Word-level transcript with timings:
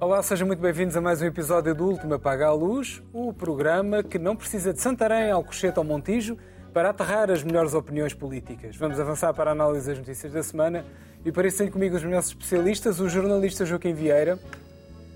Olá, 0.00 0.22
sejam 0.22 0.46
muito 0.46 0.60
bem-vindos 0.60 0.96
a 0.96 1.00
mais 1.02 1.20
um 1.20 1.26
episódio 1.26 1.74
do 1.74 1.84
Último 1.84 2.14
Apaga 2.14 2.46
a 2.46 2.54
Luz, 2.54 3.02
o 3.12 3.34
programa 3.34 4.02
que 4.02 4.18
não 4.18 4.34
precisa 4.34 4.72
de 4.72 4.80
Santarém, 4.80 5.30
Alcochete 5.30 5.78
ou 5.78 5.84
Montijo 5.84 6.38
para 6.72 6.88
aterrar 6.88 7.30
as 7.30 7.42
melhores 7.42 7.74
opiniões 7.74 8.14
políticas. 8.14 8.74
Vamos 8.74 8.98
avançar 8.98 9.34
para 9.34 9.50
a 9.50 9.52
análise 9.52 9.88
das 9.88 9.98
notícias 9.98 10.32
da 10.32 10.42
semana 10.42 10.86
e 11.22 11.30
para 11.30 11.46
isso 11.46 11.70
comigo 11.70 11.96
os 11.96 12.04
meus 12.04 12.28
especialistas, 12.28 12.98
o 12.98 13.10
jornalista 13.10 13.66
Joaquim 13.66 13.92
Vieira, 13.92 14.38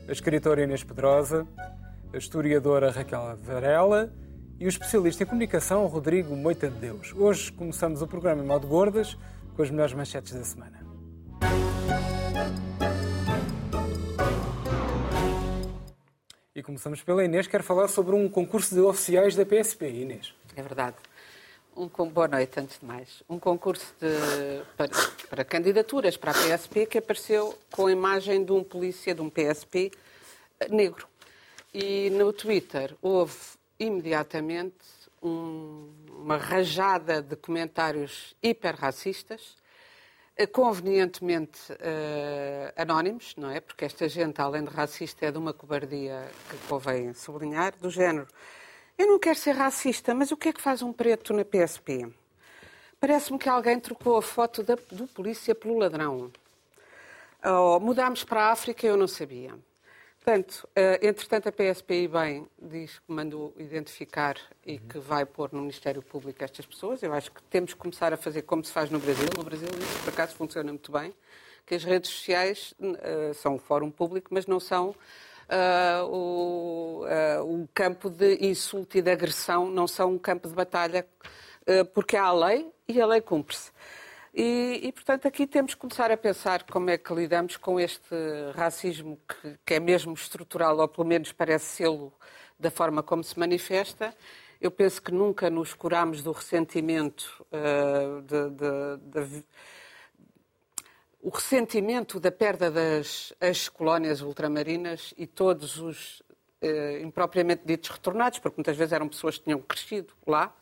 a 0.06 0.12
escritora 0.12 0.64
Inês 0.64 0.84
Pedrosa, 0.84 1.46
a 2.12 2.18
historiadora 2.18 2.90
Raquel 2.90 3.38
Varela 3.42 4.12
e 4.62 4.64
o 4.64 4.68
especialista 4.68 5.24
em 5.24 5.26
comunicação 5.26 5.84
Rodrigo 5.88 6.36
Moita 6.36 6.70
de 6.70 6.78
Deus. 6.78 7.12
Hoje 7.16 7.50
começamos 7.50 8.00
o 8.00 8.06
programa 8.06 8.44
em 8.44 8.46
modo 8.46 8.68
gordas 8.68 9.18
com 9.56 9.62
as 9.64 9.68
melhores 9.68 9.92
manchetes 9.92 10.32
da 10.32 10.44
semana. 10.44 10.86
E 16.54 16.62
começamos 16.62 17.02
pela 17.02 17.24
Inês, 17.24 17.48
quer 17.48 17.60
falar 17.64 17.88
sobre 17.88 18.14
um 18.14 18.28
concurso 18.28 18.72
de 18.72 18.80
oficiais 18.80 19.34
da 19.34 19.44
PSP. 19.44 19.88
Inês. 19.88 20.32
É 20.54 20.62
verdade. 20.62 20.94
Um, 21.76 21.88
boa 21.88 22.28
noite, 22.28 22.60
antes 22.60 22.78
de 22.78 22.86
mais. 22.86 23.24
Um 23.28 23.40
concurso 23.40 23.92
de, 24.00 24.62
para, 24.76 24.88
para, 25.28 25.44
candidaturas 25.44 26.16
para 26.16 26.30
a 26.30 26.34
PSP 26.34 26.86
que 26.86 26.98
apareceu 26.98 27.58
com 27.72 27.88
a 27.88 27.92
imagem 27.92 28.44
de 28.44 28.52
um 28.52 28.62
polícia 28.62 29.12
de 29.12 29.22
um 29.22 29.28
PSP 29.28 29.90
negro. 30.70 31.08
E 31.74 32.10
no 32.10 32.32
Twitter 32.32 32.94
houve 33.02 33.34
imediatamente 33.82 34.84
um, 35.22 35.90
uma 36.08 36.36
rajada 36.36 37.20
de 37.22 37.36
comentários 37.36 38.36
hiper-racistas, 38.42 39.56
eh, 40.36 40.46
convenientemente 40.46 41.72
uh, 41.72 42.72
anónimos, 42.76 43.34
não 43.36 43.50
é? 43.50 43.60
Porque 43.60 43.84
esta 43.84 44.08
gente, 44.08 44.40
além 44.40 44.64
de 44.64 44.70
racista, 44.70 45.26
é 45.26 45.30
de 45.30 45.38
uma 45.38 45.52
cobardia 45.52 46.30
que 46.48 46.56
convém 46.68 47.12
sublinhar, 47.12 47.74
do 47.76 47.90
género. 47.90 48.26
Eu 48.96 49.06
não 49.08 49.18
quero 49.18 49.38
ser 49.38 49.52
racista, 49.52 50.14
mas 50.14 50.30
o 50.32 50.36
que 50.36 50.48
é 50.48 50.52
que 50.52 50.60
faz 50.60 50.80
um 50.82 50.92
preto 50.92 51.32
na 51.32 51.44
PSP? 51.44 52.12
Parece-me 53.00 53.38
que 53.38 53.48
alguém 53.48 53.80
trocou 53.80 54.16
a 54.16 54.22
foto 54.22 54.62
da, 54.62 54.76
do 54.90 55.06
polícia 55.08 55.54
pelo 55.54 55.78
ladrão. 55.78 56.30
Oh, 57.44 57.80
mudámos 57.80 58.22
para 58.22 58.44
a 58.44 58.52
África, 58.52 58.86
eu 58.86 58.96
não 58.96 59.08
sabia. 59.08 59.54
Portanto, 60.24 60.68
uh, 60.78 61.04
entretanto, 61.04 61.48
a 61.48 61.52
PSP, 61.52 62.06
bem, 62.06 62.46
diz 62.56 63.00
que 63.00 63.12
mandou 63.12 63.52
identificar 63.58 64.36
e 64.64 64.78
que 64.78 64.96
vai 65.00 65.26
pôr 65.26 65.52
no 65.52 65.62
Ministério 65.62 66.00
Público 66.00 66.44
estas 66.44 66.64
pessoas. 66.64 67.02
Eu 67.02 67.12
acho 67.12 67.32
que 67.32 67.42
temos 67.42 67.74
que 67.74 67.80
começar 67.80 68.12
a 68.12 68.16
fazer 68.16 68.42
como 68.42 68.64
se 68.64 68.70
faz 68.70 68.88
no 68.88 69.00
Brasil. 69.00 69.26
No 69.36 69.42
Brasil, 69.42 69.66
isso, 69.66 69.98
por 70.04 70.10
acaso, 70.10 70.36
funciona 70.36 70.70
muito 70.70 70.92
bem. 70.92 71.12
Que 71.66 71.74
as 71.74 71.82
redes 71.82 72.08
sociais 72.08 72.72
uh, 72.78 73.34
são 73.34 73.56
um 73.56 73.58
fórum 73.58 73.90
público, 73.90 74.28
mas 74.32 74.46
não 74.46 74.60
são 74.60 74.90
uh, 74.90 76.06
o, 76.06 77.04
uh, 77.04 77.68
campo 77.74 78.08
de 78.08 78.46
insulto 78.46 78.96
e 78.98 79.02
de 79.02 79.10
agressão, 79.10 79.68
não 79.68 79.88
são 79.88 80.12
um 80.12 80.18
campo 80.18 80.46
de 80.48 80.54
batalha, 80.54 81.04
porque 81.94 82.16
há 82.16 82.24
a 82.24 82.32
lei 82.32 82.70
e 82.86 83.00
a 83.00 83.06
lei 83.06 83.20
cumpre-se. 83.20 83.72
E, 84.34 84.80
e, 84.84 84.92
portanto, 84.92 85.28
aqui 85.28 85.46
temos 85.46 85.74
que 85.74 85.80
começar 85.80 86.10
a 86.10 86.16
pensar 86.16 86.62
como 86.64 86.88
é 86.88 86.96
que 86.96 87.12
lidamos 87.12 87.58
com 87.58 87.78
este 87.78 88.14
racismo 88.54 89.20
que, 89.28 89.58
que 89.64 89.74
é 89.74 89.80
mesmo 89.80 90.14
estrutural, 90.14 90.78
ou 90.78 90.88
pelo 90.88 91.06
menos 91.06 91.32
parece 91.32 91.66
sê-lo 91.66 92.12
da 92.58 92.70
forma 92.70 93.02
como 93.02 93.22
se 93.22 93.38
manifesta. 93.38 94.14
Eu 94.58 94.70
penso 94.70 95.02
que 95.02 95.12
nunca 95.12 95.50
nos 95.50 95.74
curámos 95.74 96.22
do 96.22 96.32
ressentimento 96.32 97.44
uh, 97.52 98.22
de, 98.22 98.50
de, 98.50 99.26
de, 99.26 99.44
o 101.20 101.28
ressentimento 101.28 102.18
da 102.18 102.32
perda 102.32 102.70
das 102.70 103.34
ex-colónias 103.38 104.22
ultramarinas 104.22 105.12
e 105.18 105.26
todos 105.26 105.76
os 105.76 106.20
uh, 106.62 107.02
impropriamente 107.02 107.64
ditos 107.66 107.90
retornados, 107.90 108.38
porque 108.38 108.56
muitas 108.56 108.78
vezes 108.78 108.92
eram 108.94 109.08
pessoas 109.08 109.36
que 109.36 109.44
tinham 109.44 109.60
crescido 109.60 110.14
lá, 110.26 110.54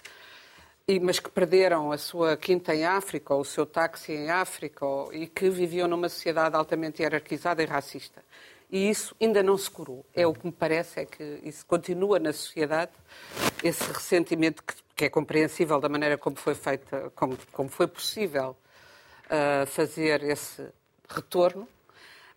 mas 0.98 1.20
que 1.20 1.30
perderam 1.30 1.92
a 1.92 1.98
sua 1.98 2.36
quinta 2.36 2.74
em 2.74 2.84
África, 2.84 3.34
ou 3.34 3.42
o 3.42 3.44
seu 3.44 3.66
táxi 3.66 4.12
em 4.12 4.30
África, 4.30 4.84
ou, 4.84 5.12
e 5.12 5.26
que 5.26 5.48
viviam 5.50 5.86
numa 5.86 6.08
sociedade 6.08 6.56
altamente 6.56 7.02
hierarquizada 7.02 7.62
e 7.62 7.66
racista. 7.66 8.24
E 8.70 8.88
isso 8.88 9.14
ainda 9.20 9.42
não 9.42 9.58
se 9.58 9.70
curou. 9.70 10.04
É 10.14 10.26
o 10.26 10.32
que 10.32 10.46
me 10.46 10.52
parece, 10.52 11.00
é 11.00 11.04
que 11.04 11.40
isso 11.42 11.66
continua 11.66 12.18
na 12.18 12.32
sociedade, 12.32 12.92
esse 13.62 13.84
ressentimento 13.92 14.62
que, 14.62 14.74
que 14.96 15.04
é 15.04 15.10
compreensível 15.10 15.80
da 15.80 15.88
maneira 15.88 16.16
como 16.16 16.36
foi 16.36 16.54
feita, 16.54 17.12
como, 17.14 17.36
como 17.52 17.68
foi 17.68 17.86
possível 17.86 18.56
uh, 19.26 19.66
fazer 19.66 20.22
esse 20.22 20.66
retorno, 21.08 21.68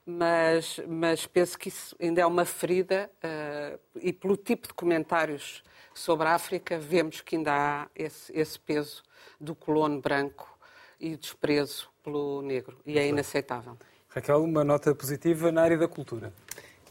mas, 0.05 0.79
mas 0.87 1.25
penso 1.25 1.57
que 1.57 1.69
isso 1.69 1.95
ainda 2.01 2.21
é 2.21 2.25
uma 2.25 2.45
ferida 2.45 3.09
uh, 3.23 3.79
e 4.01 4.11
pelo 4.11 4.35
tipo 4.35 4.67
de 4.67 4.73
comentários 4.73 5.63
sobre 5.93 6.27
a 6.27 6.35
África, 6.35 6.79
vemos 6.79 7.21
que 7.21 7.35
ainda 7.35 7.53
há 7.53 7.87
esse, 7.95 8.31
esse 8.37 8.59
peso 8.59 9.03
do 9.39 9.53
colono 9.53 10.01
branco 10.01 10.57
e 10.99 11.15
desprezo 11.15 11.89
pelo 12.03 12.41
negro. 12.41 12.77
E 12.85 12.97
é 12.97 13.07
inaceitável. 13.07 13.77
Raquel, 14.09 14.43
uma 14.43 14.63
nota 14.63 14.93
positiva 14.93 15.51
na 15.51 15.63
área 15.63 15.77
da 15.77 15.87
cultura. 15.87 16.33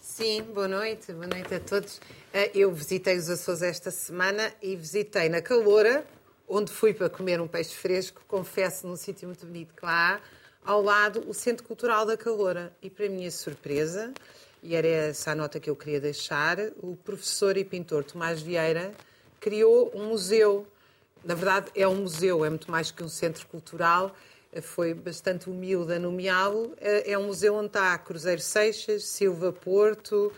Sim, 0.00 0.42
boa 0.42 0.68
noite, 0.68 1.12
boa 1.12 1.26
noite 1.26 1.54
a 1.54 1.60
todos. 1.60 2.00
Eh, 2.34 2.50
eu 2.54 2.72
visitei 2.72 3.16
os 3.16 3.30
Açores 3.30 3.62
esta 3.62 3.90
semana 3.90 4.52
e 4.60 4.76
visitei 4.76 5.28
na 5.28 5.40
Caloura, 5.40 6.04
onde 6.48 6.70
fui 6.72 6.92
para 6.92 7.08
comer 7.08 7.40
um 7.40 7.46
peixe 7.46 7.74
fresco, 7.74 8.20
confesso, 8.26 8.86
num 8.86 8.96
sítio 8.96 9.28
muito 9.28 9.46
bonito 9.46 9.72
que 9.74 9.84
lá 9.84 10.20
há, 10.64 10.72
ao 10.72 10.82
lado 10.82 11.24
o 11.28 11.32
Centro 11.32 11.64
Cultural 11.64 12.04
da 12.04 12.16
Caloura. 12.16 12.76
E 12.82 12.90
para 12.90 13.08
minha 13.08 13.30
surpresa, 13.30 14.12
e 14.62 14.76
era 14.76 14.86
essa 14.86 15.32
a 15.32 15.34
nota 15.34 15.58
que 15.58 15.68
eu 15.68 15.74
queria 15.74 16.00
deixar, 16.00 16.58
o 16.80 16.96
professor 16.96 17.56
e 17.56 17.64
pintor 17.64 18.04
Tomás 18.04 18.40
Vieira 18.40 18.92
criou 19.40 19.90
um 19.92 20.06
museu. 20.06 20.64
Na 21.24 21.34
verdade, 21.34 21.70
é 21.74 21.86
um 21.86 21.96
museu, 21.96 22.44
é 22.44 22.48
muito 22.48 22.70
mais 22.70 22.92
que 22.92 23.02
um 23.02 23.08
centro 23.08 23.46
cultural. 23.48 24.14
Foi 24.62 24.94
bastante 24.94 25.50
humilde 25.50 25.92
a 25.94 25.98
nomeá-lo. 25.98 26.74
É 26.78 27.18
um 27.18 27.26
museu 27.26 27.56
onde 27.56 27.66
está 27.66 27.98
Cruzeiro 27.98 28.40
Seixas, 28.40 29.04
Silva 29.04 29.52
Porto, 29.52 30.32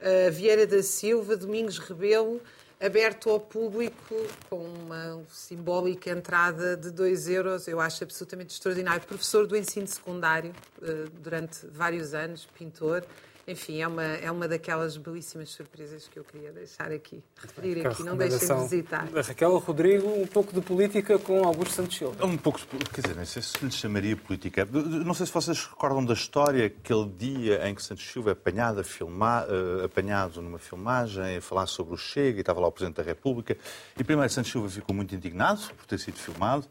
eh, 0.00 0.28
Vieira 0.28 0.66
da 0.66 0.82
Silva, 0.82 1.36
Domingos 1.36 1.78
Rebelo, 1.78 2.40
aberto 2.80 3.30
ao 3.30 3.38
público 3.38 4.14
com 4.48 4.58
uma 4.58 5.22
simbólica 5.28 6.10
entrada 6.10 6.76
de 6.76 6.90
2 6.90 7.28
euros. 7.28 7.68
Eu 7.68 7.80
acho 7.80 8.02
absolutamente 8.04 8.54
extraordinário. 8.54 9.06
Professor 9.06 9.46
do 9.46 9.56
ensino 9.56 9.86
secundário 9.86 10.52
eh, 10.82 11.06
durante 11.22 11.66
vários 11.66 12.12
anos, 12.12 12.46
pintor. 12.58 13.06
Enfim, 13.50 13.80
é 13.80 13.88
uma, 13.88 14.04
é 14.04 14.30
uma 14.30 14.46
daquelas 14.46 14.96
belíssimas 14.96 15.48
surpresas 15.48 16.06
que 16.06 16.16
eu 16.16 16.22
queria 16.22 16.52
deixar 16.52 16.92
aqui, 16.92 17.20
referir 17.34 17.84
aqui, 17.84 18.04
não 18.04 18.16
deixem 18.16 18.38
de 18.46 18.62
visitar. 18.62 19.08
Raquel 19.12 19.58
Rodrigo, 19.58 20.08
um 20.08 20.26
pouco 20.26 20.52
de 20.52 20.60
política 20.60 21.18
com 21.18 21.44
Augusto 21.44 21.74
Santos 21.74 21.96
Silva. 21.96 22.24
Um 22.24 22.36
pouco, 22.36 22.60
quer 22.94 23.00
dizer, 23.00 23.16
não 23.16 23.26
sei 23.26 23.42
se 23.42 23.64
lhe 23.64 23.72
chamaria 23.72 24.16
política. 24.16 24.64
Não 24.64 25.12
sei 25.14 25.26
se 25.26 25.32
vocês 25.32 25.66
recordam 25.66 26.04
da 26.04 26.14
história, 26.14 26.66
aquele 26.66 27.10
dia 27.18 27.68
em 27.68 27.74
que 27.74 27.82
Santos 27.82 28.06
Silva 28.08 28.30
é 28.30 28.32
apanhado, 28.34 28.78
a 28.78 28.84
filmar, 28.84 29.48
uh, 29.48 29.84
apanhado 29.84 30.40
numa 30.40 30.58
filmagem, 30.60 31.38
a 31.38 31.40
falar 31.40 31.66
sobre 31.66 31.94
o 31.94 31.96
Chega, 31.96 32.38
e 32.38 32.40
estava 32.42 32.60
lá 32.60 32.68
o 32.68 32.72
Presidente 32.72 32.98
da 32.98 33.02
República, 33.02 33.56
e 33.98 34.04
primeiro 34.04 34.30
Santos 34.32 34.52
Silva 34.52 34.68
ficou 34.68 34.94
muito 34.94 35.12
indignado 35.12 35.60
por 35.76 35.86
ter 35.86 35.98
sido 35.98 36.18
filmado, 36.18 36.66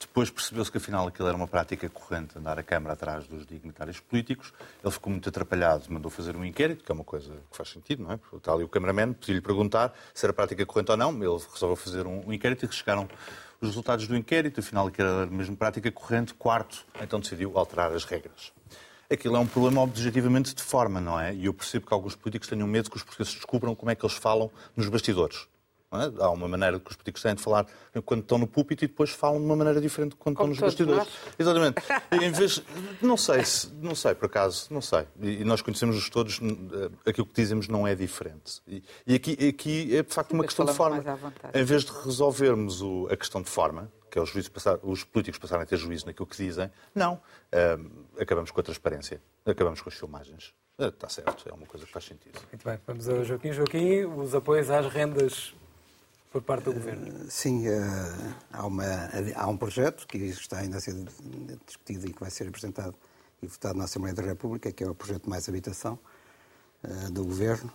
depois 0.00 0.30
percebeu-se 0.30 0.70
que 0.70 0.78
afinal 0.78 1.06
aquilo 1.06 1.28
era 1.28 1.36
uma 1.36 1.46
prática 1.46 1.88
corrente, 1.88 2.38
andar 2.38 2.58
a 2.58 2.62
Câmara 2.62 2.94
atrás 2.94 3.26
dos 3.26 3.46
dignitários 3.46 4.00
políticos. 4.00 4.52
Ele 4.82 4.92
ficou 4.92 5.12
muito 5.12 5.28
atrapalhado, 5.28 5.84
mandou 5.90 6.10
fazer 6.10 6.36
um 6.36 6.44
inquérito, 6.44 6.82
que 6.82 6.90
é 6.90 6.94
uma 6.94 7.04
coisa 7.04 7.32
que 7.50 7.56
faz 7.56 7.68
sentido, 7.68 8.02
não 8.02 8.12
é? 8.12 8.18
Está 8.34 8.52
ali 8.52 8.64
o 8.64 8.68
cameraman, 8.68 9.12
pediu-lhe 9.12 9.40
perguntar 9.40 9.92
se 10.14 10.24
era 10.24 10.32
prática 10.32 10.64
corrente 10.64 10.90
ou 10.90 10.96
não. 10.96 11.12
Ele 11.12 11.42
resolveu 11.52 11.76
fazer 11.76 12.06
um 12.06 12.32
inquérito 12.32 12.64
e 12.64 12.72
chegaram 12.72 13.08
os 13.60 13.68
resultados 13.68 14.06
do 14.06 14.16
inquérito. 14.16 14.60
Afinal, 14.60 14.86
aquilo 14.86 15.08
era 15.08 15.26
mesmo 15.26 15.56
prática 15.56 15.92
corrente. 15.92 16.32
Quarto, 16.34 16.84
então 17.00 17.20
decidiu 17.20 17.56
alterar 17.58 17.92
as 17.92 18.04
regras. 18.04 18.52
Aquilo 19.12 19.36
é 19.36 19.38
um 19.38 19.46
problema 19.46 19.82
objetivamente 19.82 20.54
de 20.54 20.62
forma, 20.62 21.00
não 21.00 21.20
é? 21.20 21.34
E 21.34 21.46
eu 21.46 21.52
percebo 21.52 21.86
que 21.86 21.92
alguns 21.92 22.14
políticos 22.14 22.48
tenham 22.48 22.66
medo 22.66 22.88
que 22.88 22.96
os 22.96 23.02
portugueses 23.02 23.34
descubram 23.34 23.74
como 23.74 23.90
é 23.90 23.94
que 23.94 24.04
eles 24.04 24.16
falam 24.16 24.50
nos 24.76 24.88
bastidores. 24.88 25.48
É? 25.92 26.22
Há 26.22 26.30
uma 26.30 26.46
maneira 26.46 26.78
que 26.78 26.88
os 26.88 26.96
políticos 26.96 27.20
têm 27.20 27.34
de 27.34 27.42
falar 27.42 27.66
quando 28.04 28.20
estão 28.20 28.38
no 28.38 28.46
púlpito 28.46 28.84
e 28.84 28.88
depois 28.88 29.10
falam 29.10 29.40
de 29.40 29.44
uma 29.44 29.56
maneira 29.56 29.80
diferente 29.80 30.14
quando 30.14 30.36
Como 30.36 30.52
estão 30.52 30.66
nos 30.66 30.74
bastidores. 30.74 31.04
Nós. 31.04 31.34
Exatamente. 31.38 31.82
E 32.20 32.24
em 32.24 32.30
vez, 32.32 32.62
não 33.00 33.16
sei, 33.16 33.42
não 33.80 33.94
sei 33.94 34.14
por 34.14 34.26
acaso, 34.26 34.66
não 34.70 34.80
sei. 34.80 35.06
E 35.20 35.44
nós 35.44 35.62
conhecemos-nos 35.62 36.08
todos, 36.10 36.40
eh, 36.40 37.10
aquilo 37.10 37.26
que 37.26 37.34
dizemos 37.34 37.66
não 37.66 37.86
é 37.86 37.94
diferente. 37.94 38.60
E, 38.66 38.82
e 39.06 39.14
aqui, 39.14 39.48
aqui 39.48 39.96
é 39.96 40.02
de 40.02 40.12
facto 40.12 40.32
uma 40.32 40.44
questão 40.44 40.64
de 40.64 40.72
forma. 40.72 41.02
Em 41.54 41.64
vez 41.64 41.84
de 41.84 41.92
resolvermos 42.04 42.82
o, 42.82 43.08
a 43.10 43.16
questão 43.16 43.42
de 43.42 43.48
forma, 43.48 43.90
que 44.10 44.18
é 44.18 44.22
os, 44.22 44.48
passar, 44.48 44.78
os, 44.82 45.04
políticos 45.04 45.38
passarem 45.38 45.62
a 45.62 45.66
ter 45.66 45.76
juízo 45.76 46.06
naquilo 46.06 46.26
que 46.26 46.36
dizem, 46.36 46.70
não. 46.94 47.20
Um, 47.52 48.20
acabamos 48.20 48.50
com 48.50 48.60
a 48.60 48.62
transparência, 48.62 49.20
acabamos 49.46 49.80
com 49.80 49.88
as 49.88 49.94
filmagens. 49.94 50.52
Está 50.78 51.08
certo, 51.08 51.48
é 51.48 51.52
uma 51.52 51.66
coisa 51.66 51.86
que 51.86 51.92
faz 51.92 52.04
sentido. 52.06 52.40
Muito 52.50 52.64
bem, 52.64 52.78
vamos 52.86 53.08
a 53.08 53.22
Joaquim. 53.22 53.52
Joaquim, 53.52 54.04
os 54.04 54.34
apoios 54.34 54.70
às 54.70 54.86
rendas 54.86 55.54
por 56.30 56.42
parte 56.42 56.64
do 56.64 56.72
Governo. 56.72 57.26
Sim, 57.28 57.64
há, 58.52 58.66
uma, 58.66 58.84
há 59.34 59.48
um 59.48 59.56
projeto 59.56 60.06
que 60.06 60.18
está 60.18 60.58
ainda 60.58 60.78
a 60.78 60.80
ser 60.80 60.94
discutido 61.66 62.06
e 62.06 62.12
que 62.12 62.20
vai 62.20 62.30
ser 62.30 62.48
apresentado 62.48 62.94
e 63.42 63.46
votado 63.46 63.78
na 63.78 63.84
Assembleia 63.84 64.14
da 64.14 64.22
República, 64.22 64.70
que 64.70 64.84
é 64.84 64.88
o 64.88 64.94
projeto 64.94 65.28
Mais 65.28 65.48
Habitação 65.48 65.98
do 67.10 67.24
Governo, 67.24 67.72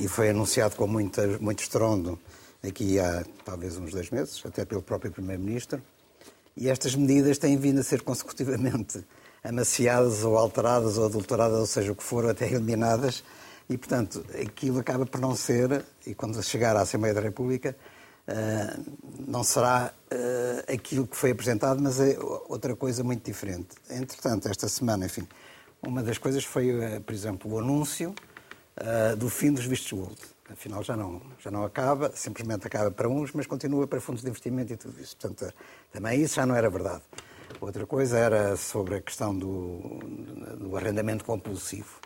e 0.00 0.06
foi 0.06 0.30
anunciado 0.30 0.76
com 0.76 0.86
muita, 0.86 1.26
muito 1.38 1.60
estrondo 1.60 2.18
aqui 2.62 2.98
há 2.98 3.24
talvez 3.44 3.76
uns 3.76 3.90
dois 3.90 4.10
meses, 4.10 4.42
até 4.44 4.64
pelo 4.64 4.82
próprio 4.82 5.10
Primeiro-Ministro, 5.10 5.82
e 6.56 6.68
estas 6.68 6.94
medidas 6.94 7.36
têm 7.36 7.56
vindo 7.56 7.80
a 7.80 7.82
ser 7.82 8.02
consecutivamente 8.02 9.04
amaciadas 9.42 10.24
ou 10.24 10.38
alteradas 10.38 10.96
ou 10.96 11.06
adulteradas, 11.06 11.58
ou 11.58 11.66
seja, 11.66 11.92
o 11.92 11.96
que 11.96 12.02
for, 12.02 12.28
até 12.28 12.46
eliminadas, 12.46 13.24
e, 13.68 13.78
portanto, 13.78 14.24
aquilo 14.40 14.78
acaba 14.78 15.06
por 15.06 15.20
não 15.20 15.34
ser, 15.34 15.84
e 16.06 16.14
quando 16.14 16.42
chegar 16.42 16.76
à 16.76 16.82
Assembleia 16.82 17.14
da 17.14 17.20
República, 17.20 17.76
uh, 18.28 18.94
não 19.26 19.42
será 19.42 19.92
uh, 20.12 20.72
aquilo 20.72 21.06
que 21.06 21.16
foi 21.16 21.30
apresentado, 21.30 21.80
mas 21.80 21.98
é 21.98 22.18
outra 22.48 22.76
coisa 22.76 23.02
muito 23.02 23.24
diferente. 23.24 23.68
Entretanto, 23.88 24.48
esta 24.48 24.68
semana, 24.68 25.06
enfim, 25.06 25.26
uma 25.82 26.02
das 26.02 26.18
coisas 26.18 26.44
foi, 26.44 26.70
uh, 26.72 27.00
por 27.00 27.14
exemplo, 27.14 27.52
o 27.52 27.58
anúncio 27.58 28.14
do 29.16 29.30
fim 29.30 29.52
dos 29.52 29.64
vistos 29.64 29.92
gold. 29.92 30.16
Afinal, 30.50 30.82
já 30.82 30.96
não, 30.96 31.22
já 31.38 31.48
não 31.48 31.64
acaba, 31.64 32.10
simplesmente 32.12 32.66
acaba 32.66 32.90
para 32.90 33.08
uns, 33.08 33.30
mas 33.32 33.46
continua 33.46 33.86
para 33.86 34.00
fundos 34.00 34.20
de 34.20 34.28
investimento 34.28 34.72
e 34.72 34.76
tudo 34.76 35.00
isso. 35.00 35.16
Portanto, 35.16 35.54
também 35.92 36.20
isso 36.20 36.34
já 36.34 36.44
não 36.44 36.56
era 36.56 36.68
verdade. 36.68 37.00
Outra 37.60 37.86
coisa 37.86 38.18
era 38.18 38.56
sobre 38.56 38.96
a 38.96 39.00
questão 39.00 39.32
do, 39.36 40.00
do 40.58 40.76
arrendamento 40.76 41.24
compulsivo. 41.24 42.00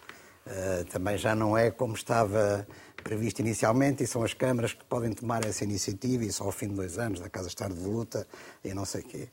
Uh, 0.48 0.84
também 0.86 1.18
já 1.18 1.34
não 1.34 1.58
é 1.58 1.70
como 1.70 1.94
estava 1.94 2.66
previsto 3.04 3.40
inicialmente 3.40 4.02
e 4.02 4.06
são 4.06 4.22
as 4.22 4.32
câmaras 4.32 4.72
que 4.72 4.82
podem 4.84 5.12
tomar 5.12 5.44
essa 5.44 5.62
iniciativa 5.62 6.24
e 6.24 6.32
só 6.32 6.44
ao 6.44 6.52
fim 6.52 6.68
de 6.68 6.74
dois 6.74 6.98
anos 6.98 7.20
da 7.20 7.28
casa 7.28 7.48
estar 7.48 7.70
de 7.70 7.80
luta 7.80 8.26
e 8.64 8.72
não 8.72 8.86
sei 8.86 9.02
quê. 9.02 9.28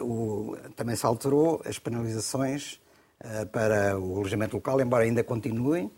Uh, 0.00 0.04
o, 0.04 0.56
também 0.74 0.96
se 0.96 1.06
alterou 1.06 1.62
as 1.64 1.78
penalizações 1.78 2.80
uh, 3.22 3.46
para 3.46 3.96
o 3.96 4.16
alojamento 4.16 4.56
local, 4.56 4.80
embora 4.80 5.04
ainda 5.04 5.22
continuem, 5.22 5.90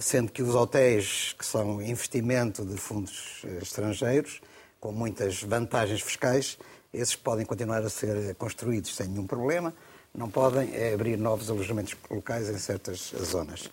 sendo 0.00 0.32
que 0.32 0.42
os 0.42 0.56
hotéis, 0.56 1.32
que 1.38 1.46
são 1.46 1.80
investimento 1.80 2.64
de 2.64 2.76
fundos 2.76 3.44
estrangeiros, 3.62 4.40
com 4.80 4.90
muitas 4.90 5.40
vantagens 5.40 6.00
fiscais, 6.00 6.58
esses 6.92 7.14
podem 7.14 7.46
continuar 7.46 7.80
a 7.84 7.88
ser 7.88 8.34
construídos 8.34 8.96
sem 8.96 9.06
nenhum 9.06 9.24
problema 9.24 9.72
não 10.16 10.30
podem 10.30 10.74
é 10.74 10.94
abrir 10.94 11.16
novos 11.18 11.50
alojamentos 11.50 11.94
locais 12.10 12.48
em 12.48 12.58
certas 12.58 13.12
zonas. 13.22 13.70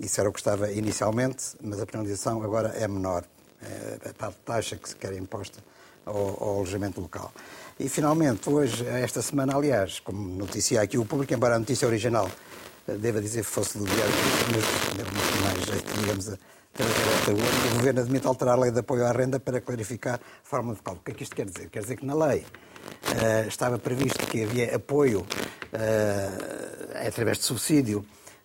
isso 0.00 0.20
era 0.20 0.28
o 0.28 0.32
que 0.32 0.38
estava 0.38 0.70
inicialmente, 0.70 1.56
mas 1.60 1.80
a 1.80 1.86
penalização 1.86 2.42
agora 2.42 2.68
é 2.68 2.86
menor. 2.86 3.24
É 3.62 4.10
a 4.10 4.12
tal 4.12 4.32
taxa 4.44 4.76
que 4.76 4.88
se 4.88 4.94
quer 4.94 5.14
imposta 5.14 5.58
ao, 6.04 6.16
ao, 6.16 6.56
alojamento 6.56 7.00
local. 7.00 7.32
E, 7.80 7.88
finalmente, 7.88 8.48
hoje, 8.48 8.86
esta 8.86 9.20
semana, 9.22 9.56
aliás, 9.56 9.98
como 9.98 10.18
noticia 10.36 10.80
aqui 10.82 10.96
o 10.98 11.04
público, 11.04 11.34
embora 11.34 11.56
a 11.56 11.58
notícia 11.58 11.88
original, 11.88 12.30
eh, 12.86 12.94
deva 12.94 13.20
dizer, 13.20 13.42
fosse 13.42 13.78
do 13.78 13.84
diário, 13.84 14.14
mas 14.52 15.06
mais, 15.42 16.28
eh, 16.28 16.36
o 16.78 17.74
Governo 17.76 18.00
admite 18.00 18.26
alterar 18.26 18.56
a 18.56 18.60
lei 18.60 18.70
de 18.70 18.80
apoio 18.80 19.06
à 19.06 19.12
renda 19.12 19.40
para 19.40 19.60
clarificar 19.60 20.16
a 20.16 20.48
forma 20.48 20.74
de 20.74 20.82
cálculo. 20.82 21.00
O 21.00 21.04
que 21.04 21.12
é 21.12 21.14
que 21.14 21.22
isto 21.22 21.34
quer 21.34 21.46
dizer? 21.46 21.70
Quer 21.70 21.80
dizer 21.80 21.96
que 21.96 22.04
na 22.04 22.14
lei 22.14 22.40
uh, 22.40 23.48
estava 23.48 23.78
previsto 23.78 24.26
que 24.26 24.44
havia 24.44 24.76
apoio 24.76 25.20
uh, 25.20 27.06
através 27.06 27.38
de 27.38 27.44
subsídio 27.44 28.00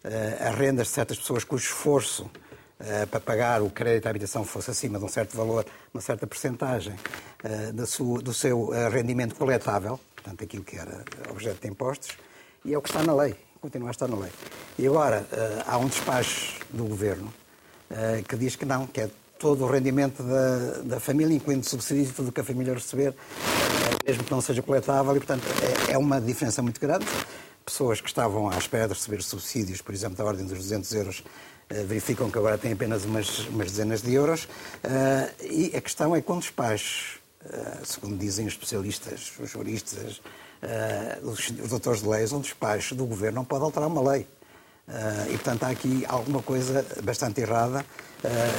uh, 0.06 0.48
a 0.48 0.52
rendas 0.52 0.88
de 0.88 0.94
certas 0.94 1.18
pessoas 1.18 1.44
cujo 1.44 1.64
esforço 1.64 2.30
para 3.12 3.20
pagar 3.20 3.62
o 3.62 3.70
crédito 3.70 4.08
à 4.08 4.10
habitação 4.10 4.44
fosse 4.44 4.72
acima 4.72 4.98
de 4.98 5.06
um 5.06 5.08
certo 5.08 5.38
valor, 5.38 5.64
uma 5.94 6.02
certa 6.02 6.26
percentagem 6.26 6.96
do 7.76 8.34
seu 8.34 8.72
rendimento 8.90 9.36
coletável, 9.36 10.00
portanto 10.16 10.44
aquilo 10.44 10.64
que 10.64 10.78
era 10.78 11.06
objeto 11.30 11.62
de 11.62 11.68
impostos, 11.68 12.18
e 12.66 12.74
é 12.74 12.78
o 12.80 12.82
que 12.82 12.90
está 12.90 13.04
na 13.04 13.14
lei, 13.14 13.36
continua 13.62 13.90
a 13.90 13.92
estar 13.92 14.08
na 14.08 14.18
lei. 14.18 14.32
E 14.80 14.88
agora 14.88 15.28
há 15.68 15.78
um 15.78 15.86
despacho 15.86 16.60
do 16.72 16.86
Governo 16.86 17.32
que 18.28 18.36
diz 18.36 18.56
que 18.56 18.66
não, 18.66 18.88
que 18.88 19.02
é 19.02 19.10
todo 19.42 19.66
o 19.66 19.68
rendimento 19.68 20.22
da, 20.22 20.82
da 20.84 21.00
família, 21.00 21.36
incluindo 21.36 21.68
subsídios 21.68 22.10
e 22.10 22.14
tudo 22.14 22.30
o 22.30 22.32
que 22.32 22.42
a 22.42 22.44
família 22.44 22.76
receber, 22.76 23.16
mesmo 24.06 24.24
que 24.24 24.32
não 24.32 24.40
seja 24.40 24.62
coletável, 24.62 25.16
e, 25.16 25.20
portanto, 25.20 25.44
é, 25.90 25.94
é 25.94 25.98
uma 25.98 26.22
diferença 26.22 26.62
muito 26.62 26.80
grande. 26.80 27.06
Pessoas 27.66 28.00
que 28.00 28.08
estavam 28.08 28.50
à 28.50 28.58
espera 28.58 28.88
de 28.88 28.94
receber 28.94 29.24
subsídios, 29.24 29.82
por 29.82 29.96
exemplo, 29.96 30.16
da 30.16 30.24
ordem 30.24 30.46
dos 30.46 30.60
200 30.60 30.94
euros, 30.94 31.24
eh, 31.70 31.84
verificam 31.84 32.30
que 32.30 32.38
agora 32.38 32.58
têm 32.58 32.74
apenas 32.74 33.04
umas, 33.04 33.40
umas 33.48 33.72
dezenas 33.72 34.02
de 34.02 34.14
euros. 34.14 34.48
E 35.42 35.72
a 35.76 35.82
questão 35.82 36.16
é 36.16 36.22
com 36.22 36.38
despachos, 36.38 37.20
uh, 37.46 37.86
segundo 37.86 38.18
dizem 38.18 38.46
os 38.46 38.54
especialistas, 38.54 39.32
os 39.40 39.50
juristas, 39.50 40.22
os, 41.24 41.50
os 41.50 41.70
doutores 41.70 42.02
de 42.02 42.08
leis, 42.08 42.32
um 42.32 42.42
despacho 42.42 42.94
do 42.94 43.06
governo 43.06 43.38
não 43.38 43.46
pode 43.46 43.64
alterar 43.64 43.88
uma 43.88 44.12
lei. 44.12 44.28
E, 45.28 45.32
portanto, 45.32 45.64
há 45.64 45.70
aqui 45.70 46.06
alguma 46.08 46.42
coisa 46.42 46.86
bastante 47.04 47.42
errada. 47.42 47.86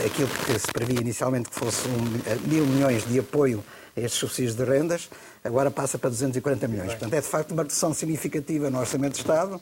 aquilo 0.07 0.29
que 0.29 0.59
se 0.59 0.67
previa 0.73 1.01
inicialmente 1.01 1.49
que 1.51 1.55
fosse 1.55 1.87
um, 1.89 2.49
mil 2.49 2.67
milhões 2.67 3.07
de 3.07 3.19
apoio 3.19 3.63
a 3.97 4.01
estes 4.01 4.19
subsídios 4.19 4.55
de 4.55 4.65
rendas, 4.65 5.11
agora 5.45 5.71
passa 5.71 5.99
para 5.99 6.11
240 6.11 6.67
milhões. 6.69 6.91
Portanto, 6.91 7.15
é 7.15 7.21
de 7.21 7.27
facto 7.27 7.53
uma 7.53 7.63
redução 7.63 7.93
significativa 7.93 8.71
no 8.71 8.79
Orçamento 8.79 9.13
de 9.13 9.21
Estado, 9.21 9.61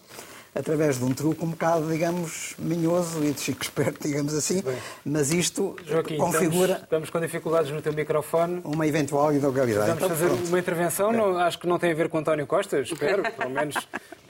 através 0.55 0.99
de 0.99 1.05
um 1.05 1.13
truque 1.13 1.45
um 1.45 1.51
bocado, 1.51 1.89
digamos, 1.89 2.55
minhoso 2.59 3.25
e 3.25 3.33
de 3.33 3.41
chico 3.41 3.63
esperto, 3.63 4.07
digamos 4.07 4.35
assim, 4.35 4.63
mas 5.05 5.33
isto 5.33 5.77
Joaquim, 5.85 6.17
configura... 6.17 6.73
Estamos, 6.73 6.83
estamos, 6.83 7.11
com 7.11 7.21
dificuldades 7.21 7.71
no 7.71 7.81
teu 7.81 7.93
microfone. 7.93 8.61
Uma 8.65 8.87
eventual 8.87 9.33
ilegalidade. 9.33 9.87
Vamos 9.87 10.09
fazer 10.09 10.27
Pronto. 10.27 10.49
uma 10.49 10.59
intervenção, 10.59 11.13
não, 11.13 11.39
acho 11.39 11.59
que 11.59 11.67
não 11.67 11.79
tem 11.79 11.93
a 11.93 11.95
ver 11.95 12.09
com 12.09 12.19
António 12.19 12.47
Costa, 12.47 12.81
espero, 12.81 13.23
pelo 13.23 13.51
menos 13.51 13.77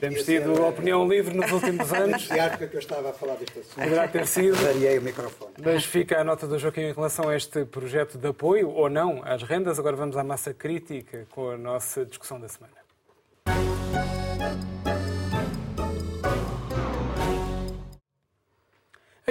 temos 0.01 0.23
tido 0.23 0.57
é... 0.57 0.67
opinião 0.67 1.07
livre 1.07 1.35
nos 1.35 1.51
últimos 1.51 1.93
anos. 1.93 2.27
E 2.29 2.39
acho 2.39 2.57
que 2.57 2.63
eu 2.63 2.79
estava 2.79 3.11
a 3.11 3.13
falar 3.13 3.35
deste 3.35 3.59
assunto. 3.59 3.75
Poderá 3.75 4.07
ter 4.07 4.25
sido. 4.25 4.55
Variei 4.55 4.97
o 4.97 5.01
microfone. 5.01 5.51
Mas 5.63 5.85
fica 5.85 6.19
a 6.19 6.23
nota 6.23 6.47
do 6.47 6.57
Joaquim 6.57 6.81
em 6.81 6.93
relação 6.93 7.29
a 7.29 7.35
este 7.35 7.65
projeto 7.65 8.17
de 8.17 8.27
apoio, 8.27 8.69
ou 8.69 8.89
não, 8.89 9.21
às 9.23 9.43
rendas. 9.43 9.77
Agora 9.77 9.95
vamos 9.95 10.17
à 10.17 10.23
massa 10.23 10.53
crítica 10.53 11.27
com 11.29 11.51
a 11.51 11.57
nossa 11.57 12.03
discussão 12.03 12.39
da 12.39 12.47
semana. 12.47 12.73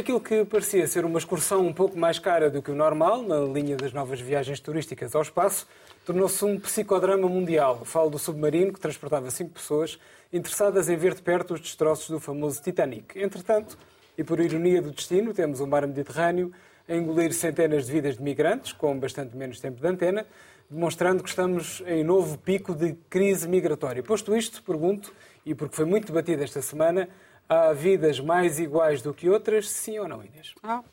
Aquilo 0.00 0.18
que 0.18 0.46
parecia 0.46 0.86
ser 0.86 1.04
uma 1.04 1.18
excursão 1.18 1.66
um 1.66 1.74
pouco 1.74 1.98
mais 1.98 2.18
cara 2.18 2.48
do 2.48 2.62
que 2.62 2.70
o 2.70 2.74
normal, 2.74 3.22
na 3.22 3.38
linha 3.40 3.76
das 3.76 3.92
novas 3.92 4.18
viagens 4.18 4.58
turísticas 4.58 5.14
ao 5.14 5.20
espaço, 5.20 5.68
tornou-se 6.06 6.42
um 6.42 6.58
psicodrama 6.58 7.28
mundial. 7.28 7.84
Falo 7.84 8.08
do 8.08 8.18
submarino 8.18 8.72
que 8.72 8.80
transportava 8.80 9.30
cinco 9.30 9.50
pessoas 9.50 9.98
interessadas 10.32 10.88
em 10.88 10.96
ver 10.96 11.12
de 11.12 11.20
perto 11.20 11.52
os 11.52 11.60
destroços 11.60 12.08
do 12.08 12.18
famoso 12.18 12.62
Titanic. 12.62 13.20
Entretanto, 13.22 13.76
e 14.16 14.24
por 14.24 14.40
ironia 14.40 14.80
do 14.80 14.90
destino, 14.90 15.34
temos 15.34 15.60
o 15.60 15.66
mar 15.66 15.86
Mediterrâneo 15.86 16.50
a 16.88 16.94
engolir 16.94 17.34
centenas 17.34 17.84
de 17.84 17.92
vidas 17.92 18.16
de 18.16 18.22
migrantes, 18.22 18.72
com 18.72 18.98
bastante 18.98 19.36
menos 19.36 19.60
tempo 19.60 19.82
de 19.82 19.86
antena, 19.86 20.24
demonstrando 20.70 21.22
que 21.22 21.28
estamos 21.28 21.82
em 21.86 22.02
novo 22.02 22.38
pico 22.38 22.74
de 22.74 22.94
crise 23.10 23.46
migratória. 23.46 24.02
Posto 24.02 24.34
isto, 24.34 24.62
pergunto, 24.62 25.12
e 25.44 25.54
porque 25.54 25.76
foi 25.76 25.84
muito 25.84 26.06
debatido 26.06 26.42
esta 26.42 26.62
semana, 26.62 27.06
Há 27.52 27.72
vidas 27.72 28.20
mais 28.20 28.60
iguais 28.60 29.02
do 29.02 29.12
que 29.12 29.28
outras, 29.28 29.68
sim 29.68 29.98
ou 29.98 30.06
não, 30.06 30.24
Inês? 30.24 30.54
Ah, 30.62 30.84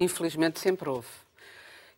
infelizmente 0.00 0.58
sempre 0.58 0.88
houve. 0.88 1.06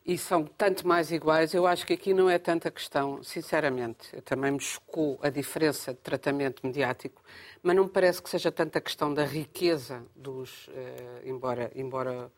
E 0.05 0.19
são 0.19 0.45
tanto 0.45 0.87
mais 0.87 1.11
iguais. 1.11 1.55
Eu 1.55 1.67
acho 1.67 1.87
que 1.87 1.95
aqui 1.95 2.13
não 2.13 2.29
é 2.29 2.39
tanta 2.39 2.71
questão, 2.71 3.23
sinceramente. 3.23 4.15
Eu 4.15 4.21
também 4.21 4.51
me 4.51 4.61
chocou 4.61 5.19
a 5.23 5.31
diferença 5.31 5.95
de 5.95 6.01
tratamento 6.01 6.61
mediático, 6.67 7.23
mas 7.63 7.75
não 7.75 7.85
me 7.85 7.89
parece 7.89 8.23
que 8.23 8.29
seja 8.29 8.53
tanta 8.53 8.79
questão 8.79 9.15
da 9.15 9.25
riqueza 9.25 10.05
dos. 10.15 10.69
Eh, 10.75 11.23
embora, 11.25 11.73
embora 11.75 12.31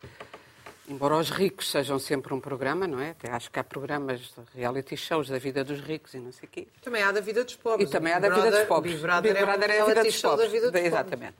Embora 0.86 1.16
os 1.16 1.30
ricos 1.30 1.70
sejam 1.70 1.98
sempre 1.98 2.34
um 2.34 2.40
programa, 2.40 2.86
não 2.86 3.00
é? 3.00 3.10
Até 3.10 3.30
acho 3.30 3.50
que 3.50 3.58
há 3.58 3.64
programas 3.64 4.20
de 4.20 4.34
reality 4.54 4.96
shows 4.96 5.28
da 5.28 5.38
vida 5.38 5.64
dos 5.64 5.80
ricos 5.80 6.12
e 6.12 6.18
não 6.18 6.30
sei 6.30 6.46
o 6.46 6.50
quê. 6.52 6.68
Também 6.82 7.02
há 7.02 7.10
da 7.10 7.20
vida 7.20 7.42
dos 7.42 7.56
pobres. 7.56 7.88
E 7.88 7.92
também 7.92 8.12
há 8.12 8.18
da 8.18 8.28
vida 8.28 8.50
dos 8.50 8.64
pobres. 8.64 8.94
Big 8.94 9.02
Brother, 9.02 9.32
Big 9.32 9.44
Brother 9.44 9.70
é 9.70 9.80
a 9.80 9.84
vida 9.86 10.04
dos 10.04 10.20
pobres. 10.20 10.46
Da 10.46 10.52
vida 10.52 10.70
dos 10.70 10.80
Exatamente. 10.80 11.36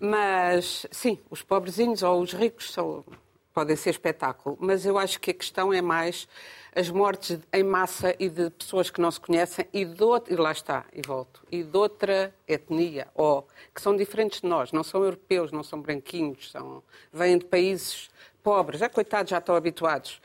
Mas, 0.00 0.86
sim, 0.90 1.18
os 1.30 1.42
pobrezinhos 1.42 2.02
ou 2.02 2.22
os 2.22 2.32
ricos 2.32 2.72
são, 2.72 3.04
podem 3.52 3.76
ser 3.76 3.90
espetáculo. 3.90 4.56
Mas 4.58 4.86
eu 4.86 4.96
acho 4.98 5.20
que 5.20 5.30
a 5.30 5.34
questão 5.34 5.72
é 5.72 5.82
mais 5.82 6.26
as 6.74 6.88
mortes 6.88 7.38
em 7.52 7.62
massa 7.62 8.16
e 8.18 8.30
de 8.30 8.48
pessoas 8.50 8.88
que 8.88 9.00
não 9.00 9.10
se 9.10 9.20
conhecem 9.20 9.66
e, 9.72 9.84
de 9.84 10.02
outra, 10.02 10.32
e 10.32 10.36
lá 10.36 10.50
está, 10.50 10.86
e 10.92 11.02
volto, 11.06 11.42
e 11.52 11.62
de 11.62 11.76
outra 11.76 12.34
etnia, 12.48 13.08
ou 13.14 13.46
que 13.74 13.82
são 13.82 13.94
diferentes 13.94 14.40
de 14.40 14.46
nós, 14.46 14.72
não 14.72 14.82
são 14.82 15.04
europeus, 15.04 15.52
não 15.52 15.62
são 15.62 15.80
branquinhos, 15.80 16.50
são, 16.50 16.82
vêm 17.12 17.36
de 17.36 17.44
países 17.44 18.10
pobres, 18.42 18.82
é 18.82 18.88
coitados, 18.88 19.30
já 19.30 19.38
estão 19.38 19.54
habituados. 19.54 20.20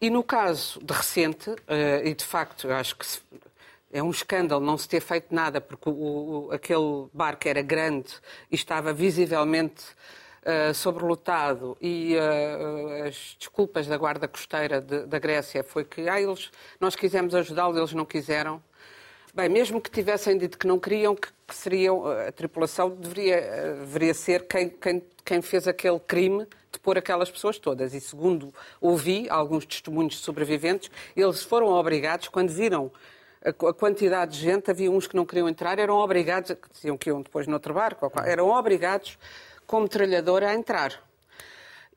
E 0.00 0.10
no 0.10 0.22
caso 0.22 0.80
de 0.82 0.92
recente, 0.92 1.50
uh, 1.50 2.04
e 2.04 2.14
de 2.14 2.24
facto, 2.24 2.68
eu 2.68 2.74
acho 2.74 2.96
que 2.96 3.06
se, 3.06 3.20
é 3.92 4.02
um 4.02 4.10
escândalo 4.10 4.64
não 4.64 4.76
se 4.76 4.88
ter 4.88 5.00
feito 5.00 5.32
nada, 5.34 5.60
porque 5.60 5.88
o, 5.88 5.92
o, 5.92 6.52
aquele 6.52 7.06
barco 7.12 7.48
era 7.48 7.62
grande 7.62 8.12
e 8.50 8.56
estava 8.56 8.92
visivelmente 8.92 9.84
uh, 10.44 10.74
sobrelotado 10.74 11.76
e 11.80 12.16
uh, 12.16 13.06
as 13.06 13.36
desculpas 13.38 13.86
da 13.86 13.96
guarda 13.96 14.26
costeira 14.26 14.80
de, 14.80 15.06
da 15.06 15.18
Grécia 15.18 15.62
foi 15.62 15.84
que 15.84 16.08
ah, 16.08 16.20
eles, 16.20 16.50
nós 16.80 16.96
quisemos 16.96 17.34
ajudá-los, 17.34 17.76
eles 17.76 17.92
não 17.92 18.04
quiseram. 18.04 18.62
Bem, 19.34 19.48
mesmo 19.48 19.80
que 19.80 19.90
tivessem 19.90 20.38
dito 20.38 20.56
que 20.56 20.64
não 20.64 20.78
queriam, 20.78 21.16
que, 21.16 21.26
que 21.48 21.54
seriam, 21.56 22.06
a 22.06 22.30
tripulação 22.30 22.90
deveria, 22.90 23.40
deveria 23.80 24.14
ser 24.14 24.46
quem, 24.46 24.68
quem, 24.68 25.02
quem 25.24 25.42
fez 25.42 25.66
aquele 25.66 25.98
crime 25.98 26.46
de 26.70 26.78
pôr 26.78 26.96
aquelas 26.96 27.32
pessoas 27.32 27.58
todas. 27.58 27.94
E 27.94 28.00
segundo 28.00 28.54
ouvi 28.80 29.28
alguns 29.28 29.66
testemunhos 29.66 30.14
de 30.14 30.20
sobreviventes, 30.20 30.88
eles 31.16 31.42
foram 31.42 31.66
obrigados, 31.66 32.28
quando 32.28 32.50
viram 32.50 32.92
a 33.44 33.52
quantidade 33.52 34.38
de 34.38 34.38
gente, 34.38 34.70
havia 34.70 34.88
uns 34.88 35.08
que 35.08 35.16
não 35.16 35.26
queriam 35.26 35.48
entrar, 35.48 35.80
eram 35.80 35.96
obrigados, 35.96 36.56
diziam 36.72 36.96
que 36.96 37.10
iam 37.10 37.20
depois 37.20 37.48
no 37.48 37.54
outro 37.54 37.74
barco, 37.74 38.08
eram 38.24 38.50
obrigados, 38.50 39.18
como 39.66 39.82
metralhadora, 39.82 40.50
a 40.50 40.54
entrar. 40.54 41.02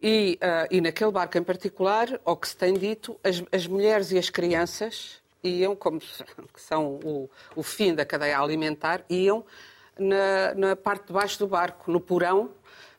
E, 0.02 0.40
uh, 0.42 0.68
e 0.72 0.82
naquele 0.82 1.12
barco 1.12 1.38
em 1.38 1.44
particular, 1.44 2.20
ao 2.26 2.36
que 2.36 2.48
se 2.48 2.58
tem 2.58 2.74
dito, 2.74 3.16
as, 3.24 3.44
as 3.52 3.68
mulheres 3.68 4.12
e 4.12 4.18
as 4.18 4.32
crianças 4.32 5.22
iam, 5.48 5.76
como 5.76 6.00
são 6.56 7.00
o, 7.04 7.30
o 7.56 7.64
fim 7.64 7.94
da 7.94 8.06
cadeia 8.06 8.40
alimentar, 8.40 9.04
iam 9.10 9.46
na, 9.98 10.54
na 10.56 10.76
parte 10.76 11.08
de 11.08 11.14
baixo 11.14 11.40
do 11.40 11.48
barco, 11.48 11.92
no 11.92 12.00
porão, 12.00 12.52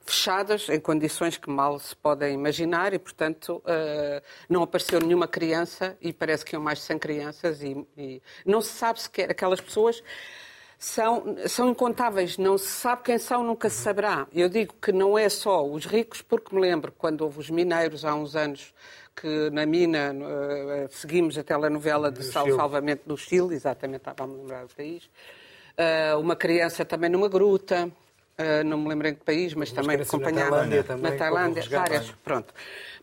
fechadas, 0.04 0.68
em 0.68 0.80
condições 0.80 1.36
que 1.36 1.50
mal 1.50 1.78
se 1.78 1.94
podem 1.94 2.34
imaginar, 2.34 2.94
e, 2.94 2.98
portanto, 2.98 3.62
uh, 3.64 4.22
não 4.48 4.62
apareceu 4.62 5.00
nenhuma 5.00 5.28
criança, 5.28 5.96
e 6.00 6.12
parece 6.12 6.44
que 6.44 6.56
iam 6.56 6.62
mais 6.62 6.78
de 6.78 6.84
100 6.84 6.98
crianças, 6.98 7.62
e, 7.62 7.86
e 7.96 8.22
não 8.44 8.60
se 8.60 8.72
sabe 8.72 9.00
sequer, 9.00 9.30
aquelas 9.30 9.60
pessoas 9.60 10.02
são, 10.78 11.36
são 11.46 11.68
incontáveis, 11.70 12.38
não 12.38 12.56
se 12.56 12.68
sabe 12.68 13.02
quem 13.02 13.18
são, 13.18 13.42
nunca 13.42 13.68
se 13.68 13.76
saberá. 13.76 14.26
Eu 14.32 14.48
digo 14.48 14.74
que 14.80 14.92
não 14.92 15.18
é 15.18 15.28
só 15.28 15.66
os 15.66 15.84
ricos, 15.84 16.22
porque 16.22 16.54
me 16.54 16.60
lembro 16.60 16.92
quando 16.96 17.22
houve 17.22 17.40
os 17.40 17.50
mineiros 17.50 18.04
há 18.04 18.14
uns 18.14 18.36
anos 18.36 18.72
que 19.20 19.50
na 19.50 19.66
mina 19.66 20.12
uh, 20.12 20.88
seguimos 20.90 21.36
a 21.36 21.42
telenovela 21.42 22.10
de 22.10 22.22
sal, 22.22 22.46
Salvamento 22.54 23.02
do 23.06 23.16
Chile, 23.16 23.54
exatamente, 23.54 23.98
estava 23.98 24.24
a 24.24 24.26
me 24.26 24.36
lembrar 24.36 24.64
do 24.64 24.74
país, 24.74 25.04
uh, 25.04 26.18
uma 26.20 26.36
criança 26.36 26.84
também 26.84 27.10
numa 27.10 27.28
gruta, 27.28 27.86
uh, 27.88 28.64
não 28.64 28.78
me 28.78 28.88
lembro 28.88 29.08
em 29.08 29.14
que 29.14 29.24
país, 29.24 29.54
mas, 29.54 29.72
também 29.72 30.00
acompanhada. 30.00 30.44
Na 30.44 30.50
Tailândia, 30.50 30.84
também, 30.84 31.10
na 31.10 31.16
Tailândia 31.16 31.62
várias. 31.68 32.10
Pronto. 32.22 32.54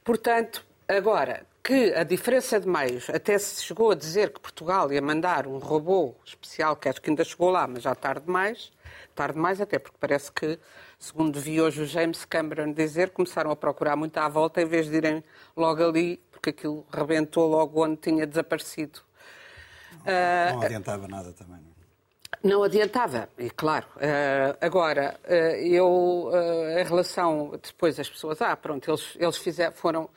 Portanto, 0.03 0.65
agora, 0.87 1.45
que 1.61 1.93
a 1.93 2.03
diferença 2.03 2.59
de 2.59 2.67
meios, 2.67 3.09
até 3.09 3.37
se 3.37 3.63
chegou 3.63 3.91
a 3.91 3.95
dizer 3.95 4.31
que 4.31 4.39
Portugal 4.39 4.93
ia 4.93 5.01
mandar 5.01 5.47
um 5.47 5.57
robô 5.57 6.15
especial, 6.23 6.75
que 6.75 6.87
acho 6.87 7.01
que 7.01 7.09
ainda 7.09 7.23
chegou 7.23 7.49
lá, 7.49 7.67
mas 7.67 7.83
já 7.83 7.95
tarde 7.95 8.25
demais, 8.25 8.71
tarde 9.15 9.33
demais 9.33 9.59
até 9.59 9.79
porque 9.79 9.97
parece 9.99 10.31
que, 10.31 10.59
segundo 10.99 11.39
vi 11.39 11.61
hoje 11.61 11.81
o 11.81 11.85
James 11.85 12.25
Cameron 12.25 12.73
dizer, 12.73 13.11
começaram 13.11 13.51
a 13.51 13.55
procurar 13.55 13.95
muito 13.95 14.17
à 14.17 14.27
volta 14.27 14.61
em 14.61 14.65
vez 14.65 14.89
de 14.89 14.97
irem 14.97 15.23
logo 15.55 15.83
ali, 15.83 16.17
porque 16.31 16.49
aquilo 16.49 16.85
rebentou 16.91 17.47
logo 17.47 17.83
onde 17.83 17.97
tinha 17.97 18.25
desaparecido. 18.25 19.01
Não, 20.05 20.57
não 20.57 20.61
adiantava 20.63 21.07
nada 21.07 21.33
também, 21.33 21.61
não 21.61 21.71
é? 21.71 21.75
Não 22.43 22.63
adiantava, 22.63 23.27
e 23.39 23.49
claro. 23.49 23.87
Uh, 23.95 24.57
agora, 24.61 25.19
uh, 25.23 25.31
eu, 25.31 26.29
uh, 26.31 26.79
em 26.79 26.83
relação. 26.83 27.59
Depois 27.61 27.99
as 27.99 28.07
pessoas, 28.07 28.41
ah, 28.41 28.55
pronto, 28.55 28.89
eles, 28.89 29.17
eles 29.19 29.37
fizeram, 29.37 29.71
foram, 29.73 30.09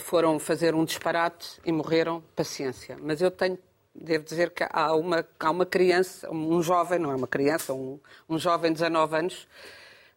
foram 0.00 0.38
fazer 0.38 0.74
um 0.76 0.84
disparate 0.84 1.60
e 1.64 1.72
morreram, 1.72 2.22
paciência. 2.36 2.96
Mas 3.00 3.20
eu 3.20 3.30
tenho. 3.30 3.58
Devo 4.00 4.24
dizer 4.24 4.50
que 4.50 4.64
há 4.70 4.94
uma, 4.94 5.26
há 5.40 5.50
uma 5.50 5.66
criança, 5.66 6.30
um 6.30 6.62
jovem, 6.62 7.00
não 7.00 7.10
é 7.10 7.16
uma 7.16 7.26
criança, 7.26 7.74
um, 7.74 7.98
um 8.28 8.38
jovem 8.38 8.72
de 8.72 8.78
19 8.78 9.16
anos, 9.16 9.48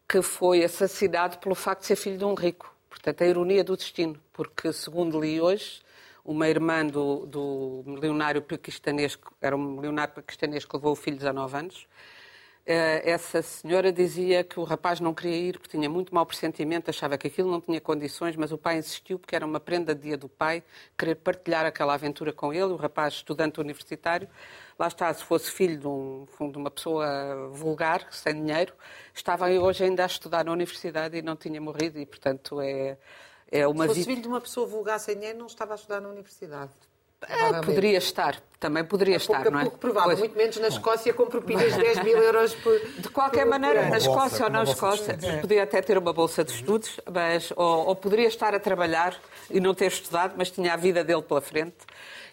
que 0.07 0.21
foi 0.21 0.63
assassinado 0.63 1.39
pelo 1.39 1.55
facto 1.55 1.81
de 1.81 1.87
ser 1.87 1.95
filho 1.95 2.17
de 2.17 2.25
um 2.25 2.35
rico. 2.35 2.71
Portanto, 2.89 3.23
a 3.23 3.25
ironia 3.25 3.63
do 3.63 3.75
destino, 3.75 4.19
porque, 4.33 4.71
segundo 4.71 5.19
li 5.19 5.41
hoje, 5.41 5.81
uma 6.23 6.47
irmã 6.47 6.85
do, 6.85 7.25
do 7.25 7.83
milionário 7.85 8.41
paquistanês, 8.41 9.17
era 9.41 9.55
um 9.55 9.75
milionário 9.77 10.13
paquistanês 10.13 10.63
que 10.63 10.75
levou 10.75 10.91
o 10.91 10.95
filho 10.95 11.17
de 11.17 11.23
19 11.23 11.57
anos. 11.57 11.87
Eh, 12.65 13.09
essa 13.09 13.41
senhora 13.41 13.91
dizia 13.91 14.43
que 14.43 14.59
o 14.59 14.63
rapaz 14.63 14.99
não 14.99 15.13
queria 15.13 15.35
ir 15.35 15.59
porque 15.59 15.77
tinha 15.77 15.89
muito 15.89 16.13
mau 16.13 16.25
pressentimento, 16.25 16.89
achava 16.89 17.17
que 17.17 17.27
aquilo 17.27 17.49
não 17.49 17.59
tinha 17.59 17.81
condições, 17.81 18.35
mas 18.35 18.51
o 18.51 18.57
pai 18.57 18.77
insistiu 18.77 19.17
porque 19.17 19.35
era 19.35 19.45
uma 19.45 19.59
prenda 19.59 19.95
de 19.95 20.01
dia 20.01 20.17
do 20.17 20.29
pai, 20.29 20.63
querer 20.97 21.15
partilhar 21.15 21.65
aquela 21.65 21.93
aventura 21.95 22.31
com 22.31 22.53
ele. 22.53 22.65
O 22.65 22.75
rapaz, 22.75 23.15
estudante 23.15 23.59
universitário, 23.59 24.29
lá 24.77 24.87
está, 24.87 25.11
se 25.13 25.23
fosse 25.23 25.49
filho 25.51 25.79
de, 25.79 25.87
um, 25.87 26.27
de 26.51 26.57
uma 26.57 26.69
pessoa 26.69 27.49
vulgar, 27.51 28.07
sem 28.11 28.33
dinheiro, 28.33 28.73
estava 29.13 29.49
hoje 29.49 29.83
ainda 29.83 30.03
a 30.03 30.07
estudar 30.07 30.45
na 30.45 30.51
universidade 30.51 31.17
e 31.17 31.21
não 31.21 31.35
tinha 31.35 31.59
morrido, 31.59 31.99
e 31.99 32.05
portanto 32.05 32.61
é 32.61 32.97
é 33.51 33.67
uma 33.67 33.83
Se 33.83 33.89
fosse 33.89 34.05
filho 34.05 34.21
de 34.21 34.27
uma 34.29 34.39
pessoa 34.39 34.65
vulgar 34.65 34.97
sem 34.99 35.15
dinheiro, 35.15 35.37
não 35.37 35.45
estava 35.47 35.73
a 35.73 35.75
estudar 35.75 35.99
na 35.99 36.07
universidade. 36.07 36.71
É, 37.27 37.61
poderia 37.61 37.99
estar, 37.99 38.41
também 38.59 38.83
poderia 38.83 39.13
é 39.13 39.17
estar, 39.17 39.35
pouco, 39.35 39.51
não 39.51 39.59
é? 39.59 39.63
pouco 39.63 39.77
provável, 39.77 40.09
pois. 40.09 40.19
muito 40.19 40.35
menos 40.35 40.57
na 40.57 40.69
Escócia 40.69 41.13
com 41.13 41.27
propinas 41.27 41.71
de 41.73 41.79
10 41.79 42.03
mil 42.03 42.17
euros 42.17 42.55
por. 42.55 42.79
De 42.79 43.09
qualquer 43.09 43.43
por, 43.43 43.49
maneira, 43.49 43.89
na 43.89 43.97
Escócia 43.97 44.45
ou 44.45 44.51
na 44.51 44.63
Escócia, 44.63 45.17
podia 45.39 45.63
até 45.63 45.81
ter 45.83 45.99
uma 45.99 46.11
bolsa 46.11 46.43
de 46.43 46.51
estudos, 46.51 46.99
mas, 47.11 47.51
ou, 47.55 47.87
ou, 47.87 47.95
poderia 47.95 48.27
estar 48.27 48.55
a 48.55 48.59
trabalhar 48.59 49.15
e 49.51 49.59
não 49.59 49.75
ter 49.75 49.87
estudado, 49.87 50.33
mas 50.35 50.49
tinha 50.49 50.73
a 50.73 50.77
vida 50.77 51.03
dele 51.03 51.21
pela 51.21 51.41
frente. 51.41 51.77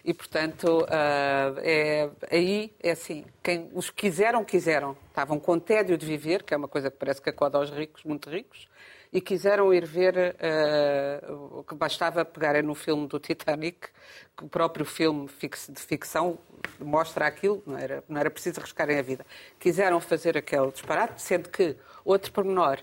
E, 0.03 0.11
portanto, 0.11 0.83
uh, 0.85 1.59
é, 1.59 2.09
aí 2.31 2.73
é 2.81 2.91
assim: 2.91 3.25
quem 3.43 3.69
os 3.75 3.91
quiseram, 3.91 4.43
quiseram. 4.43 4.97
Estavam 5.09 5.39
com 5.39 5.59
tédio 5.59 5.97
de 5.97 6.05
viver, 6.05 6.41
que 6.41 6.53
é 6.53 6.57
uma 6.57 6.67
coisa 6.67 6.89
que 6.89 6.97
parece 6.97 7.21
que 7.21 7.29
acoda 7.29 7.59
aos 7.59 7.69
ricos, 7.69 8.03
muito 8.03 8.27
ricos 8.27 8.67
e 9.11 9.19
quiseram 9.19 9.73
ir 9.73 9.85
ver 9.85 10.15
uh, 10.15 11.59
o 11.59 11.63
que 11.63 11.73
bastava 11.73 12.23
pegarem 12.23 12.61
no 12.61 12.75
filme 12.75 13.07
do 13.07 13.19
Titanic, 13.19 13.89
que 14.37 14.45
o 14.45 14.47
próprio 14.47 14.85
filme 14.85 15.27
de 15.27 15.81
ficção 15.81 16.37
mostra 16.79 17.25
aquilo, 17.25 17.63
não 17.65 17.77
era, 17.77 18.03
não 18.07 18.19
era 18.19 18.29
preciso 18.29 18.59
arriscarem 18.59 18.99
a 18.99 19.01
vida. 19.01 19.25
Quiseram 19.59 19.99
fazer 19.99 20.37
aquele 20.37 20.71
disparate, 20.71 21.21
sendo 21.21 21.49
que, 21.49 21.75
outro 22.05 22.31
pormenor, 22.31 22.79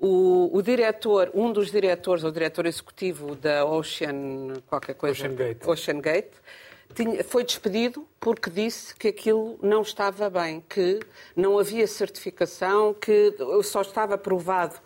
o, 0.00 0.56
o 0.56 0.62
diretor, 0.62 1.30
um 1.34 1.52
dos 1.52 1.70
diretores, 1.70 2.24
o 2.24 2.32
diretor 2.32 2.64
executivo 2.64 3.34
da 3.34 3.64
Ocean, 3.64 4.54
qualquer 4.66 4.94
coisa, 4.94 5.26
Ocean 5.26 5.34
Gate, 5.34 5.66
Ocean 5.66 6.00
Gate 6.00 6.34
tinha, 6.94 7.22
foi 7.22 7.44
despedido 7.44 8.06
porque 8.18 8.48
disse 8.48 8.94
que 8.94 9.08
aquilo 9.08 9.58
não 9.62 9.82
estava 9.82 10.30
bem, 10.30 10.62
que 10.68 11.00
não 11.36 11.58
havia 11.58 11.86
certificação, 11.86 12.94
que 12.94 13.34
só 13.62 13.82
estava 13.82 14.16
provado 14.16 14.76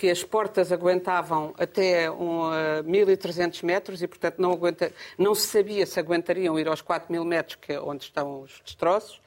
que 0.00 0.08
as 0.08 0.24
portas 0.24 0.72
aguentavam 0.72 1.54
até 1.58 2.10
um, 2.10 2.48
uh, 2.48 2.82
1.300 2.82 3.62
metros 3.62 4.00
e, 4.00 4.08
portanto, 4.08 4.38
não, 4.38 4.50
aguenta, 4.52 4.90
não 5.18 5.34
se 5.34 5.46
sabia 5.46 5.84
se 5.84 6.00
aguentariam 6.00 6.58
ir 6.58 6.68
aos 6.68 6.82
4.000 6.82 7.22
metros, 7.22 7.56
que 7.56 7.74
é 7.74 7.78
onde 7.78 8.04
estão 8.04 8.40
os 8.40 8.62
destroços. 8.64 9.20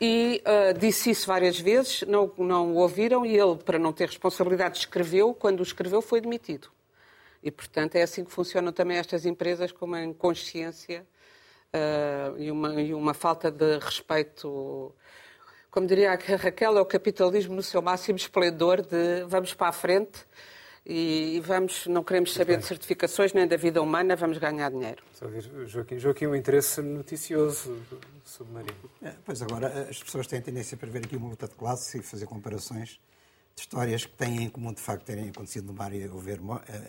E 0.00 0.42
uh, 0.46 0.78
disse 0.78 1.10
isso 1.10 1.26
várias 1.26 1.60
vezes, 1.60 2.00
não, 2.08 2.32
não 2.38 2.72
o 2.72 2.76
ouviram 2.76 3.26
e 3.26 3.36
ele, 3.36 3.56
para 3.56 3.78
não 3.78 3.92
ter 3.92 4.06
responsabilidade, 4.06 4.78
escreveu. 4.78 5.34
Quando 5.34 5.60
o 5.60 5.62
escreveu, 5.62 6.00
foi 6.00 6.22
demitido. 6.22 6.68
E, 7.42 7.50
portanto, 7.50 7.96
é 7.96 8.02
assim 8.02 8.24
que 8.24 8.32
funcionam 8.32 8.72
também 8.72 8.96
estas 8.96 9.26
empresas, 9.26 9.70
com 9.70 9.84
uma 9.84 10.02
inconsciência 10.02 11.06
uh, 11.74 12.38
e, 12.38 12.50
uma, 12.50 12.80
e 12.80 12.94
uma 12.94 13.12
falta 13.12 13.50
de 13.50 13.76
respeito 13.76 14.94
como 15.70 15.86
diria 15.86 16.12
a 16.12 16.14
Raquel, 16.36 16.76
é 16.76 16.80
o 16.80 16.86
capitalismo 16.86 17.54
no 17.54 17.62
seu 17.62 17.80
máximo 17.80 18.16
esplendor 18.16 18.82
de 18.82 19.24
vamos 19.28 19.54
para 19.54 19.68
a 19.68 19.72
frente 19.72 20.26
e 20.84 21.40
vamos, 21.44 21.86
não 21.86 22.02
queremos 22.02 22.32
saber 22.32 22.58
de 22.58 22.64
certificações 22.64 23.32
nem 23.32 23.46
da 23.46 23.56
vida 23.56 23.82
humana, 23.82 24.16
vamos 24.16 24.38
ganhar 24.38 24.70
dinheiro. 24.70 25.02
Joaquim, 25.66 25.98
Joaquim, 25.98 26.26
um 26.26 26.34
interesse 26.34 26.80
noticioso 26.80 27.80
submarino. 28.24 28.90
É, 29.02 29.14
pois 29.24 29.42
agora, 29.42 29.88
as 29.88 30.02
pessoas 30.02 30.26
têm 30.26 30.40
tendência 30.40 30.76
para 30.76 30.88
ver 30.90 31.04
aqui 31.04 31.16
uma 31.16 31.28
luta 31.28 31.46
de 31.46 31.54
classe 31.54 31.98
e 31.98 32.02
fazer 32.02 32.26
comparações 32.26 33.00
de 33.54 33.60
histórias 33.60 34.06
que 34.06 34.16
têm 34.16 34.44
em 34.44 34.48
comum, 34.48 34.72
de 34.72 34.80
facto, 34.80 35.04
terem 35.04 35.28
acontecido 35.28 35.66
no 35.66 35.74
mar 35.74 35.92
e 35.92 36.02
haver, 36.02 36.40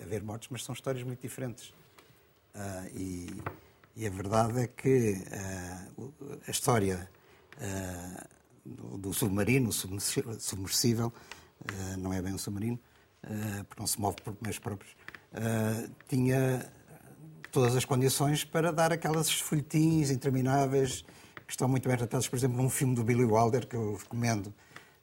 haver 0.01 0.23
mortes, 0.23 0.47
mas 0.49 0.63
são 0.63 0.73
histórias 0.73 1.03
muito 1.03 1.21
diferentes. 1.21 1.73
Uh, 2.55 2.87
e, 2.93 3.41
e, 3.95 4.07
a 4.07 4.09
verdade 4.09 4.61
é 4.61 4.67
que 4.67 5.13
uh, 5.97 6.13
a 6.47 6.51
história 6.51 7.09
uh, 7.57 8.40
do 8.65 9.13
submarino, 9.13 9.71
submersível, 9.71 11.11
eh, 11.67 11.97
não 11.97 12.13
é 12.13 12.21
bem 12.21 12.33
um 12.33 12.37
submarino, 12.37 12.79
eh, 13.23 13.63
porque 13.67 13.79
não 13.79 13.87
se 13.87 13.99
move 13.99 14.17
por 14.23 14.35
meios 14.41 14.59
próprios, 14.59 14.95
eh, 15.33 15.89
tinha 16.07 16.71
todas 17.51 17.75
as 17.75 17.85
condições 17.85 18.43
para 18.43 18.71
dar 18.71 18.93
aquelas 18.93 19.31
folhetins 19.31 20.09
intermináveis 20.09 21.03
que 21.45 21.51
estão 21.51 21.67
muito 21.67 21.87
bem 21.87 21.97
tratados, 21.97 22.27
por 22.27 22.37
exemplo, 22.37 22.61
num 22.61 22.69
filme 22.69 22.95
do 22.95 23.03
Billy 23.03 23.25
Wilder, 23.25 23.67
que 23.67 23.75
eu 23.75 23.95
recomendo 23.95 24.53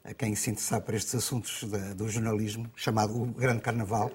a 0.03 0.13
quem 0.13 0.33
se 0.35 0.49
interessar 0.49 0.81
por 0.81 0.95
estes 0.95 1.13
assuntos 1.13 1.63
do 1.95 2.09
jornalismo, 2.09 2.71
chamado 2.75 3.21
O 3.21 3.25
Grande 3.27 3.61
Carnaval, 3.61 4.11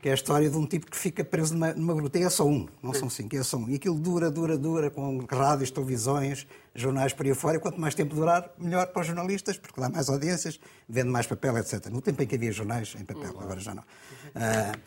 que 0.00 0.08
é 0.08 0.12
a 0.12 0.14
história 0.14 0.48
de 0.48 0.56
um 0.56 0.66
tipo 0.66 0.90
que 0.90 0.96
fica 0.96 1.22
preso 1.22 1.52
numa, 1.52 1.72
numa 1.74 1.94
gruta. 1.94 2.18
E 2.18 2.22
é 2.22 2.30
só 2.30 2.46
um, 2.46 2.66
não 2.82 2.94
são 2.94 3.10
cinco, 3.10 3.36
é 3.36 3.42
só 3.42 3.58
um. 3.58 3.68
E 3.68 3.74
aquilo 3.74 3.96
dura, 3.96 4.30
dura, 4.30 4.56
dura, 4.56 4.90
com 4.90 5.18
rádios, 5.30 5.70
televisões, 5.70 6.46
jornais 6.74 7.12
por 7.12 7.26
aí 7.26 7.34
fora. 7.34 7.58
E 7.58 7.60
quanto 7.60 7.78
mais 7.78 7.94
tempo 7.94 8.14
durar, 8.14 8.50
melhor 8.58 8.86
para 8.86 9.00
os 9.00 9.06
jornalistas, 9.06 9.58
porque 9.58 9.78
dá 9.78 9.90
mais 9.90 10.08
audiências, 10.08 10.58
vende 10.88 11.10
mais 11.10 11.26
papel, 11.26 11.58
etc. 11.58 11.86
No 11.86 12.00
tempo 12.00 12.22
em 12.22 12.26
que 12.26 12.34
havia 12.34 12.50
jornais 12.50 12.94
em 12.98 13.04
papel, 13.04 13.38
agora 13.38 13.60
já 13.60 13.74
não. 13.74 13.82
Uh, 13.82 14.78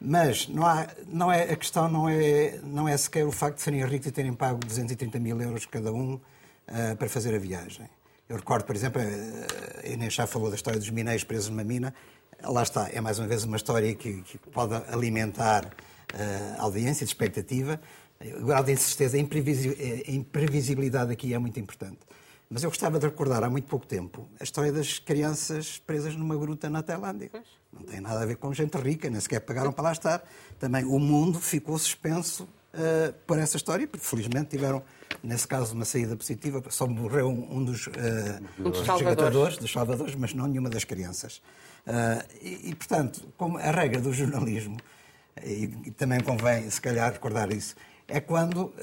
mas 0.00 0.48
não 0.48 0.66
há, 0.66 0.86
não 1.06 1.32
é, 1.32 1.44
a 1.44 1.56
questão 1.56 1.88
não 1.88 2.08
é, 2.08 2.60
não 2.62 2.86
é 2.86 2.96
sequer 2.96 3.24
o 3.24 3.32
facto 3.32 3.56
de 3.56 3.62
serem 3.62 3.84
ricos 3.84 4.06
e 4.06 4.12
terem 4.12 4.32
pago 4.32 4.58
230 4.58 5.18
mil 5.18 5.40
euros 5.40 5.64
cada 5.66 5.92
um 5.92 6.14
uh, 6.14 6.20
para 6.96 7.08
fazer 7.08 7.34
a 7.34 7.38
viagem. 7.38 7.88
Eu 8.28 8.36
recordo, 8.36 8.64
por 8.64 8.76
exemplo, 8.76 9.00
a 9.00 9.88
Inês 9.88 10.12
já 10.12 10.26
falou 10.26 10.50
da 10.50 10.56
história 10.56 10.78
dos 10.78 10.90
mineiros 10.90 11.24
presos 11.24 11.48
numa 11.48 11.64
mina. 11.64 11.94
Lá 12.42 12.62
está, 12.62 12.88
é 12.92 13.00
mais 13.00 13.18
uma 13.18 13.26
vez 13.26 13.44
uma 13.44 13.56
história 13.56 13.92
que, 13.94 14.22
que 14.22 14.38
pode 14.38 14.74
alimentar 14.92 15.66
uh, 15.66 16.60
audiência, 16.60 17.04
de 17.04 17.10
expectativa. 17.10 17.80
O 18.40 18.46
grau 18.46 18.62
de 18.62 18.72
incerteza, 18.72 19.16
a 19.16 19.20
imprevisibilidade 20.10 21.12
aqui 21.12 21.34
é 21.34 21.38
muito 21.38 21.58
importante. 21.58 21.98
Mas 22.50 22.62
eu 22.62 22.70
gostava 22.70 22.98
de 22.98 23.06
recordar, 23.06 23.44
há 23.44 23.50
muito 23.50 23.68
pouco 23.68 23.86
tempo, 23.86 24.26
a 24.40 24.44
história 24.44 24.72
das 24.72 24.98
crianças 24.98 25.78
presas 25.78 26.16
numa 26.16 26.34
gruta 26.36 26.70
na 26.70 26.82
Tailândia. 26.82 27.30
Não 27.72 27.82
tem 27.82 28.00
nada 28.00 28.22
a 28.22 28.26
ver 28.26 28.36
com 28.36 28.52
gente 28.54 28.76
rica, 28.78 29.10
nem 29.10 29.20
sequer 29.20 29.40
pagaram 29.40 29.70
para 29.70 29.84
lá 29.84 29.92
estar. 29.92 30.24
Também 30.58 30.84
o 30.84 30.98
mundo 30.98 31.38
ficou 31.38 31.78
suspenso 31.78 32.44
uh, 32.44 33.12
por 33.26 33.38
essa 33.38 33.58
história, 33.58 33.86
porque 33.86 34.04
felizmente 34.04 34.50
tiveram, 34.50 34.82
nesse 35.22 35.46
caso, 35.46 35.74
uma 35.74 35.84
saída 35.84 36.16
positiva. 36.16 36.62
Só 36.70 36.86
morreu 36.86 37.28
um, 37.28 37.62
dos, 37.62 37.86
uh, 37.88 37.90
um 38.58 38.70
dos 38.70 38.80
resgatadores, 38.80 39.58
dos 39.58 39.70
salvadores, 39.70 40.14
mas 40.14 40.32
não 40.32 40.46
nenhuma 40.46 40.70
das 40.70 40.84
crianças. 40.84 41.42
Uh, 41.88 42.22
e, 42.42 42.70
e, 42.70 42.74
portanto, 42.74 43.32
como 43.36 43.56
a 43.56 43.70
regra 43.70 44.00
do 44.00 44.12
jornalismo, 44.12 44.76
e, 45.42 45.64
e, 45.86 45.90
também 45.92 46.20
convém, 46.20 46.68
se 46.68 46.80
calhar, 46.80 47.12
recordar 47.12 47.50
isso, 47.52 47.74
é 48.06 48.20
quando 48.20 48.74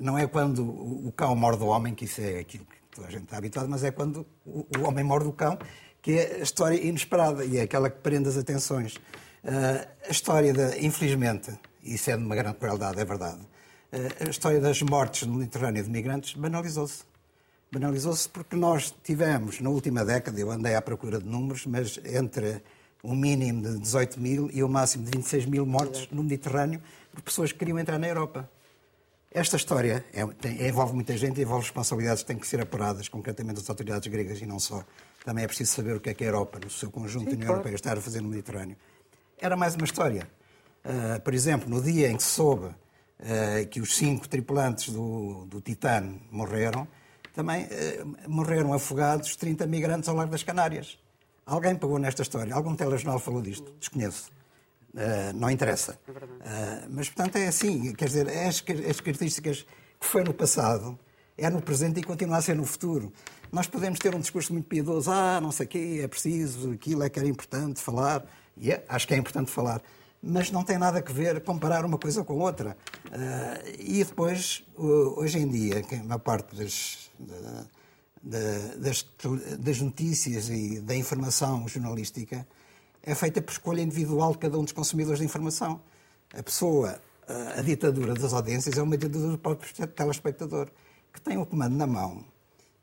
não 0.00 0.18
é 0.18 0.26
quando 0.26 0.64
o 0.64 1.12
cão 1.12 1.36
morde 1.36 1.62
o 1.62 1.68
homem, 1.68 1.94
que 1.94 2.04
isso 2.04 2.20
é 2.20 2.40
aquilo 2.40 2.64
que 2.64 2.76
toda 2.90 3.06
a 3.06 3.10
gente 3.10 3.24
está 3.24 3.38
habituado, 3.38 3.68
mas 3.68 3.84
é 3.84 3.90
quando 3.90 4.26
o 4.44 4.82
homem 4.82 5.04
morde 5.04 5.28
o 5.28 5.32
cão, 5.32 5.56
que 6.02 6.12
é 6.12 6.36
a 6.36 6.38
história 6.38 6.76
inesperada 6.76 7.44
e 7.44 7.58
é 7.58 7.62
aquela 7.62 7.90
que 7.90 7.98
prende 8.00 8.28
as 8.28 8.36
atenções. 8.36 8.96
Uh, 8.96 9.86
a 10.06 10.10
história, 10.10 10.52
de, 10.52 10.84
infelizmente, 10.84 11.50
isso 11.82 12.10
é 12.10 12.16
de 12.16 12.22
uma 12.22 12.34
grande 12.34 12.58
crueldade, 12.58 13.00
é 13.00 13.04
verdade, 13.04 13.40
uh, 13.40 14.26
a 14.26 14.30
história 14.30 14.60
das 14.60 14.82
mortes 14.82 15.26
no 15.26 15.34
Mediterrâneo 15.34 15.82
de 15.82 15.90
migrantes 15.90 16.34
banalizou-se. 16.34 17.04
Banalizou-se 17.72 18.28
porque 18.28 18.56
nós 18.56 18.92
tivemos, 19.04 19.60
na 19.60 19.70
última 19.70 20.04
década, 20.04 20.40
eu 20.40 20.50
andei 20.50 20.74
à 20.74 20.82
procura 20.82 21.20
de 21.20 21.26
números, 21.26 21.66
mas 21.66 22.00
entre 22.04 22.60
um 23.02 23.14
mínimo 23.14 23.62
de 23.62 23.78
18 23.78 24.20
mil 24.20 24.50
e 24.52 24.62
o 24.62 24.66
um 24.66 24.68
máximo 24.68 25.04
de 25.04 25.10
26 25.16 25.46
mil 25.46 25.64
mortes 25.64 26.08
no 26.10 26.22
Mediterrâneo 26.22 26.82
por 27.12 27.22
pessoas 27.22 27.52
que 27.52 27.58
queriam 27.58 27.78
entrar 27.78 27.98
na 27.98 28.08
Europa. 28.08 28.50
Esta 29.32 29.56
história 29.56 30.04
é, 30.12 30.26
tem, 30.26 30.66
envolve 30.66 30.92
muita 30.92 31.16
gente, 31.16 31.40
envolve 31.40 31.62
responsabilidades 31.62 32.24
que 32.24 32.26
têm 32.26 32.36
que 32.36 32.46
ser 32.46 32.60
apuradas, 32.60 33.08
concretamente 33.08 33.60
das 33.60 33.70
autoridades 33.70 34.10
gregas 34.10 34.40
e 34.40 34.46
não 34.46 34.58
só. 34.58 34.84
Também 35.24 35.44
é 35.44 35.46
preciso 35.46 35.72
saber 35.72 35.94
o 35.94 36.00
que 36.00 36.10
é 36.10 36.14
que 36.14 36.24
a 36.24 36.26
Europa, 36.26 36.58
no 36.58 36.68
seu 36.68 36.90
conjunto, 36.90 37.26
Sim, 37.26 37.30
a 37.30 37.34
União 37.34 37.46
claro. 37.46 37.52
Europeia, 37.60 37.74
está 37.76 37.92
a 37.92 38.00
fazer 38.00 38.20
no 38.20 38.28
Mediterrâneo. 38.28 38.76
Era 39.38 39.56
mais 39.56 39.76
uma 39.76 39.84
história. 39.84 40.28
Uh, 40.84 41.20
por 41.20 41.32
exemplo, 41.32 41.70
no 41.70 41.80
dia 41.80 42.10
em 42.10 42.16
que 42.16 42.22
soube 42.24 42.66
uh, 42.66 43.68
que 43.70 43.80
os 43.80 43.96
cinco 43.96 44.28
tripulantes 44.28 44.92
do, 44.92 45.46
do 45.46 45.60
Titan 45.60 46.16
morreram, 46.32 46.88
também 47.40 47.64
uh, 47.64 48.30
morreram 48.30 48.72
afogados 48.72 49.34
30 49.34 49.66
migrantes 49.66 50.08
ao 50.08 50.14
largo 50.14 50.30
das 50.30 50.42
Canárias. 50.42 50.98
Alguém 51.46 51.74
pagou 51.74 51.98
nesta 51.98 52.20
história? 52.20 52.54
Algum 52.54 52.76
telejornal 52.76 53.18
falou 53.18 53.40
disto? 53.40 53.72
Desconheço. 53.80 54.30
Uh, 54.94 55.32
não 55.34 55.50
interessa. 55.50 55.98
Uh, 56.06 56.86
mas, 56.90 57.08
portanto, 57.08 57.36
é 57.36 57.46
assim. 57.46 57.94
Quer 57.94 58.06
dizer, 58.06 58.28
é 58.28 58.46
as, 58.46 58.62
as 58.88 59.00
características 59.00 59.66
que 59.98 60.06
foi 60.06 60.22
no 60.22 60.34
passado, 60.34 60.98
é 61.36 61.48
no 61.48 61.62
presente 61.62 61.98
e 61.98 62.02
continua 62.02 62.36
a 62.36 62.42
ser 62.42 62.54
no 62.54 62.66
futuro. 62.66 63.10
Nós 63.50 63.66
podemos 63.66 63.98
ter 63.98 64.14
um 64.14 64.20
discurso 64.20 64.52
muito 64.52 64.66
piedoso, 64.66 65.10
ah, 65.10 65.40
não 65.40 65.50
sei 65.50 65.66
o 65.66 65.68
quê, 65.68 66.00
é 66.02 66.08
preciso, 66.08 66.72
aquilo 66.72 67.02
é 67.02 67.08
que 67.08 67.18
era 67.18 67.26
importante 67.26 67.80
falar, 67.80 68.24
e 68.56 68.70
é, 68.70 68.84
acho 68.88 69.08
que 69.08 69.14
é 69.14 69.16
importante 69.16 69.50
falar, 69.50 69.82
mas 70.22 70.50
não 70.50 70.62
tem 70.62 70.78
nada 70.78 70.98
a 70.98 71.12
ver 71.12 71.42
comparar 71.42 71.84
uma 71.84 71.98
coisa 71.98 72.22
com 72.24 72.38
outra. 72.38 72.76
Uh, 73.06 73.76
e 73.78 74.04
depois, 74.04 74.64
hoje 74.76 75.38
em 75.38 75.48
dia, 75.48 75.82
que 75.82 75.96
parte 76.18 76.54
das, 76.56 77.10
das, 78.76 79.06
das 79.58 79.80
notícias 79.80 80.48
e 80.48 80.80
da 80.80 80.94
informação 80.94 81.66
jornalística 81.66 82.46
é 83.02 83.14
feita 83.14 83.40
por 83.40 83.52
escolha 83.52 83.80
individual 83.80 84.32
de 84.32 84.38
cada 84.38 84.58
um 84.58 84.64
dos 84.64 84.72
consumidores 84.72 85.20
de 85.20 85.24
informação. 85.24 85.80
A 86.34 86.42
pessoa, 86.42 87.00
a 87.56 87.62
ditadura 87.62 88.14
das 88.14 88.32
audiências 88.32 88.76
é 88.76 88.82
uma 88.82 88.96
ditadura 88.96 89.32
do 89.32 89.38
próprio 89.38 89.86
telespectador, 89.88 90.70
que 91.12 91.20
tem 91.20 91.38
o 91.38 91.46
comando 91.46 91.76
na 91.76 91.86
mão 91.86 92.24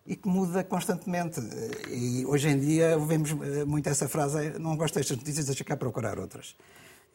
e 0.08 0.16
que 0.16 0.28
muda 0.28 0.64
constantemente. 0.64 1.40
E 1.90 2.26
hoje 2.26 2.48
em 2.48 2.60
dia 2.60 2.98
vemos 2.98 3.32
eh, 3.32 3.66
muito 3.66 3.90
essa 3.90 4.08
frase: 4.08 4.58
não 4.58 4.76
gosto 4.78 4.96
destas 4.96 5.18
notícias, 5.18 5.46
deixa 5.46 5.64
cá 5.64 5.76
procurar 5.76 6.18
outras. 6.18 6.56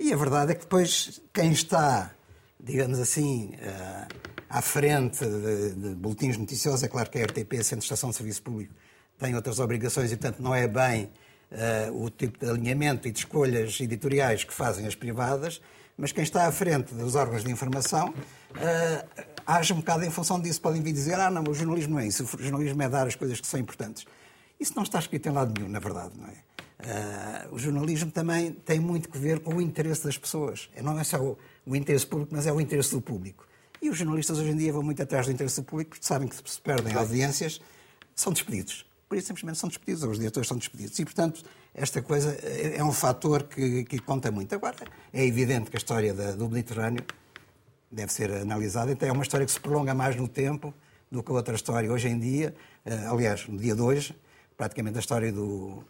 E 0.02 0.12
a 0.12 0.16
verdade 0.16 0.50
é 0.50 0.54
que 0.56 0.62
depois 0.62 1.22
quem 1.32 1.52
está, 1.52 2.10
digamos 2.58 2.98
assim, 2.98 3.52
eh, 3.60 4.08
à 4.50 4.60
frente 4.60 5.24
de, 5.24 5.74
de 5.76 5.94
boletins 5.94 6.36
noticiosos, 6.36 6.82
é 6.82 6.88
claro 6.88 7.08
que 7.08 7.20
a 7.20 7.24
RTP, 7.24 7.62
sendo 7.62 7.82
estação 7.82 8.10
de 8.10 8.16
serviço 8.16 8.42
público, 8.42 8.74
tem 9.16 9.36
outras 9.36 9.60
obrigações 9.60 10.10
e, 10.10 10.16
portanto, 10.16 10.42
não 10.42 10.52
é 10.52 10.66
bem 10.66 11.04
uh, 11.52 12.04
o 12.04 12.10
tipo 12.10 12.44
de 12.44 12.50
alinhamento 12.50 13.06
e 13.06 13.12
de 13.12 13.20
escolhas 13.20 13.78
editoriais 13.80 14.42
que 14.42 14.52
fazem 14.52 14.88
as 14.88 14.96
privadas, 14.96 15.62
mas 15.96 16.10
quem 16.10 16.24
está 16.24 16.48
à 16.48 16.50
frente 16.50 16.92
dos 16.94 17.14
órgãos 17.14 17.44
de 17.44 17.52
informação 17.52 18.08
uh, 18.08 19.22
age 19.46 19.72
um 19.72 19.76
bocado 19.76 20.04
em 20.04 20.10
função 20.10 20.40
disso. 20.40 20.60
Podem 20.60 20.82
vir 20.82 20.92
dizer, 20.92 21.14
ah, 21.14 21.30
não, 21.30 21.44
o 21.44 21.54
jornalismo 21.54 22.00
é 22.00 22.08
isso, 22.08 22.24
o 22.24 22.42
jornalismo 22.42 22.82
é 22.82 22.88
dar 22.88 23.06
as 23.06 23.14
coisas 23.14 23.40
que 23.40 23.46
são 23.46 23.60
importantes. 23.60 24.04
Isso 24.58 24.72
não 24.74 24.82
está 24.82 24.98
escrito 24.98 25.28
em 25.28 25.32
lado 25.32 25.54
nenhum, 25.56 25.70
na 25.70 25.78
verdade, 25.78 26.10
não 26.18 26.26
é? 26.26 26.34
Uh, 26.82 27.54
o 27.54 27.58
jornalismo 27.58 28.10
também 28.10 28.52
tem 28.52 28.80
muito 28.80 29.08
que 29.08 29.16
ver 29.16 29.40
com 29.40 29.54
o 29.54 29.60
interesse 29.62 30.04
das 30.04 30.18
pessoas. 30.18 30.68
Não 30.82 30.98
é 30.98 31.04
só 31.04 31.18
o, 31.18 31.38
o, 31.64 31.76
interesse 31.76 32.06
público, 32.06 32.34
mas 32.34 32.46
é 32.46 32.52
o 32.52 32.60
interesse 32.60 32.90
do 32.90 33.00
público. 33.00 33.46
E 33.80 33.88
os 33.88 33.96
jornalistas 33.96 34.38
hoje 34.38 34.50
em 34.50 34.56
dia 34.56 34.72
vão 34.72 34.82
muito 34.82 35.02
atrás 35.02 35.26
do 35.26 35.32
interesse 35.32 35.60
do 35.60 35.64
público 35.64 35.90
porque 35.90 36.04
sabem 36.04 36.28
que 36.28 36.36
se 36.50 36.60
perdem 36.60 36.94
audiências, 36.94 37.60
são 38.14 38.32
despedidos 38.32 38.84
por 39.12 39.18
isso 39.18 39.26
simplesmente 39.26 39.58
são 39.58 39.68
despedidos, 39.68 40.04
ou 40.04 40.10
os 40.10 40.18
diretores 40.18 40.48
são 40.48 40.56
despedidos. 40.56 40.98
E, 40.98 41.04
portanto, 41.04 41.44
esta 41.74 42.00
coisa 42.00 42.32
é 42.32 42.82
um 42.82 42.92
fator 42.92 43.42
que, 43.42 43.84
que 43.84 43.98
conta 43.98 44.30
muito. 44.30 44.54
Agora, 44.54 44.74
é 45.12 45.26
evidente 45.26 45.70
que 45.70 45.76
a 45.76 45.80
história 45.80 46.14
da, 46.14 46.32
do 46.32 46.48
Mediterrâneo 46.48 47.04
deve 47.90 48.10
ser 48.10 48.30
analisada, 48.30 48.90
então 48.90 49.06
é 49.06 49.12
uma 49.12 49.22
história 49.22 49.44
que 49.44 49.52
se 49.52 49.60
prolonga 49.60 49.92
mais 49.92 50.16
no 50.16 50.26
tempo 50.26 50.72
do 51.10 51.22
que 51.22 51.30
a 51.30 51.34
outra 51.34 51.54
história 51.54 51.92
hoje 51.92 52.08
em 52.08 52.18
dia. 52.18 52.54
Uh, 52.86 53.12
aliás, 53.12 53.46
no 53.46 53.58
dia 53.58 53.74
de 53.74 53.82
hoje, 53.82 54.16
praticamente 54.56 54.96
a 54.96 55.00
história 55.00 55.30
do, 55.30 55.84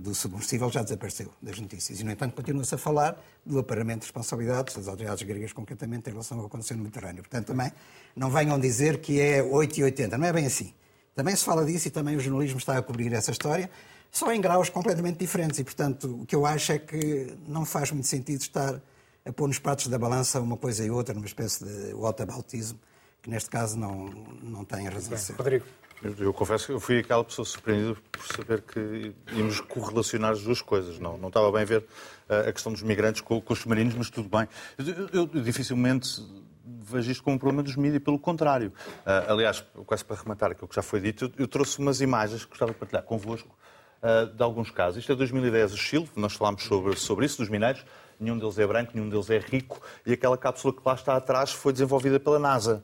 do 0.00 0.14
submersível 0.14 0.70
já 0.70 0.82
desapareceu 0.82 1.30
das 1.40 1.58
notícias. 1.58 2.00
E, 2.00 2.04
no 2.04 2.10
entanto, 2.10 2.34
continua-se 2.34 2.74
a 2.74 2.78
falar 2.78 3.16
do 3.44 3.58
aparamento 3.58 4.00
de 4.00 4.06
responsabilidades 4.06 4.74
das 4.74 4.88
autoridades 4.88 5.22
gregas, 5.22 5.52
concretamente, 5.52 6.08
em 6.08 6.12
relação 6.12 6.38
ao 6.38 6.44
que 6.44 6.48
aconteceu 6.48 6.76
no 6.76 6.82
Mediterrâneo. 6.82 7.22
Portanto, 7.22 7.46
também 7.46 7.72
não 8.14 8.30
venham 8.30 8.58
dizer 8.58 9.00
que 9.00 9.20
é 9.20 9.42
8 9.42 9.78
e 9.78 9.84
80. 9.84 10.18
Não 10.18 10.26
é 10.26 10.32
bem 10.32 10.46
assim. 10.46 10.74
Também 11.14 11.34
se 11.36 11.44
fala 11.44 11.64
disso 11.64 11.88
e 11.88 11.90
também 11.90 12.16
o 12.16 12.20
jornalismo 12.20 12.58
está 12.58 12.76
a 12.76 12.82
cobrir 12.82 13.12
essa 13.12 13.30
história, 13.30 13.70
só 14.10 14.32
em 14.32 14.40
graus 14.40 14.68
completamente 14.68 15.18
diferentes. 15.18 15.58
E, 15.58 15.64
portanto, 15.64 16.20
o 16.22 16.26
que 16.26 16.34
eu 16.34 16.44
acho 16.44 16.72
é 16.72 16.78
que 16.78 17.36
não 17.46 17.64
faz 17.64 17.90
muito 17.92 18.08
sentido 18.08 18.40
estar 18.40 18.80
a 19.24 19.32
pôr 19.32 19.46
nos 19.46 19.58
pratos 19.58 19.86
da 19.86 19.98
balança 19.98 20.40
uma 20.40 20.56
coisa 20.56 20.84
e 20.84 20.90
outra, 20.90 21.14
numa 21.14 21.26
espécie 21.26 21.64
de 21.64 21.92
autobautismo, 21.92 22.78
que 23.22 23.30
neste 23.30 23.50
caso 23.50 23.78
não, 23.78 24.06
não 24.42 24.64
tem 24.64 24.88
a 24.88 24.90
razão 24.90 25.14
de 25.14 25.20
ser. 25.20 25.34
Rodrigo. 25.34 25.64
Eu, 26.02 26.32
confesso 26.32 26.66
que 26.66 26.72
eu 26.72 26.80
fui 26.80 26.98
aquela 26.98 27.22
pessoa 27.22 27.44
surpreendida 27.44 27.94
por 28.10 28.26
saber 28.26 28.62
que 28.62 29.12
íamos 29.32 29.60
correlacionar 29.60 30.32
as 30.32 30.42
duas 30.42 30.62
coisas. 30.62 30.98
Não, 30.98 31.18
não 31.18 31.28
estava 31.28 31.52
bem 31.52 31.60
a 31.60 31.64
ver 31.66 31.80
uh, 31.80 32.48
a 32.48 32.52
questão 32.52 32.72
dos 32.72 32.82
migrantes 32.82 33.20
com, 33.20 33.38
com 33.38 33.52
os 33.52 33.58
submarinos, 33.58 33.94
mas 33.94 34.08
tudo 34.08 34.28
bem. 34.28 34.48
Eu, 34.78 35.26
eu, 35.26 35.42
dificilmente 35.42 36.22
vejo 36.64 37.10
isto 37.10 37.22
como 37.22 37.36
um 37.36 37.38
problema 37.38 37.62
dos 37.62 37.76
mídias, 37.76 38.02
pelo 38.02 38.18
contrário. 38.18 38.72
Uh, 39.04 39.30
aliás, 39.30 39.62
quase 39.84 40.02
para 40.02 40.16
rematar 40.16 40.52
aquilo 40.52 40.68
que 40.68 40.74
já 40.74 40.82
foi 40.82 41.00
dito, 41.00 41.26
eu, 41.26 41.32
eu 41.40 41.48
trouxe 41.48 41.78
umas 41.78 42.00
imagens 42.00 42.44
que 42.44 42.50
gostava 42.50 42.72
de 42.72 42.78
partilhar 42.78 43.02
convosco 43.02 43.54
uh, 44.02 44.26
de 44.34 44.42
alguns 44.42 44.70
casos. 44.70 45.00
Isto 45.00 45.12
é 45.12 45.14
2010, 45.14 45.74
o 45.74 45.76
Chile, 45.76 46.08
nós 46.16 46.32
falámos 46.32 46.62
sobre, 46.62 46.96
sobre 46.96 47.26
isso, 47.26 47.36
dos 47.36 47.50
mineiros. 47.50 47.84
Nenhum 48.18 48.38
deles 48.38 48.58
é 48.58 48.66
branco, 48.66 48.92
nenhum 48.94 49.08
deles 49.08 49.28
é 49.28 49.38
rico, 49.38 49.80
e 50.06 50.12
aquela 50.12 50.36
cápsula 50.38 50.72
que 50.72 50.80
lá 50.84 50.94
está 50.94 51.16
atrás 51.16 51.52
foi 51.52 51.72
desenvolvida 51.72 52.18
pela 52.18 52.38
NASA, 52.38 52.82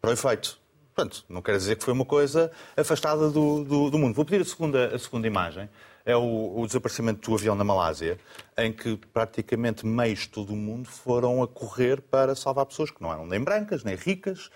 para 0.00 0.10
o 0.10 0.12
efeito. 0.12 0.65
Portanto, 0.96 1.26
não 1.28 1.42
quer 1.42 1.58
dizer 1.58 1.76
que 1.76 1.84
foi 1.84 1.92
uma 1.92 2.06
coisa 2.06 2.50
afastada 2.74 3.28
do, 3.28 3.62
do, 3.62 3.90
do 3.90 3.98
mundo. 3.98 4.14
Vou 4.14 4.24
pedir 4.24 4.40
a 4.40 4.44
segunda, 4.46 4.94
a 4.94 4.98
segunda 4.98 5.26
imagem 5.26 5.68
é 6.06 6.16
o, 6.16 6.58
o, 6.58 6.66
desaparecimento 6.66 7.28
do 7.28 7.36
avião 7.36 7.54
na 7.54 7.64
Malásia, 7.64 8.18
em 8.56 8.72
que 8.72 8.96
praticamente 9.12 9.84
meios 9.84 10.20
de 10.20 10.30
todo 10.30 10.54
o 10.54 10.56
mundo 10.56 10.88
foram 10.88 11.42
a 11.42 11.48
correr 11.48 12.00
para 12.00 12.34
salvar 12.34 12.64
pessoas 12.64 12.90
que 12.90 13.02
não 13.02 13.12
eram 13.12 13.26
nem 13.26 13.38
brancas, 13.38 13.84
nem 13.84 13.94
ricas, 13.94 14.48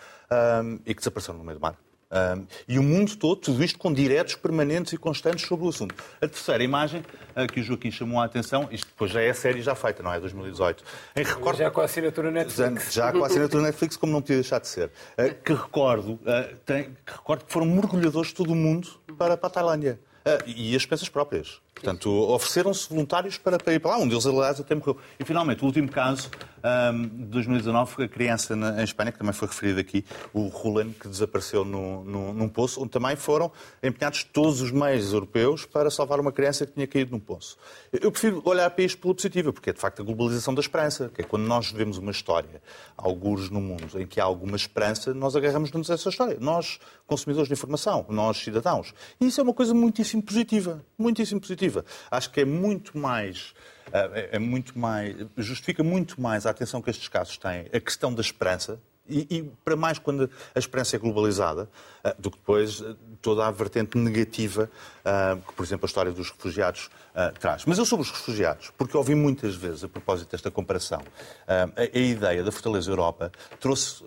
um, 0.65 0.77
e 0.87 0.95
que 0.95 1.01
desapareceram 1.01 1.37
no 1.37 1.45
meio 1.45 1.59
do 1.59 1.61
mar. 1.61 1.77
Um, 2.11 2.45
e 2.67 2.77
o 2.77 2.83
mundo 2.83 3.15
todo, 3.17 3.37
tudo 3.37 3.63
isto 3.63 3.79
com 3.79 3.93
diretos 3.93 4.35
permanentes 4.35 4.93
e 4.93 4.97
constantes 4.97 5.47
sobre 5.47 5.65
o 5.65 5.69
assunto. 5.69 5.95
A 6.21 6.27
terceira 6.27 6.63
imagem 6.63 7.05
uh, 7.37 7.47
que 7.47 7.61
o 7.61 7.63
Joaquim 7.63 7.91
chamou 7.91 8.21
a 8.21 8.25
atenção, 8.25 8.69
isto 8.73 8.89
depois 8.89 9.13
já 9.13 9.21
é 9.21 9.31
a 9.31 9.35
série 9.35 9.63
já 9.63 9.77
feita, 9.77 10.03
não 10.03 10.13
é? 10.13 10.19
2018. 10.19 10.83
Em 11.15 11.23
recordo... 11.23 11.59
Já 11.59 11.71
com 11.71 11.81
a 11.81 11.85
assinatura 11.85 12.31
Netflix. 12.33 12.93
Já, 12.93 13.07
já 13.07 13.13
com 13.13 13.23
a 13.23 13.27
assinatura 13.29 13.63
Netflix, 13.63 13.97
como 13.97 14.13
não 14.13 14.21
podia 14.21 14.37
deixar 14.37 14.59
de 14.59 14.67
ser. 14.67 14.91
Uh, 15.17 15.35
que, 15.45 15.53
recordo, 15.53 16.15
uh, 16.15 16.57
tem, 16.67 16.97
que 17.07 17.13
recordo 17.13 17.45
que 17.45 17.53
foram 17.53 17.67
mergulhadores 17.67 18.31
de 18.31 18.35
todo 18.35 18.51
o 18.51 18.57
mundo 18.57 18.89
para, 19.17 19.37
para 19.37 19.47
a 19.47 19.51
Tailândia. 19.51 20.01
e 20.47 20.75
as 20.75 20.85
pensas 20.85 21.09
próprias. 21.09 21.61
Portanto, 21.81 22.11
ofereceram-se 22.11 22.91
voluntários 22.91 23.39
para, 23.39 23.59
para, 23.59 23.73
ir 23.73 23.81
para 23.81 23.93
lá. 23.93 23.99
Um 23.99 24.07
deles, 24.07 24.27
aliás, 24.27 24.61
até 24.61 24.75
morreu. 24.75 24.99
E, 25.19 25.25
finalmente, 25.25 25.63
o 25.63 25.67
último 25.67 25.89
caso 25.89 26.31
um, 26.93 27.09
de 27.09 27.25
2019 27.25 27.91
foi 27.91 28.05
a 28.05 28.09
criança 28.09 28.55
na, 28.55 28.81
em 28.81 28.85
Espanha, 28.85 29.11
que 29.11 29.19
também 29.19 29.33
foi 29.33 29.49
referido 29.49 29.81
aqui, 29.81 30.05
o 30.35 30.49
Rulen, 30.49 30.93
que 30.93 31.09
desapareceu 31.09 31.65
no, 31.65 32.05
no, 32.05 32.35
num 32.35 32.49
poço, 32.51 32.83
onde 32.83 32.91
também 32.91 33.17
foram 33.17 33.51
empenhados 33.83 34.25
todos 34.25 34.61
os 34.61 34.71
meios 34.71 35.11
europeus 35.13 35.65
para 35.65 35.91
salvar 35.91 36.21
uma 36.21 36.31
criança 36.31 36.67
que 36.67 36.73
tinha 36.75 36.87
caído 36.87 37.13
num 37.13 37.19
poço. 37.19 37.57
Eu 37.91 38.13
prefiro 38.13 38.43
olhar 38.45 38.69
para 38.71 38.85
isto 38.85 39.01
pela 39.01 39.15
positiva, 39.15 39.51
porque 39.51 39.71
é, 39.71 39.73
de 39.73 39.81
facto, 39.81 40.03
a 40.03 40.05
globalização 40.05 40.55
da 40.55 40.61
esperança, 40.61 41.11
que 41.15 41.23
é 41.23 41.25
quando 41.25 41.45
nós 41.45 41.73
vemos 41.73 41.97
uma 41.97 42.11
história, 42.11 42.63
alguns 42.95 43.49
no 43.49 43.61
mundo, 43.61 43.99
em 43.99 44.07
que 44.07 44.21
há 44.21 44.25
alguma 44.25 44.57
esperança, 44.57 45.15
nós 45.15 45.35
agarramos-nos 45.35 45.91
a 45.91 45.95
essa 45.95 46.11
história. 46.11 46.37
Nós, 46.39 46.79
consumidores 47.07 47.49
de 47.49 47.55
informação, 47.55 48.05
nós, 48.11 48.37
cidadãos. 48.37 48.93
E 49.19 49.29
isso 49.29 49.41
é 49.41 49.45
uma 49.45 49.55
coisa 49.55 49.73
muitíssimo 49.73 50.23
positiva. 50.23 50.85
Muitíssimo 50.99 51.41
positiva. 51.41 51.70
Acho 52.11 52.31
que 52.31 52.41
é 52.41 52.45
muito 52.45 52.97
mais 52.99 53.55
eh, 53.93 54.29
é, 54.33 54.37
é 54.37 54.39
muito 54.39 54.79
mais, 54.79 55.17
justifica 55.37 55.83
muito 55.83 56.21
mais 56.21 56.47
a 56.47 56.51
atenção 56.51 56.81
que 56.81 56.91
estes 56.91 57.09
casos 57.09 57.37
têm 57.37 57.67
a 57.73 57.81
questão 57.81 58.15
da 58.15 58.21
esperança, 58.21 58.81
e, 59.09 59.27
e, 59.29 59.43
para 59.65 59.75
mais 59.75 59.99
quando 59.99 60.31
a 60.55 60.59
esperança 60.59 60.95
é 60.95 60.99
globalizada, 60.99 61.69
uh, 62.05 62.23
do 62.23 62.31
que 62.31 62.39
depois 62.39 62.81
uh, 62.81 62.97
toda 63.21 63.45
a 63.45 63.51
vertente 63.51 63.99
negativa 63.99 64.71
que, 65.47 65.53
por 65.55 65.65
exemplo, 65.65 65.85
a 65.85 65.89
história 65.89 66.13
dos 66.13 66.31
refugiados 66.31 66.89
traz. 67.41 67.65
Mas 67.65 67.77
eu 67.77 67.85
sobre 67.85 68.07
os 68.07 68.11
refugiados, 68.13 68.71
porque 68.79 68.97
ouvi 68.97 69.15
muitas 69.15 69.55
vezes, 69.57 69.83
a 69.83 69.89
propósito 69.89 70.31
desta 70.31 70.51
comparação, 70.51 71.03
a, 71.47 71.81
a, 71.81 71.99
ideia 71.99 72.45
da 72.45 72.53
Fortaleza 72.53 72.91
Europa 72.91 73.33
trouxe 73.59 74.05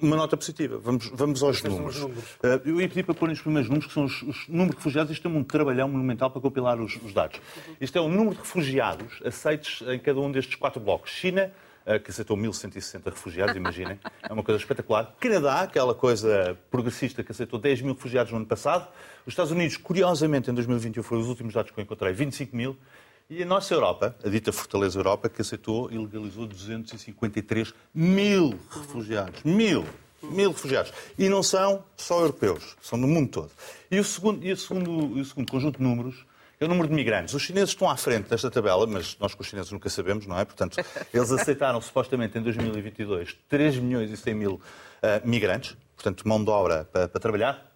uma 0.00 0.16
nota 0.16 0.36
positiva. 0.36 0.78
Vamos, 0.78 1.10
vamos 1.12 1.42
aos 1.42 1.62
números. 1.62 2.00
números. 2.00 2.24
Uh, 2.42 2.60
eu 2.64 2.80
ia 2.80 2.88
pedir 2.88 3.04
para 3.04 3.14
pôr 3.14 3.30
os 3.30 3.40
primeiros 3.40 3.68
números, 3.68 3.86
que 3.86 3.94
são 3.94 4.04
os, 4.04 4.22
os 4.22 4.48
números 4.48 4.70
de 4.70 4.76
refugiados. 4.76 5.12
Isto 5.12 5.28
é 5.28 5.30
um 5.30 5.44
trabalhão 5.44 5.88
monumental 5.88 6.30
para 6.30 6.40
compilar 6.40 6.80
os, 6.80 6.96
os 6.96 7.12
dados. 7.12 7.40
Isto 7.80 7.98
é 7.98 8.00
o 8.00 8.08
número 8.08 8.30
de 8.32 8.40
refugiados 8.40 9.20
aceitos 9.24 9.82
em 9.88 9.98
cada 9.98 10.20
um 10.20 10.30
destes 10.30 10.54
quatro 10.54 10.80
blocos. 10.80 11.10
China, 11.10 11.52
uh, 11.86 12.00
que 12.00 12.10
aceitou 12.10 12.36
1.160 12.36 13.04
refugiados, 13.04 13.56
imaginem. 13.56 13.98
É 14.22 14.32
uma 14.32 14.42
coisa 14.42 14.60
espetacular. 14.60 15.14
Canadá, 15.20 15.62
aquela 15.62 15.94
coisa 15.94 16.58
progressista 16.70 17.22
que 17.22 17.32
aceitou 17.32 17.58
10 17.58 17.82
mil 17.82 17.94
refugiados 17.94 18.32
no 18.32 18.38
ano 18.38 18.46
passado. 18.46 18.88
Os 19.26 19.32
Estados 19.32 19.52
Unidos, 19.52 19.76
curiosamente, 19.76 20.50
em 20.50 20.54
2021, 20.54 21.02
foram 21.02 21.22
os 21.22 21.28
últimos 21.28 21.54
dados 21.54 21.70
que 21.70 21.78
eu 21.78 21.82
encontrei, 21.82 22.12
25 22.12 22.56
mil. 22.56 22.76
E 23.30 23.44
a 23.44 23.46
nossa 23.46 23.72
Europa, 23.72 24.16
a 24.24 24.28
dita 24.28 24.50
Fortaleza 24.50 24.98
Europa, 24.98 25.28
que 25.28 25.40
aceitou 25.40 25.88
e 25.88 25.96
legalizou 25.96 26.48
253 26.48 27.72
mil 27.94 28.58
refugiados. 28.68 29.44
Mil! 29.44 29.86
Mil 30.20 30.50
refugiados. 30.50 30.92
E 31.16 31.28
não 31.28 31.40
são 31.40 31.84
só 31.96 32.18
europeus, 32.22 32.76
são 32.82 33.00
do 33.00 33.06
mundo 33.06 33.30
todo. 33.30 33.50
E 33.88 34.00
o 34.00 34.04
segundo, 34.04 34.44
e 34.44 34.50
o 34.50 34.56
segundo, 34.56 35.16
e 35.16 35.20
o 35.20 35.24
segundo 35.24 35.48
conjunto 35.48 35.78
de 35.78 35.82
números 35.84 36.26
é 36.58 36.64
o 36.64 36.68
número 36.68 36.88
de 36.88 36.94
migrantes. 36.94 37.32
Os 37.32 37.42
chineses 37.42 37.70
estão 37.70 37.88
à 37.88 37.96
frente 37.96 38.28
desta 38.28 38.50
tabela, 38.50 38.84
mas 38.84 39.16
nós 39.20 39.32
com 39.32 39.42
os 39.42 39.48
chineses 39.48 39.70
nunca 39.70 39.88
sabemos, 39.88 40.26
não 40.26 40.36
é? 40.36 40.44
Portanto, 40.44 40.84
eles 41.14 41.30
aceitaram 41.30 41.80
supostamente 41.80 42.36
em 42.36 42.42
2022 42.42 43.36
3 43.48 43.78
milhões 43.78 44.10
e 44.10 44.16
100 44.16 44.34
mil 44.34 44.54
uh, 44.54 44.60
migrantes, 45.24 45.76
portanto, 45.94 46.26
mão 46.26 46.42
de 46.42 46.50
obra 46.50 46.84
para, 46.92 47.06
para 47.06 47.20
trabalhar. 47.20 47.69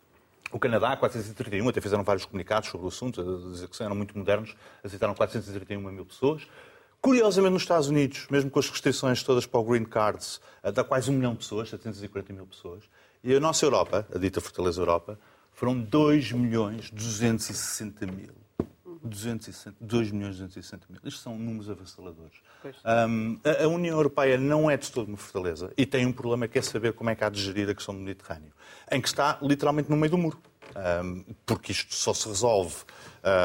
O 0.54 0.58
Canadá, 0.60 0.96
431, 0.96 1.68
até 1.68 1.80
fizeram 1.80 2.04
vários 2.04 2.24
comunicados 2.24 2.68
sobre 2.68 2.84
o 2.84 2.88
assunto, 2.88 3.50
dizer 3.50 3.66
que 3.66 3.82
eram 3.82 3.96
muito 3.96 4.16
modernos, 4.16 4.54
aceitaram 4.84 5.12
431 5.12 5.80
mil 5.90 6.06
pessoas. 6.06 6.46
Curiosamente, 7.00 7.54
nos 7.54 7.62
Estados 7.62 7.88
Unidos, 7.88 8.28
mesmo 8.30 8.48
com 8.48 8.60
as 8.60 8.70
restrições 8.70 9.20
todas 9.24 9.46
para 9.46 9.58
o 9.58 9.64
Green 9.64 9.84
Cards, 9.84 10.40
eh, 10.62 10.70
dá 10.70 10.84
quase 10.84 11.10
um 11.10 11.14
milhão 11.14 11.32
de 11.32 11.38
pessoas, 11.38 11.70
740 11.70 12.32
mil 12.32 12.46
pessoas. 12.46 12.84
E 13.24 13.34
a 13.34 13.40
nossa 13.40 13.66
Europa, 13.66 14.06
a 14.14 14.16
dita 14.16 14.40
Fortaleza 14.40 14.80
Europa, 14.80 15.18
foram 15.52 15.76
2 15.76 16.30
milhões 16.30 16.88
260 16.88 18.06
mil. 18.06 18.43
260, 19.04 19.76
2 19.80 20.10
milhões 20.10 20.36
260 20.36 20.86
mil. 20.88 21.00
Isto 21.04 21.20
são 21.20 21.38
números 21.38 21.68
avassaladores. 21.68 22.38
Um, 22.84 23.38
a, 23.44 23.64
a, 23.64 23.68
União 23.68 23.96
Europeia 23.96 24.38
não 24.38 24.70
é 24.70 24.76
de 24.76 24.90
todo 24.90 25.08
uma 25.08 25.16
fortaleza 25.16 25.72
e 25.76 25.84
tem 25.84 26.06
um 26.06 26.12
problema 26.12 26.48
que 26.48 26.58
é 26.58 26.62
saber 26.62 26.94
como 26.94 27.10
é 27.10 27.14
que 27.14 27.22
há 27.22 27.28
de 27.28 27.40
gerir 27.40 27.68
a 27.68 27.74
questão 27.74 27.94
do 27.94 28.00
Mediterrâneo, 28.00 28.52
em 28.90 29.00
que 29.00 29.08
está 29.08 29.38
literalmente 29.42 29.90
no 29.90 29.96
meio 29.96 30.10
do 30.10 30.18
muro. 30.18 30.38
Um, 30.74 31.24
porque 31.44 31.72
isto 31.72 31.94
só 31.94 32.14
se 32.14 32.26
resolve 32.26 32.74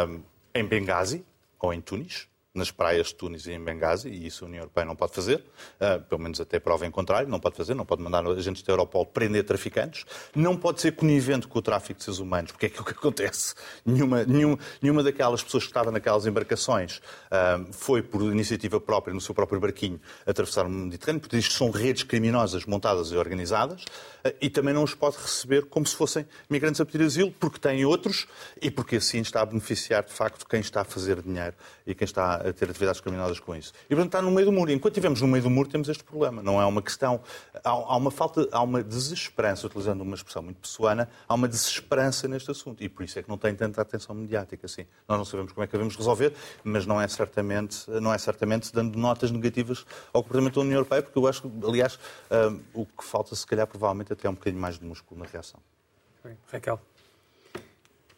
um, 0.08 0.22
em 0.56 0.66
Benghazi 0.66 1.24
ou 1.60 1.74
em 1.74 1.82
Tunis, 1.82 2.28
nas 2.54 2.72
praias 2.72 3.08
de 3.08 3.16
Tunis 3.16 3.46
e 3.46 3.52
em 3.52 3.64
Benghazi, 3.64 4.10
e 4.10 4.26
isso 4.26 4.44
a 4.44 4.48
União 4.48 4.62
Europeia 4.62 4.86
não 4.86 4.96
pode 4.96 5.14
fazer, 5.14 5.44
uh, 5.80 6.02
pelo 6.06 6.22
menos 6.22 6.42
até 6.42 6.60
prova 6.60 6.86
em 6.86 6.92
contrário, 6.92 7.30
não 7.30 7.40
pode 7.40 7.56
fazer, 7.56 7.76
não 7.76 7.86
pode 7.86 8.02
mandar 8.02 8.26
agentes 8.26 8.64
da 8.64 8.74
Europol 8.74 9.06
prender 9.06 9.44
traficantes, 9.44 10.06
não 10.36 10.58
pode 10.58 10.82
ser 10.82 10.94
conivente 10.94 11.48
com 11.48 11.60
o 11.60 11.62
tráfico 11.62 12.00
de 12.00 12.06
seres 12.06 12.20
humanos, 12.20 12.52
porque 12.52 12.66
é 12.66 12.70
aquilo 12.70 12.86
que 12.86 12.94
acontece. 12.98 13.54
Nenhuma, 13.86 14.24
nenhum, 14.26 14.58
nenhuma 14.82 15.04
daquelas 15.04 15.44
pessoas 15.44 15.64
que 15.64 15.70
estavam 15.70 15.92
naquelas 15.92 16.26
embarcações 16.26 16.98
uh, 16.98 17.72
foi 17.72 18.02
por 18.02 18.22
iniciativa 18.24 18.80
própria, 18.80 19.14
no 19.14 19.22
seu 19.22 19.36
próprio 19.36 19.60
barquinho, 19.60 20.02
atravessar 20.26 20.66
o 20.66 20.70
Mediterrâneo, 20.70 21.22
porque 21.22 21.38
isto 21.38 21.54
são 21.54 21.70
redes 21.70 22.04
criminosas 22.04 22.66
montadas 22.66 23.12
e 23.12 23.16
organizadas, 23.16 23.86
e 24.42 24.50
também 24.50 24.74
não 24.74 24.84
os 24.84 24.94
pode 24.94 25.18
receber 25.18 25.66
como 25.66 25.86
se 25.86 25.96
fossem 25.96 26.26
migrantes 26.50 26.82
a 26.82 26.86
pedir 26.86 27.04
asilo, 27.06 27.32
porque 27.32 27.60
têm 27.60 27.86
outros 27.86 28.28
e 28.62 28.70
porque 28.70 28.98
assim 28.98 29.20
está 29.22 29.42
a 29.42 29.46
beneficiar, 29.46 30.04
de 30.04 30.14
facto, 30.14 30.46
quem 30.48 30.60
está 30.60 30.82
a 30.82 30.84
fazer 30.84 31.22
dinheiro 31.22 31.56
e 31.86 31.96
quem 31.96 32.06
está 32.06 32.36
a 32.36 32.54
ter 32.54 32.70
atividades 32.70 33.02
criminosas 33.02 33.40
com 33.40 33.56
isso. 33.56 33.74
E, 33.86 33.96
portanto, 33.96 34.08
está 34.08 34.22
no 34.22 34.32
meio 34.32 34.46
do 34.46 34.52
muro. 34.52 34.72
Enquanto 34.72 34.94
estivermos 34.94 35.22
no 35.22 35.28
meio 35.28 35.44
do 35.44 35.50
muro, 35.50 35.70
temos 35.70 35.90
este 35.90 36.04
problema. 36.04 36.44
Não 36.44 36.62
é 36.62 36.66
uma 36.66 36.82
questão... 36.82 37.22
Há, 37.64 37.98
uma 37.98 38.12
falta, 38.12 38.48
há 38.52 38.62
uma 38.62 38.84
desesperança, 38.84 39.66
utilizando 39.68 40.02
uma 40.02 40.16
expressão 40.16 40.44
muito 40.44 40.58
pessoana, 40.58 41.10
há 41.28 41.34
uma 41.34 41.48
desesperança 41.48 42.28
neste 42.28 42.52
assunto. 42.52 42.84
E 42.84 42.90
por 42.90 43.04
isso 43.04 43.18
é 43.18 43.24
que 43.24 43.30
não 43.30 43.38
tem 43.38 43.56
tanta 43.56 43.82
atenção 43.82 44.16
mediática, 44.16 44.66
assim. 44.66 44.86
Nós 45.08 45.18
não 45.18 45.26
sabemos 45.26 45.52
como 45.52 45.64
é 45.64 45.68
que 45.68 45.72
devemos 45.72 45.96
resolver, 45.96 46.34
mas 46.64 46.86
não 46.86 47.02
é 47.02 47.08
certamente, 47.08 47.90
não 47.90 48.14
é 48.14 48.18
certamente 48.18 48.74
dando 48.74 48.98
notas 48.98 49.32
negativas 49.32 49.86
ao 50.14 50.22
comportamento 50.22 50.56
da 50.56 50.62
União 50.62 50.76
Europeia, 50.76 51.02
porque 51.02 51.18
eu 51.18 51.28
acho 51.28 51.42
que, 51.42 51.50
aliás, 51.66 52.00
um, 52.30 52.82
o 52.82 52.86
que 52.86 53.04
falta, 53.04 53.36
se 53.36 53.46
calhar, 53.46 53.66
provavelmente 53.66 54.09
até 54.14 54.28
é 54.28 54.30
um 54.30 54.34
bocadinho 54.34 54.62
mais 54.62 54.78
de 54.78 54.86
músculo 54.86 55.20
na 55.20 55.26
reação. 55.26 55.60
Raquel. 56.52 56.80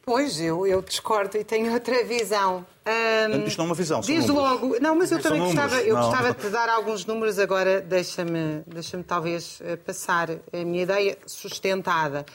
Pois, 0.03 0.41
eu, 0.41 0.65
eu 0.65 0.81
discordo 0.81 1.37
e 1.37 1.43
tenho 1.43 1.71
outra 1.71 2.03
visão. 2.03 2.65
Um, 2.85 3.45
Isto 3.45 3.59
não 3.59 3.65
é 3.65 3.69
uma 3.69 3.75
visão, 3.75 4.01
são 4.01 4.13
Desde 4.13 4.31
números. 4.31 4.61
logo. 4.61 4.79
Não, 4.79 4.95
mas 4.95 5.11
eu 5.11 5.21
também 5.21 5.39
gostava, 5.39 5.79
eu 5.81 5.95
gostava 5.95 6.33
de 6.35 6.49
dar 6.49 6.69
alguns 6.69 7.05
números 7.05 7.37
agora, 7.37 7.79
deixa-me 7.81 8.63
deixa 8.65 9.01
talvez 9.03 9.59
eh, 9.63 9.75
passar 9.75 10.31
a 10.31 10.65
minha 10.65 10.83
ideia 10.83 11.17
sustentada. 11.27 12.25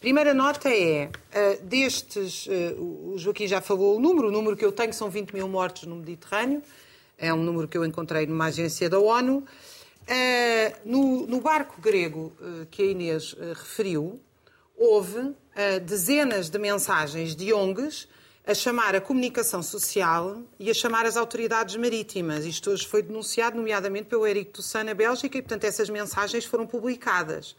Primeira 0.00 0.32
nota 0.32 0.68
é, 0.68 1.06
uh, 1.08 1.64
destes, 1.64 2.46
uh, 2.46 3.12
o 3.12 3.18
Joaquim 3.18 3.48
já 3.48 3.60
falou 3.60 3.96
o 3.96 4.00
número, 4.00 4.28
o 4.28 4.30
número 4.30 4.56
que 4.56 4.64
eu 4.64 4.70
tenho 4.70 4.92
são 4.92 5.10
20 5.10 5.32
mil 5.32 5.48
mortos 5.48 5.82
no 5.82 5.96
Mediterrâneo, 5.96 6.62
é 7.18 7.34
um 7.34 7.42
número 7.42 7.66
que 7.66 7.76
eu 7.76 7.84
encontrei 7.84 8.26
numa 8.26 8.46
agência 8.46 8.88
da 8.88 9.00
ONU. 9.00 9.44
Uh, 10.08 10.78
no, 10.84 11.26
no, 11.26 11.40
barco 11.40 11.80
grego 11.80 12.32
que 12.70 12.82
a 12.82 12.86
Inês 12.86 13.34
referiu, 13.54 14.20
houve 14.76 15.34
dezenas 15.84 16.48
de 16.48 16.58
mensagens 16.58 17.34
de 17.34 17.52
ONGs 17.52 18.06
a 18.46 18.54
chamar 18.54 18.94
a 18.94 19.00
comunicação 19.00 19.60
social 19.60 20.40
e 20.60 20.70
a 20.70 20.74
chamar 20.74 21.04
as 21.04 21.16
autoridades 21.16 21.74
marítimas. 21.74 22.44
Isto 22.44 22.70
hoje 22.70 22.86
foi 22.86 23.02
denunciado, 23.02 23.56
nomeadamente 23.56 24.06
pelo 24.06 24.24
Eric 24.24 24.52
Toussaint, 24.52 24.86
na 24.86 24.94
Bélgica, 24.94 25.36
e, 25.36 25.42
portanto, 25.42 25.64
essas 25.64 25.90
mensagens 25.90 26.44
foram 26.44 26.64
publicadas. 26.64 27.56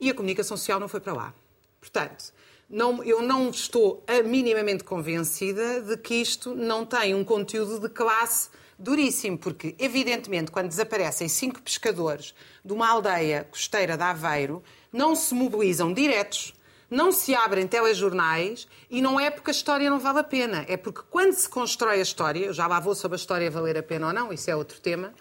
E 0.00 0.08
a 0.08 0.14
comunicação 0.14 0.56
social 0.56 0.78
não 0.78 0.86
foi 0.86 1.00
para 1.00 1.12
lá. 1.12 1.34
Portanto, 1.80 2.32
não, 2.70 3.02
eu 3.02 3.20
não 3.20 3.50
estou 3.50 4.04
minimamente 4.24 4.84
convencida 4.84 5.82
de 5.82 5.96
que 5.96 6.14
isto 6.14 6.54
não 6.54 6.86
tem 6.86 7.12
um 7.12 7.24
conteúdo 7.24 7.80
de 7.80 7.88
classe 7.88 8.48
duríssimo, 8.78 9.38
porque, 9.38 9.74
evidentemente, 9.78 10.50
quando 10.50 10.68
desaparecem 10.68 11.28
cinco 11.28 11.62
pescadores 11.62 12.34
de 12.64 12.72
uma 12.72 12.88
aldeia 12.88 13.46
costeira 13.50 13.96
de 13.96 14.02
Aveiro, 14.02 14.62
não 14.92 15.14
se 15.14 15.34
mobilizam 15.34 15.92
diretos, 15.92 16.54
não 16.90 17.10
se 17.10 17.34
abrem 17.34 17.66
telejornais 17.66 18.68
e 18.88 19.02
não 19.02 19.18
é 19.18 19.30
porque 19.30 19.50
a 19.50 19.52
história 19.52 19.90
não 19.90 19.98
vale 19.98 20.20
a 20.20 20.24
pena. 20.24 20.64
É 20.68 20.76
porque 20.76 21.02
quando 21.10 21.32
se 21.32 21.48
constrói 21.48 21.98
a 21.98 22.02
história, 22.02 22.46
eu 22.46 22.52
já 22.52 22.66
lá 22.66 22.78
vou 22.78 22.94
sobre 22.94 23.16
a 23.16 23.20
história 23.20 23.50
valer 23.50 23.76
a 23.76 23.82
pena 23.82 24.08
ou 24.08 24.12
não, 24.12 24.32
isso 24.32 24.50
é 24.50 24.56
outro 24.56 24.80
tema, 24.80 25.12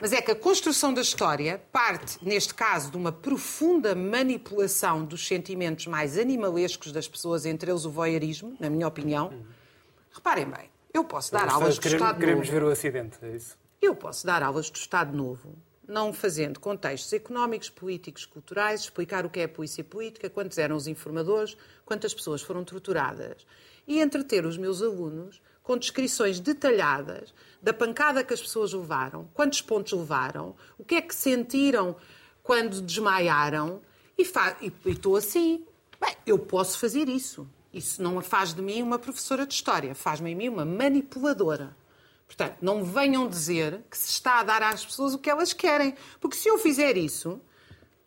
mas 0.00 0.12
é 0.12 0.20
que 0.20 0.32
a 0.32 0.34
construção 0.34 0.92
da 0.92 1.00
história 1.00 1.62
parte, 1.70 2.18
neste 2.22 2.52
caso, 2.52 2.90
de 2.90 2.96
uma 2.96 3.12
profunda 3.12 3.94
manipulação 3.94 5.04
dos 5.04 5.24
sentimentos 5.24 5.86
mais 5.86 6.18
animalescos 6.18 6.90
das 6.90 7.06
pessoas, 7.06 7.46
entre 7.46 7.70
eles 7.70 7.84
o 7.84 7.90
voyeurismo, 7.90 8.56
na 8.58 8.68
minha 8.68 8.88
opinião. 8.88 9.32
Reparem 10.12 10.46
bem, 10.46 10.71
eu 10.92 11.04
posso 11.04 11.32
dar 11.32 11.48
aulas 11.48 11.76
do 11.76 11.80
queremos, 11.80 12.02
Estado 12.02 12.18
queremos 12.20 12.46
Novo. 12.46 12.60
ver 12.60 12.66
o 12.66 12.70
acidente, 12.70 13.18
é 13.22 13.36
isso? 13.36 13.58
Eu 13.80 13.94
posso 13.94 14.26
dar 14.26 14.42
aulas 14.42 14.70
do 14.70 14.76
Estado 14.76 15.16
Novo 15.16 15.56
não 15.86 16.12
fazendo 16.12 16.60
contextos 16.60 17.12
económicos, 17.12 17.68
políticos, 17.68 18.24
culturais, 18.24 18.82
explicar 18.82 19.26
o 19.26 19.30
que 19.30 19.40
é 19.40 19.44
a 19.44 19.48
polícia 19.48 19.82
política, 19.82 20.30
quantos 20.30 20.56
eram 20.58 20.76
os 20.76 20.86
informadores, 20.86 21.56
quantas 21.84 22.14
pessoas 22.14 22.40
foram 22.40 22.64
torturadas. 22.64 23.46
E 23.86 24.00
entreter 24.00 24.46
os 24.46 24.56
meus 24.56 24.80
alunos 24.80 25.42
com 25.62 25.76
descrições 25.76 26.40
detalhadas 26.40 27.34
da 27.60 27.72
pancada 27.72 28.24
que 28.24 28.32
as 28.32 28.40
pessoas 28.40 28.72
levaram, 28.72 29.28
quantos 29.34 29.60
pontos 29.60 29.92
levaram, 29.92 30.54
o 30.78 30.84
que 30.84 30.94
é 30.94 31.02
que 31.02 31.14
sentiram 31.14 31.96
quando 32.42 32.80
desmaiaram. 32.80 33.82
E 34.16 34.22
estou 34.86 35.16
assim. 35.16 35.64
Bem, 36.00 36.16
eu 36.26 36.38
posso 36.38 36.78
fazer 36.78 37.08
isso. 37.08 37.48
Isso 37.72 38.02
não 38.02 38.20
faz 38.20 38.52
de 38.52 38.60
mim 38.60 38.82
uma 38.82 38.98
professora 38.98 39.46
de 39.46 39.54
história, 39.54 39.94
faz-me 39.94 40.30
em 40.30 40.34
mim 40.34 40.48
uma 40.48 40.64
manipuladora. 40.64 41.74
Portanto, 42.26 42.56
não 42.62 42.84
venham 42.84 43.28
dizer 43.28 43.82
que 43.90 43.96
se 43.96 44.10
está 44.10 44.40
a 44.40 44.42
dar 44.42 44.62
às 44.62 44.84
pessoas 44.84 45.14
o 45.14 45.18
que 45.18 45.28
elas 45.28 45.52
querem. 45.52 45.94
Porque 46.20 46.36
se 46.36 46.48
eu 46.48 46.58
fizer 46.58 46.96
isso, 46.96 47.40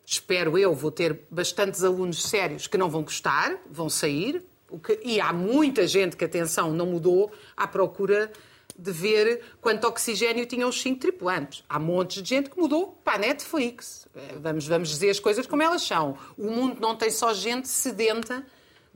espero 0.04 0.58
eu, 0.58 0.74
vou 0.74 0.90
ter 0.90 1.26
bastantes 1.30 1.84
alunos 1.84 2.22
sérios 2.22 2.66
que 2.66 2.76
não 2.76 2.90
vão 2.90 3.02
gostar, 3.02 3.56
vão 3.70 3.88
sair, 3.88 4.44
que, 4.84 5.00
e 5.04 5.20
há 5.20 5.32
muita 5.32 5.86
gente 5.86 6.16
que, 6.16 6.24
atenção, 6.24 6.72
não 6.72 6.86
mudou 6.86 7.30
à 7.56 7.68
procura 7.68 8.32
de 8.78 8.92
ver 8.92 9.42
quanto 9.60 9.86
oxigênio 9.86 10.44
tinham 10.44 10.68
os 10.68 10.80
cinco 10.80 11.00
tripulantes. 11.00 11.64
Há 11.68 11.78
montes 11.78 12.22
de 12.22 12.28
gente 12.28 12.50
que 12.50 12.58
mudou 12.58 13.00
para 13.04 13.14
a 13.14 13.18
Netflix. 13.18 14.06
Eh, 14.14 14.36
vamos, 14.40 14.66
vamos 14.66 14.88
dizer 14.90 15.10
as 15.10 15.20
coisas 15.20 15.46
como 15.46 15.62
elas 15.62 15.82
são. 15.82 16.16
O 16.36 16.50
mundo 16.50 16.80
não 16.80 16.96
tem 16.96 17.10
só 17.10 17.32
gente 17.32 17.68
sedenta 17.68 18.44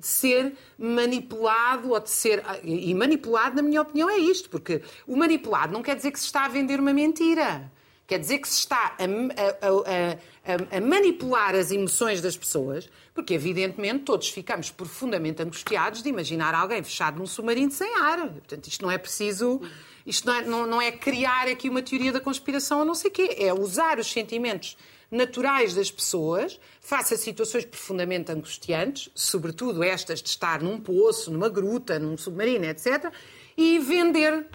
de 0.00 0.06
ser 0.06 0.54
manipulado 0.78 1.90
ou 1.90 2.00
de 2.00 2.10
ser. 2.10 2.42
E 2.64 2.92
manipulado, 2.94 3.56
na 3.56 3.62
minha 3.62 3.82
opinião, 3.82 4.08
é 4.08 4.16
isto, 4.16 4.48
porque 4.48 4.82
o 5.06 5.16
manipulado 5.16 5.72
não 5.72 5.82
quer 5.82 5.94
dizer 5.94 6.10
que 6.10 6.18
se 6.18 6.26
está 6.26 6.46
a 6.46 6.48
vender 6.48 6.80
uma 6.80 6.92
mentira. 6.92 7.70
Quer 8.06 8.18
dizer 8.18 8.38
que 8.38 8.48
se 8.48 8.58
está 8.58 8.96
a, 8.98 9.04
a, 9.04 10.74
a, 10.74 10.76
a, 10.78 10.80
manipular 10.80 11.54
as 11.54 11.70
emoções 11.70 12.20
das 12.20 12.36
pessoas, 12.36 12.90
porque 13.14 13.34
evidentemente 13.34 14.00
todos 14.00 14.28
ficamos 14.28 14.68
profundamente 14.68 15.40
angustiados 15.40 16.02
de 16.02 16.08
imaginar 16.08 16.52
alguém 16.52 16.82
fechado 16.82 17.20
num 17.20 17.26
submarino 17.26 17.70
sem 17.70 17.94
ar. 18.00 18.18
Portanto, 18.28 18.66
isto 18.66 18.82
não 18.82 18.90
é 18.90 18.98
preciso, 18.98 19.60
isto 20.04 20.26
não 20.26 20.34
é, 20.34 20.42
não, 20.42 20.66
não 20.66 20.82
é 20.82 20.90
criar 20.90 21.46
aqui 21.46 21.68
uma 21.68 21.82
teoria 21.82 22.10
da 22.10 22.18
conspiração 22.18 22.80
ou 22.80 22.84
não 22.84 22.96
sei 22.96 23.10
o 23.10 23.12
quê, 23.12 23.36
é 23.38 23.54
usar 23.54 24.00
os 24.00 24.10
sentimentos 24.10 24.76
naturais 25.10 25.74
das 25.74 25.90
pessoas, 25.90 26.60
face 26.80 27.14
a 27.14 27.16
situações 27.16 27.64
profundamente 27.64 28.30
angustiantes, 28.30 29.10
sobretudo 29.14 29.82
estas 29.82 30.22
de 30.22 30.28
estar 30.28 30.62
num 30.62 30.80
poço, 30.80 31.30
numa 31.30 31.48
gruta, 31.48 31.98
num 31.98 32.16
submarino, 32.16 32.64
etc., 32.66 33.12
e 33.56 33.78
vender, 33.78 34.46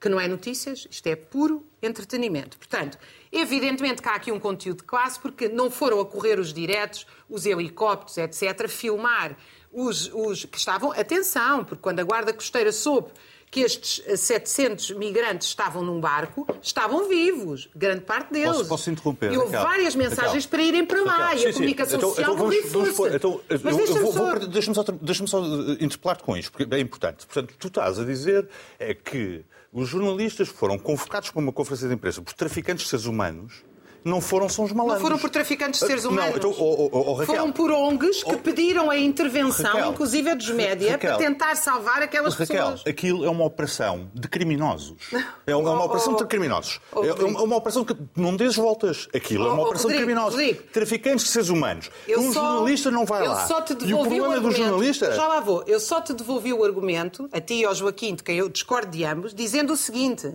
que 0.00 0.08
não 0.08 0.20
é 0.20 0.28
notícias, 0.28 0.86
isto 0.90 1.06
é 1.08 1.16
puro 1.16 1.66
entretenimento. 1.82 2.56
Portanto, 2.56 2.98
evidentemente 3.32 4.00
que 4.00 4.08
há 4.08 4.14
aqui 4.14 4.30
um 4.30 4.38
conteúdo 4.38 4.78
de 4.78 4.84
classe, 4.84 5.18
porque 5.18 5.48
não 5.48 5.70
foram 5.70 6.00
a 6.00 6.06
correr 6.06 6.38
os 6.38 6.52
diretos, 6.52 7.06
os 7.28 7.44
helicópteros, 7.44 8.16
etc., 8.18 8.68
filmar 8.68 9.36
os, 9.72 10.10
os 10.14 10.44
que 10.44 10.56
estavam. 10.56 10.92
Atenção, 10.92 11.64
porque 11.64 11.82
quando 11.82 12.00
a 12.00 12.04
Guarda 12.04 12.32
Costeira 12.32 12.72
soube 12.72 13.10
que 13.50 13.60
estes 13.60 14.02
700 14.20 14.92
migrantes 14.92 15.48
estavam 15.48 15.82
num 15.82 16.00
barco, 16.00 16.46
estavam 16.62 17.08
vivos, 17.08 17.68
grande 17.74 18.02
parte 18.02 18.32
deles. 18.32 18.56
Posso, 18.56 18.68
posso 18.68 18.90
interromper? 18.90 19.32
E 19.32 19.38
houve 19.38 19.52
Raquel, 19.52 19.68
várias 19.68 19.94
mensagens 19.94 20.44
Raquel, 20.44 20.50
para 20.50 20.62
irem 20.62 20.84
para 20.84 21.02
lá 21.02 21.16
Raquel, 21.16 21.38
e 21.38 21.46
a 21.46 21.52
sim, 21.52 21.52
comunicação 21.54 22.00
sim. 22.00 22.06
social 22.06 22.34
então, 22.34 22.48
vamos, 22.48 22.72
vamos 22.72 22.90
pôr, 22.90 23.14
então, 23.14 23.40
Mas 23.48 23.64
eu, 23.64 23.76
deixa-me 23.76 24.00
vou, 24.00 24.12
só... 24.12 24.18
vou, 24.18 24.46
deixa-me 24.48 24.74
só, 24.74 24.82
deixa 24.82 25.26
só 25.26 25.40
interpelar-te 25.80 26.22
com 26.22 26.36
isto, 26.36 26.52
porque 26.52 26.74
é 26.74 26.80
importante. 26.80 27.26
Portanto, 27.26 27.54
tu 27.58 27.68
estás 27.68 27.98
a 27.98 28.04
dizer 28.04 28.48
é 28.78 28.94
que 28.94 29.44
os 29.72 29.88
jornalistas 29.88 30.48
foram 30.48 30.78
convocados 30.78 31.30
para 31.30 31.40
uma 31.40 31.52
conferência 31.52 31.88
de 31.88 31.94
imprensa 31.94 32.22
por 32.22 32.32
traficantes 32.34 32.84
de 32.84 32.90
seres 32.90 33.06
humanos 33.06 33.62
não 34.06 34.20
foram 34.20 34.48
são 34.48 34.64
os 34.64 34.72
malandros. 34.72 35.02
Não 35.02 35.08
foram 35.08 35.18
por 35.18 35.30
traficantes 35.30 35.80
de 35.80 35.86
seres 35.86 36.04
humanos. 36.04 36.30
Não, 36.30 36.36
então, 36.36 36.54
oh, 36.56 36.88
oh, 36.92 37.12
oh, 37.20 37.26
foram 37.26 37.50
por 37.52 37.70
ONGs 37.70 38.22
que 38.22 38.36
pediram 38.36 38.90
a 38.90 38.96
intervenção, 38.96 39.66
Raquel, 39.72 39.90
inclusive 39.92 40.30
a 40.30 40.34
dos 40.34 40.50
média, 40.50 40.92
Raquel, 40.92 41.16
para 41.16 41.26
tentar 41.26 41.56
salvar 41.56 42.02
aquelas 42.02 42.34
Raquel, 42.34 42.56
pessoas. 42.70 42.82
aquilo 42.86 43.24
é 43.24 43.28
uma 43.30 43.44
operação 43.44 44.10
de 44.14 44.28
criminosos. 44.28 44.96
É 45.46 45.54
uma, 45.54 45.70
é 45.70 45.72
uma 45.74 45.82
Oh, 45.82 45.86
operação 45.86 46.14
oh, 46.14 46.16
de 46.16 46.26
criminosos. 46.26 46.80
oh, 46.92 47.04
é 47.04 47.12
uma, 47.12 47.42
uma 47.42 47.56
operação 47.56 47.84
que 47.84 47.96
não 48.16 48.34
dês 48.34 48.56
voltas. 48.56 49.08
Aquilo 49.14 49.46
é 49.46 49.48
Oh, 49.48 49.52
uma 49.52 49.62
oh, 49.62 49.66
operação 49.66 49.90
Rodrigo, 49.90 50.00
de 50.00 50.04
criminosos. 50.06 50.40
Rodrigo. 50.40 50.62
Traficantes 50.72 51.24
de 51.26 51.30
seres 51.30 51.48
humanos. 51.48 51.90
Um 52.08 52.32
só- 52.32 52.40
jornalista 52.40 52.90
não 52.90 53.04
vai 53.04 53.26
lá. 53.28 53.46
Só 53.46 53.60
e 53.60 53.94
o 53.94 53.98
problema 53.98 54.26
do 54.28 54.32
argumento. 54.34 54.56
jornalista. 54.56 55.12
Já 55.12 55.26
lá 55.28 55.40
vou. 55.40 55.62
Eu 55.66 55.78
só 55.78 56.00
te 56.00 56.14
devolvi 56.14 56.52
o 56.52 56.64
argumento, 56.64 57.28
a 57.32 57.40
ti 57.40 57.54
e 57.60 57.64
ao 57.64 57.74
Joaquim, 57.74 58.14
de 58.16 58.22
quem 58.24 58.38
eu 58.38 58.48
discordo 58.48 58.90
de 58.90 59.04
ambos, 59.04 59.32
dizendo 59.34 59.72
o 59.72 59.76
seguinte: 59.76 60.34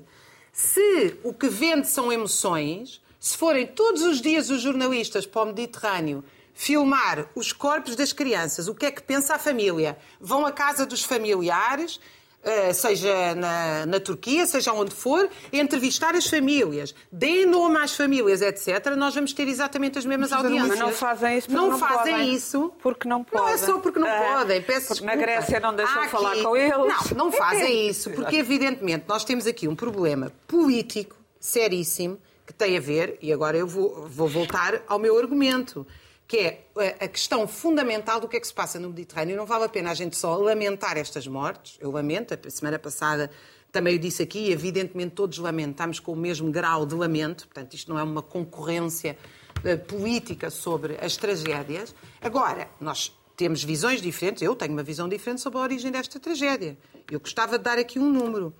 se 0.53 1.17
o 1.23 1.33
que 1.33 1.47
vende 1.49 1.87
são 1.87 2.11
emoções, 2.11 3.01
se 3.21 3.37
forem 3.37 3.67
todos 3.67 4.01
os 4.01 4.19
dias 4.19 4.49
os 4.49 4.61
jornalistas 4.61 5.25
para 5.27 5.43
o 5.43 5.45
Mediterrâneo 5.45 6.23
filmar 6.53 7.27
os 7.35 7.53
corpos 7.53 7.95
das 7.95 8.11
crianças, 8.11 8.67
o 8.67 8.75
que 8.75 8.85
é 8.87 8.91
que 8.91 9.01
pensa 9.01 9.35
a 9.35 9.39
família, 9.39 9.97
vão 10.19 10.45
à 10.45 10.51
casa 10.51 10.85
dos 10.85 11.03
familiares. 11.03 11.99
eh, 12.43 12.73
seja 12.73 13.35
na, 13.35 13.85
na 13.85 13.99
Turquia, 13.99 14.47
seja 14.47 14.73
onde 14.73 14.89
for, 14.95 15.29
entrevistar 15.53 16.15
as 16.15 16.25
famílias, 16.25 16.95
deem 17.11 17.45
nome 17.45 17.77
às 17.77 17.95
famílias, 17.95 18.41
etc., 18.41 18.95
nós 18.97 19.13
vamos 19.13 19.31
ter 19.31 19.47
exatamente 19.47 19.99
as 19.99 20.05
mesmas 20.05 20.31
audiências. 20.33 20.69
Mas 20.69 20.79
não 20.79 20.91
fazem 20.91 21.37
isso 21.37 21.47
porque 21.47 21.61
Não 21.61 21.69
não 21.69 21.77
fazem 21.77 22.13
podem. 22.15 22.33
isso. 22.33 22.73
Porque 22.81 23.07
não 23.07 23.19
Não 23.31 23.39
é 23.47 23.51
podem. 23.51 23.57
só 23.59 23.77
porque 23.77 23.99
não 23.99 24.07
Ah, 24.09 24.33
podem. 24.39 24.59
Peço 24.63 24.87
porque 24.87 25.05
na 25.05 25.11
desculpa. 25.15 25.31
Grécia 25.35 25.59
não 25.59 25.75
deixam 25.75 26.01
Há 26.01 26.07
falar 26.09 26.31
aqui- 26.31 26.41
com 26.43 26.55
eles. 26.57 26.71
Não, 27.11 27.17
não 27.25 27.31
fazem 27.31 27.85
isso. 27.87 28.09
Porque, 28.09 28.37
evidentemente, 28.37 29.05
nós 29.07 29.23
temos 29.23 29.45
aqui 29.45 29.67
um 29.67 29.75
problema 29.75 30.31
político 30.47 31.15
seríssimo 31.39 32.17
que 32.51 32.57
tem 32.57 32.77
a 32.77 32.81
ver, 32.81 33.17
e 33.21 33.31
agora 33.31 33.57
eu 33.57 33.67
vou, 33.67 34.07
vou 34.07 34.27
voltar 34.27 34.81
ao 34.87 34.99
meu 34.99 35.17
argumento, 35.17 35.85
que 36.27 36.37
é 36.37 36.65
a- 36.75 37.05
a 37.05 37.07
questão 37.07 37.47
fundamental 37.47 38.19
do 38.19 38.27
que 38.27 38.37
é 38.37 38.39
que 38.39 38.47
se 38.47 38.53
passa 38.53 38.79
no 38.79 38.89
Mediterrâneo. 38.89 39.35
Não 39.35 39.45
vale 39.45 39.65
a 39.65 39.69
pena 39.69 39.91
a 39.91 39.93
gente 39.93 40.15
só 40.15 40.35
lamentar 40.37 40.97
estas 40.97 41.27
mortes. 41.27 41.77
Eu 41.79 41.91
lamento, 41.91 42.33
a 42.33 42.49
semana 42.49 42.79
passada 42.79 43.29
também 43.71 43.93
eu 43.93 43.99
disse 43.99 44.21
aqui, 44.23 44.51
evidentemente 44.51 45.11
todos 45.15 45.37
lamentamos 45.37 45.99
com 45.99 46.11
o 46.13 46.15
mesmo 46.15 46.51
grau 46.51 46.85
de 46.85 46.93
lamento, 46.95 47.47
portanto, 47.47 47.73
isto 47.73 47.89
não 47.91 47.97
é 47.99 48.03
uma 48.03 48.21
concorrência 48.21 49.17
eh, 49.63 49.75
política 49.77 50.49
sobre 50.49 50.97
as 51.01 51.15
tragédias. 51.17 51.93
Agora, 52.21 52.67
nós 52.79 53.15
temos 53.37 53.63
visões 53.63 54.01
diferentes, 54.01 54.41
eu 54.41 54.55
tenho 54.55 54.73
uma 54.73 54.83
visão 54.83 55.07
diferente 55.07 55.39
sobre 55.41 55.59
a 55.59 55.61
origem 55.61 55.89
desta 55.91 56.19
tragédia. 56.19 56.77
Eu 57.09 57.19
gostava 57.19 57.57
de 57.57 57.63
dar 57.63 57.77
aqui 57.77 57.97
um 57.97 58.09
número, 58.11 58.53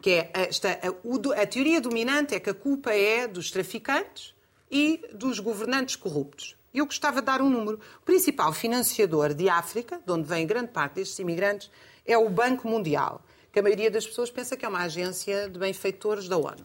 que 0.00 0.10
é 0.10 0.30
esta, 0.32 0.78
a, 0.82 1.18
do- 1.18 1.32
a 1.32 1.46
teoria 1.46 1.80
dominante 1.80 2.34
é 2.34 2.40
que 2.40 2.50
a 2.50 2.54
culpa 2.54 2.92
é 2.92 3.26
dos 3.28 3.50
traficantes 3.50 4.34
e 4.70 5.02
dos 5.12 5.38
governantes 5.38 5.96
corruptos. 5.96 6.56
Eu 6.72 6.86
gostava 6.86 7.20
de 7.20 7.26
dar 7.26 7.42
um 7.42 7.50
número. 7.50 7.80
O 8.00 8.04
principal 8.04 8.52
financiador 8.52 9.34
de 9.34 9.48
África, 9.48 10.00
de 10.04 10.12
onde 10.12 10.26
vem 10.28 10.46
grande 10.46 10.68
parte 10.68 10.94
destes 10.94 11.18
imigrantes, 11.18 11.70
é 12.06 12.16
o 12.16 12.28
Banco 12.30 12.68
Mundial, 12.68 13.22
que 13.52 13.58
a 13.58 13.62
maioria 13.62 13.90
das 13.90 14.06
pessoas 14.06 14.30
pensa 14.30 14.56
que 14.56 14.64
é 14.64 14.68
uma 14.68 14.80
agência 14.82 15.48
de 15.48 15.58
benfeitores 15.58 16.28
da 16.28 16.36
ONU. 16.38 16.64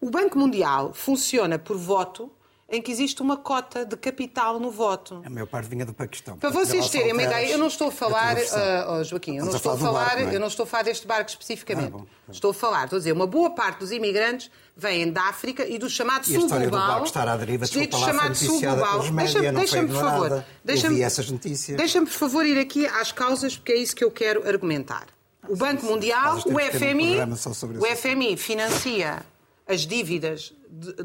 O 0.00 0.10
Banco 0.10 0.38
Mundial 0.38 0.92
funciona 0.94 1.58
por 1.58 1.76
voto 1.76 2.32
em 2.68 2.80
que 2.80 2.90
existe 2.90 3.20
uma 3.20 3.36
cota 3.36 3.84
de 3.84 3.96
capital 3.96 4.58
no 4.58 4.70
voto. 4.70 5.22
A 5.24 5.30
maior 5.30 5.46
parte 5.46 5.68
vinha 5.68 5.84
do 5.84 5.92
Paquistão. 5.92 6.38
Para 6.38 6.50
vocês 6.50 6.88
terem 6.88 7.12
uma 7.12 7.22
ideia, 7.22 7.50
eu 7.50 7.58
não 7.58 7.66
estou 7.66 7.88
a 7.88 7.92
falar, 7.92 8.36
ah, 8.36 8.98
oh, 8.98 9.04
Joaquim, 9.04 9.36
eu 9.36 9.44
não 9.44 9.54
estou 9.54 9.72
a 9.72 9.76
falar 9.76 9.90
do 9.90 9.94
barco, 9.98 10.22
não 10.22 10.30
é? 10.30 10.34
eu 10.34 10.40
não 10.40 10.46
estou 10.46 10.64
a 10.64 10.66
falar 10.66 10.82
deste 10.84 11.06
barco 11.06 11.28
especificamente. 11.30 11.88
Ah, 11.88 11.98
bom. 11.98 12.06
Estou 12.30 12.50
a 12.52 12.54
falar, 12.54 12.84
estou 12.84 12.96
a 12.96 13.00
dizer, 13.00 13.12
uma 13.12 13.26
boa 13.26 13.50
parte 13.50 13.80
dos 13.80 13.92
imigrantes 13.92 14.50
vêm 14.74 15.12
da 15.12 15.24
África 15.28 15.66
e 15.66 15.78
do 15.78 15.90
chamado 15.90 16.26
E 16.28 16.36
a 16.36 16.38
história 16.38 16.66
do 16.66 16.70
global. 16.70 16.88
barco 16.88 17.06
estar 17.06 17.28
à 17.28 17.36
deriva, 17.36 17.66
desculpa 17.66 17.98
lá, 17.98 18.06
chamado 18.06 18.34
sul 18.34 18.48
noticiada 18.48 18.76
global. 18.76 18.92
pelos 18.92 19.10
média, 19.10 19.32
Deixa-me, 19.32 19.58
deixa-me, 19.58 19.88
por 19.88 20.00
favor. 20.00 20.44
Deixa-me, 20.64 21.02
essas 21.02 21.30
notícias. 21.30 21.76
Deixa-me, 21.76 22.06
por 22.06 22.14
favor, 22.14 22.46
ir 22.46 22.58
aqui 22.58 22.86
às 22.86 23.12
causas, 23.12 23.56
porque 23.56 23.72
é 23.72 23.76
isso 23.76 23.94
que 23.94 24.02
eu 24.02 24.10
quero 24.10 24.48
argumentar. 24.48 25.06
O 25.48 25.54
Banco 25.54 25.84
Mundial, 25.84 26.36
Nós 26.36 26.46
o 26.46 26.48
temos 26.48 26.62
que 26.62 26.78
ter 26.78 26.96
um 26.96 27.36
FMI, 27.36 27.54
sobre 27.54 27.78
o. 27.78 27.84
FMI 27.84 28.36
financia 28.38 29.22
as 29.66 29.82
dívidas 29.86 30.52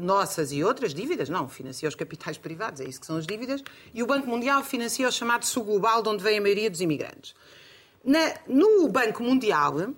nossas 0.00 0.52
e 0.52 0.62
outras 0.64 0.92
dívidas, 0.94 1.28
não, 1.28 1.48
financia 1.48 1.88
os 1.88 1.94
capitais 1.94 2.36
privados, 2.38 2.80
é 2.80 2.84
isso 2.84 3.00
que 3.00 3.06
são 3.06 3.16
as 3.16 3.26
dívidas, 3.26 3.62
e 3.94 4.02
o 4.02 4.06
Banco 4.06 4.26
Mundial 4.28 4.62
financia 4.64 5.08
o 5.08 5.12
chamado 5.12 5.44
Sul 5.44 5.64
Global, 5.64 6.02
de 6.02 6.08
onde 6.08 6.22
vem 6.22 6.38
a 6.38 6.40
maioria 6.40 6.70
dos 6.70 6.80
imigrantes. 6.80 7.34
Na- 8.04 8.34
no 8.48 8.88
Banco 8.88 9.22
Mundial, 9.22 9.92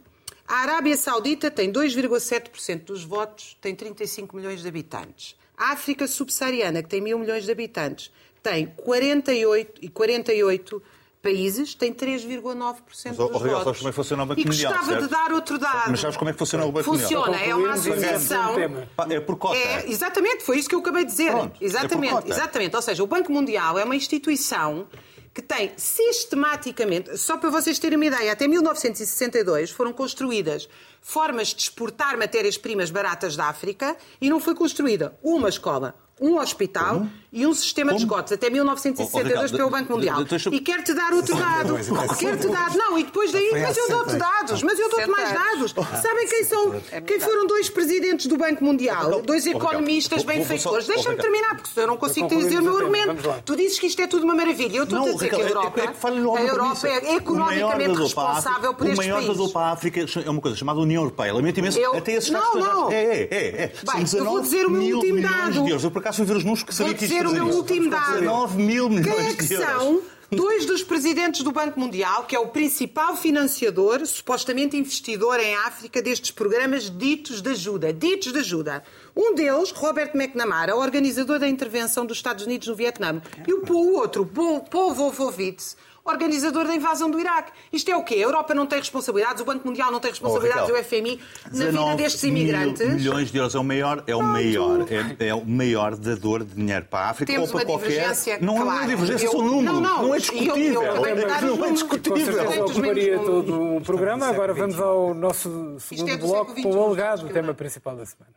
a 0.47 0.55
Arábia 0.57 0.97
Saudita 0.97 1.51
tem 1.51 1.71
2,7% 1.73 2.85
dos 2.85 3.05
votos, 3.05 3.57
tem 3.61 3.75
35 3.75 4.37
milhões 4.37 4.61
de 4.61 4.69
habitantes. 4.69 5.37
A 5.57 5.73
África 5.73 6.07
Subsaariana, 6.07 6.83
que 6.83 6.89
tem 6.89 7.01
mil 7.01 7.19
milhões 7.19 7.45
de 7.45 7.53
habitantes, 7.53 8.11
tem 8.43 8.67
48 8.67 9.79
e 9.83 9.89
48 9.89 10.83
países, 11.23 11.75
tem 11.75 11.95
3,9% 11.95 12.77
Mas, 13.07 13.19
ó, 13.19 13.29
dos 13.29 13.41
Raquel, 13.41 13.59
votos. 13.59 13.79
como 13.79 13.89
é 13.89 13.93
que 13.93 13.97
funciona 13.97 14.23
o 14.25 14.27
Banco 14.27 14.41
e 14.41 14.45
Mundial, 14.45 14.73
gostava 14.73 14.93
certo? 14.93 15.05
de 15.05 15.11
dar 15.11 15.33
outro 15.33 15.59
dado. 15.59 15.91
Mas 15.91 16.01
sabes 16.01 16.17
como 16.17 16.29
é 16.29 16.33
que 16.33 16.39
funciona 16.39 16.65
o 16.65 16.73
Banco 16.73 16.91
Mundial? 16.91 17.09
Funciona, 17.09 17.41
é 17.41 17.55
uma 17.55 17.73
associação... 17.73 18.55
tema. 18.55 18.89
Pá, 18.97 19.07
É 19.09 19.21
por 19.21 19.37
cota. 19.37 19.57
É, 19.57 19.89
exatamente, 19.89 20.43
foi 20.43 20.59
isso 20.59 20.69
que 20.69 20.75
eu 20.75 20.81
acabei 20.81 21.05
de 21.05 21.13
dizer. 21.13 21.31
Pronto, 21.31 21.63
é 21.63 21.65
exatamente, 21.65 22.13
cota. 22.13 22.29
exatamente. 22.29 22.77
Ou 22.77 22.83
seja, 22.83 23.03
o 23.03 23.07
Banco 23.07 23.33
Mundial 23.33 23.79
é 23.79 23.85
uma 23.85 23.95
instituição 23.95 24.89
que 25.35 25.41
tem 25.41 25.73
sistematicamente, 25.77 27.17
só 27.17 27.39
para 27.39 27.49
vocês 27.49 27.79
terem 27.79 27.97
uma 27.97 28.05
ideia, 28.05 28.33
até 28.33 28.47
1962 28.47 29.71
foram 29.71 29.93
construídas 29.93 30.69
formas 31.01 31.49
de 31.49 31.63
exportar 31.63 32.19
matérias-primas 32.19 32.91
baratas 32.91 33.35
da 33.35 33.47
África 33.47 33.97
e 34.21 34.29
não 34.29 34.39
foi 34.39 34.55
construída 34.55 35.17
uma 35.23 35.49
escola, 35.49 35.95
um 36.23 36.39
hospital 36.39 36.95
Como? 36.95 37.13
e 37.33 37.47
um 37.47 37.53
sistema 37.55 37.91
Como? 37.91 37.99
de 37.99 38.05
esgotos, 38.05 38.33
até 38.33 38.49
1962 38.51 39.51
Oh, 39.51 39.55
oh, 39.55 39.57
pelo 39.57 39.71
Banco 39.71 39.93
Mundial. 39.93 40.23
de- 40.23 40.31
deixa- 40.31 40.51
E 40.51 40.61
quero-te 40.61 40.95
dar 40.95 41.13
outro 41.13 41.35
dado. 41.37 41.77
Quero-te 42.19 42.49
dar. 42.49 42.75
Não, 42.77 42.99
e 42.99 43.05
depois 43.05 43.33
daí, 43.33 43.49
há 43.55 43.59
mas 43.67 43.77
eu 43.77 43.89
dou-te 43.89 44.11
60 44.13 44.25
anos. 44.25 44.39
dados, 44.47 44.63
mas 44.63 44.79
eu 44.79 44.89
dou-te 44.91 45.07
mais 45.11 45.31
anos. 45.31 45.73
dados. 45.73 46.01
Sabem 46.03 46.29
quem 46.29 46.45
são? 46.45 46.75
É 46.93 47.01
Quem 47.01 47.19
foram 47.21 47.47
dois 47.47 47.69
presidentes 47.69 48.27
do 48.27 48.37
Banco 48.37 48.65
Mundial? 48.65 49.11
Oh, 49.19 49.23
Dois 49.23 49.47
oh, 49.47 49.51
economistas 49.51 50.23
benfeitores. 50.23 50.89
oh, 50.89 50.93
Deixa-me 50.93 51.17
terminar, 51.17 51.57
porque 51.57 51.81
eu 51.81 51.87
não 51.87 51.97
consigo 51.97 52.27
Então 52.27 52.39
dizer 52.39 52.59
o 52.59 52.63
meu 52.63 52.75
o 52.75 52.77
argumento. 52.77 53.43
Tu 53.45 53.57
dizes 53.57 53.79
que 53.79 53.87
isto 53.87 54.01
é 54.01 54.07
tudo 54.07 54.25
uma 54.25 54.35
maravilha. 54.35 54.77
Eu 54.77 54.85
estou 54.85 54.99
a 55.01 55.11
dizer 55.13 55.29
que 55.29 55.35
a 55.35 55.39
Europa, 55.41 55.81
é, 55.81 55.85
é, 55.85 55.87
a 55.89 56.43
Europa 56.43 56.89
é 56.89 56.99
O 56.99 57.03
maior 57.03 57.17
economicamente 57.17 57.99
responsável 57.99 58.75
por 58.75 58.87
O 58.87 58.91
este 58.91 58.97
maior 59.09 59.21
dador 59.23 59.37
país. 59.37 59.53
para 59.53 59.63
a 59.67 59.73
África 59.73 60.07
é 60.25 60.31
uma 60.31 60.41
coisa 60.41 60.57
chamada 60.57 60.79
União 60.81 61.03
Europeia. 61.03 61.33
Lamento 61.35 61.59
imenso. 61.59 61.79
Até 61.97 62.13
esses 62.13 62.31
Não, 62.31 62.55
não. 62.55 62.91
É, 62.91 63.03
é, 63.05 63.29
é. 63.31 63.63
é. 63.65 63.67
Bem, 63.93 64.05
eu 64.19 64.25
vou 64.25 64.41
19 64.41 64.43
dizer 64.43 64.67
o 64.67 64.71
meu 64.71 64.97
último 64.97 65.21
dado. 65.23 66.12
Acaso, 66.13 66.17
fui 66.17 66.27
ver 66.27 66.37
os 66.37 66.45
números 66.45 66.63
que 66.63 66.75
sabia 66.75 66.93
Vou 66.93 66.99
que 66.99 67.05
isto 67.05 67.15
dizer 67.15 67.27
o 67.27 67.33
meu 67.33 67.47
último 67.57 67.91
dado. 67.91 68.21
19 68.21 68.63
mil 68.63 68.89
milhões 68.89 69.17
Quem 69.17 69.27
é 69.27 69.35
que 69.35 69.45
de 69.45 69.55
euros. 69.55 69.67
são 69.67 70.03
dois 70.31 70.65
dos 70.65 70.83
presidentes 70.83 71.43
do 71.43 71.53
Banco 71.53 71.79
Mundial, 71.79 72.25
que 72.25 72.35
é 72.35 72.39
o 72.39 72.49
principal 72.49 73.17
financiador, 73.17 74.05
supostamente 74.07 74.77
investidor 74.77 75.39
em 75.41 75.55
África, 75.57 76.01
destes 76.01 76.31
programas 76.31 76.91
ditos 76.91 77.41
de 77.41 77.51
ajuda? 77.51 77.93
Ditos 77.93 78.33
de 78.33 78.39
ajuda. 78.39 78.83
Um 79.15 79.35
deles, 79.35 79.71
Robert 79.73 80.13
McNamara, 80.15 80.77
organizador 80.77 81.39
da 81.39 81.49
intervenção 81.49 82.07
dos 82.07 82.17
Estados 82.19 82.47
Unidos 82.47 82.69
no 82.69 82.75
Vietnã. 82.75 83.21
E 83.47 83.53
o 83.53 83.95
outro, 83.95 84.25
Paul 84.25 84.61
Paul 84.61 84.95
Wolfowitz, 84.95 85.77
organizador 86.05 86.67
da 86.67 86.75
invasão 86.75 87.11
do 87.11 87.19
Iraque. 87.21 87.53
Isto 87.73 87.91
é 87.91 87.97
o 87.97 88.03
quê? 88.03 88.15
A 88.17 88.19
Europa 88.19 88.55
não 88.55 88.67
tem 88.67 88.79
responsabilidades, 88.79 89.41
o 89.41 89.45
Banco 89.45 89.67
Mundial 89.67 89.91
não 89.93 90.01
tem 90.01 90.11
responsabilidades, 90.11 90.69
Oh, 90.71 90.73
o 90.75 90.85
FMI, 90.85 91.21
na 91.45 91.51
vida 91.51 91.65
19 91.71 91.97
destes 91.97 92.23
mil 92.25 92.33
imigrantes. 92.43 92.89
milhões 92.95 93.31
de 93.31 93.39
euros 93.39 93.55
é 93.55 93.59
o 93.59 93.65
maior, 93.65 94.03
é 94.07 94.17
o 94.17 94.23
maior, 94.23 94.87
é, 95.21 95.29
é 95.29 95.35
o 95.35 95.45
maior 95.45 95.95
dador 95.97 96.45
de 96.45 96.55
dinheiro 96.55 96.87
para 96.91 97.07
a 97.07 97.11
África 97.11 97.33
Temos 97.33 97.49
ou 97.51 97.55
para 97.57 97.65
uma 97.69 97.73
qualquer. 97.79 97.89
divergência 97.91 98.39
não 98.41 98.57
é 98.57 98.63
uma 98.63 98.73
clara. 98.73 98.87
divergência, 98.89 99.27
Eu- 99.27 99.33
são 99.33 99.43
números. 99.43 99.81
não, 99.81 99.81
não, 100.03 100.15
é 100.15 100.17
eu- 100.17 100.21
discutível. 100.21 100.53
eu- 100.55 100.73
eu- 100.83 100.83
eu- 100.83 101.19
eu- 101.19 101.57
não 101.57 101.65
é 101.65 101.69
eu- 101.69 101.73
discutível. 101.73 102.45
Dos 102.45 102.71
ocuparia 102.73 103.19
todo 103.19 103.61
um 103.61 103.81
programa. 103.81 104.27
Agora 104.27 104.53
vamos 104.55 104.81
ao 104.81 105.15
nosso 105.15 105.77
segundo 105.79 106.11
é 106.11 106.17
bloco 106.17 106.55
com 106.63 106.69
o 106.75 106.85
alegado 106.85 107.27
que 107.27 107.33
tema 107.33 107.49
não. 107.49 107.55
principal 107.55 107.97
da 107.97 108.05
semana. 108.07 108.33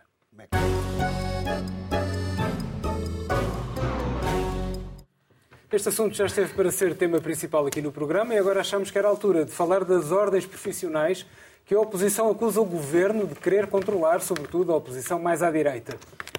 Este 5.75 5.89
assunto 5.89 6.15
já 6.15 6.25
esteve 6.25 6.53
para 6.53 6.71
ser 6.71 6.95
tema 6.95 7.19
principal 7.19 7.67
aqui 7.67 7.81
no 7.81 7.91
programa 7.91 8.33
e 8.33 8.37
agora 8.37 8.61
achamos 8.61 8.89
que 8.89 8.97
era 8.97 9.09
a 9.09 9.11
altura 9.11 9.43
de 9.43 9.51
falar 9.51 9.83
das 9.83 10.09
ordens 10.09 10.45
profissionais 10.45 11.25
que 11.65 11.75
a 11.75 11.79
oposição 11.81 12.31
acusa 12.31 12.61
o 12.61 12.65
governo 12.65 13.27
de 13.27 13.35
querer 13.35 13.67
controlar, 13.67 14.21
sobretudo 14.21 14.71
a 14.71 14.77
oposição 14.77 15.19
mais 15.19 15.43
à 15.43 15.51
direita. 15.51 15.97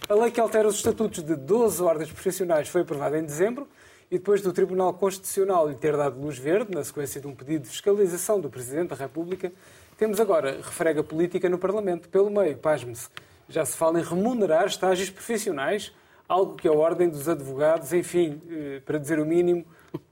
A 0.08 0.14
lei 0.14 0.30
que 0.30 0.40
altera 0.40 0.66
os 0.66 0.76
estatutos 0.76 1.22
de 1.22 1.36
12 1.36 1.82
ordens 1.82 2.10
profissionais 2.10 2.68
foi 2.68 2.80
aprovada 2.80 3.18
em 3.18 3.24
dezembro 3.24 3.68
e 4.10 4.16
depois 4.16 4.40
do 4.40 4.54
Tribunal 4.54 4.94
Constitucional 4.94 5.68
lhe 5.68 5.74
ter 5.74 5.94
dado 5.94 6.18
luz 6.18 6.38
verde, 6.38 6.74
na 6.74 6.82
sequência 6.82 7.20
de 7.20 7.26
um 7.26 7.34
pedido 7.34 7.64
de 7.64 7.68
fiscalização 7.68 8.40
do 8.40 8.48
Presidente 8.48 8.88
da 8.88 8.96
República, 8.96 9.52
temos 9.98 10.18
agora 10.18 10.52
refrega 10.62 11.04
política 11.04 11.46
no 11.46 11.58
Parlamento. 11.58 12.08
Pelo 12.08 12.30
meio, 12.30 12.56
pasme-se, 12.56 13.10
já 13.50 13.66
se 13.66 13.76
fala 13.76 14.00
em 14.00 14.02
remunerar 14.02 14.64
estágios 14.64 15.10
profissionais, 15.10 15.92
algo 16.28 16.54
que 16.54 16.68
a 16.68 16.72
Ordem 16.72 17.08
dos 17.08 17.28
Advogados, 17.28 17.92
enfim, 17.92 18.40
eh, 18.48 18.82
para 18.84 18.98
dizer 18.98 19.18
o 19.18 19.26
mínimo, 19.26 19.64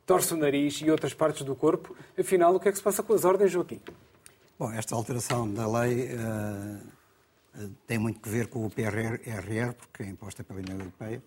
torce 0.06 0.34
o 0.34 0.36
nariz 0.36 0.80
e 0.80 0.90
outras 0.90 1.14
partes 1.14 1.42
do 1.42 1.54
corpo. 1.54 1.96
Afinal, 2.18 2.54
o 2.54 2.60
que 2.60 2.68
é 2.68 2.72
que 2.72 2.78
se 2.78 2.84
passa 2.84 3.02
com 3.02 3.12
as 3.12 3.24
ordens, 3.24 3.50
Joaquim? 3.50 3.80
Bom, 4.58 4.70
esta 4.72 4.94
alteração 4.94 5.52
da 5.52 5.66
lei 5.80 6.10
eh, 6.10 7.68
tem 7.86 7.98
muito 7.98 8.20
que 8.20 8.28
ver 8.28 8.48
com 8.48 8.64
o 8.64 8.70
PRR, 8.70 9.72
porque 9.74 10.02
é 10.02 10.06
imposta 10.06 10.44
pela 10.44 10.60
União 10.60 10.78
Europeia, 10.78 11.22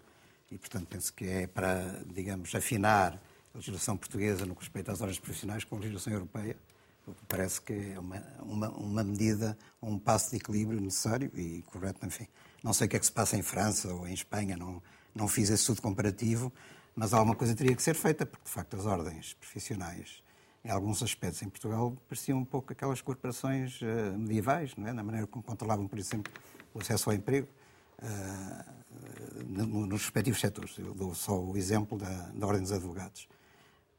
e, 0.51 0.57
portanto, 0.57 0.87
penso 0.87 1.13
que 1.13 1.25
é 1.25 1.47
para, 1.47 2.01
digamos, 2.05 2.53
afinar 2.55 3.19
a 3.53 3.57
legislação 3.57 3.97
portuguesa 3.97 4.45
no 4.45 4.55
que 4.55 4.61
respeita 4.61 4.91
às 4.91 5.01
ordens 5.01 5.19
profissionais 5.19 5.63
com 5.63 5.75
a 5.75 5.79
legislação 5.79 6.13
europeia, 6.13 6.55
parece 7.27 7.61
que 7.61 7.73
é 7.73 7.99
uma, 7.99 8.23
uma, 8.41 8.69
uma 8.69 9.03
medida, 9.03 9.57
um 9.81 9.97
passo 9.97 10.31
de 10.31 10.37
equilíbrio 10.37 10.79
necessário 10.79 11.31
e 11.35 11.61
correto, 11.63 12.05
enfim. 12.05 12.27
Não 12.63 12.73
sei 12.73 12.87
o 12.87 12.89
que 12.89 12.95
é 12.95 12.99
que 12.99 13.05
se 13.05 13.11
passa 13.11 13.37
em 13.37 13.41
França 13.41 13.93
ou 13.93 14.07
em 14.07 14.13
Espanha, 14.13 14.57
não, 14.57 14.81
não 15.13 15.27
fiz 15.27 15.49
esse 15.49 15.61
estudo 15.61 15.81
comparativo, 15.81 16.51
mas 16.95 17.13
alguma 17.13 17.35
coisa 17.35 17.55
teria 17.55 17.75
que 17.75 17.81
ser 17.81 17.95
feita, 17.95 18.25
porque, 18.25 18.45
de 18.45 18.51
facto, 18.51 18.75
as 18.75 18.85
ordens 18.85 19.33
profissionais 19.33 20.23
em 20.67 20.69
alguns 20.69 21.01
aspectos 21.01 21.41
em 21.41 21.49
Portugal 21.49 21.95
pareciam 22.09 22.39
um 22.39 22.45
pouco 22.45 22.73
aquelas 22.73 23.01
corporações 23.01 23.81
uh, 23.81 24.17
medievais, 24.17 24.75
não 24.75 24.87
é? 24.87 24.91
na 24.91 25.01
maneira 25.03 25.25
como 25.25 25.41
controlavam, 25.41 25.87
por 25.87 25.97
exemplo, 25.97 26.31
o 26.73 26.81
acesso 26.81 27.09
ao 27.09 27.15
emprego 27.15 27.47
uh, 27.99 28.77
nos 29.47 30.01
respectivos 30.01 30.41
setores. 30.41 30.77
Eu 30.77 30.93
dou 30.93 31.15
só 31.15 31.39
o 31.39 31.55
exemplo 31.55 31.97
da, 31.97 32.29
da 32.29 32.45
Ordem 32.45 32.63
dos 32.63 32.73
Advogados. 32.73 33.29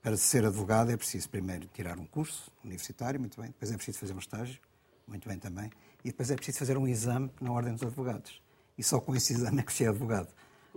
Para 0.02 0.16
ser 0.16 0.44
advogado 0.44 0.90
é 0.90 0.96
preciso 0.96 1.28
primeiro 1.30 1.66
tirar 1.68 1.98
um 1.98 2.06
curso 2.06 2.50
universitário, 2.62 3.18
muito 3.18 3.40
bem, 3.40 3.50
depois 3.50 3.72
é 3.72 3.76
preciso 3.76 3.98
fazer 3.98 4.12
um 4.12 4.18
estágio, 4.18 4.60
muito 5.06 5.28
bem 5.28 5.38
também, 5.38 5.70
e 6.04 6.08
depois 6.08 6.30
é 6.30 6.36
preciso 6.36 6.58
fazer 6.58 6.76
um 6.76 6.86
exame 6.86 7.30
na 7.40 7.50
Ordem 7.50 7.72
dos 7.72 7.82
Advogados. 7.82 8.42
E 8.78 8.82
só 8.82 9.00
com 9.00 9.14
esse 9.14 9.32
exame 9.32 9.60
é 9.60 9.62
que 9.62 9.72
se 9.72 9.84
é 9.84 9.88
advogado. 9.88 10.28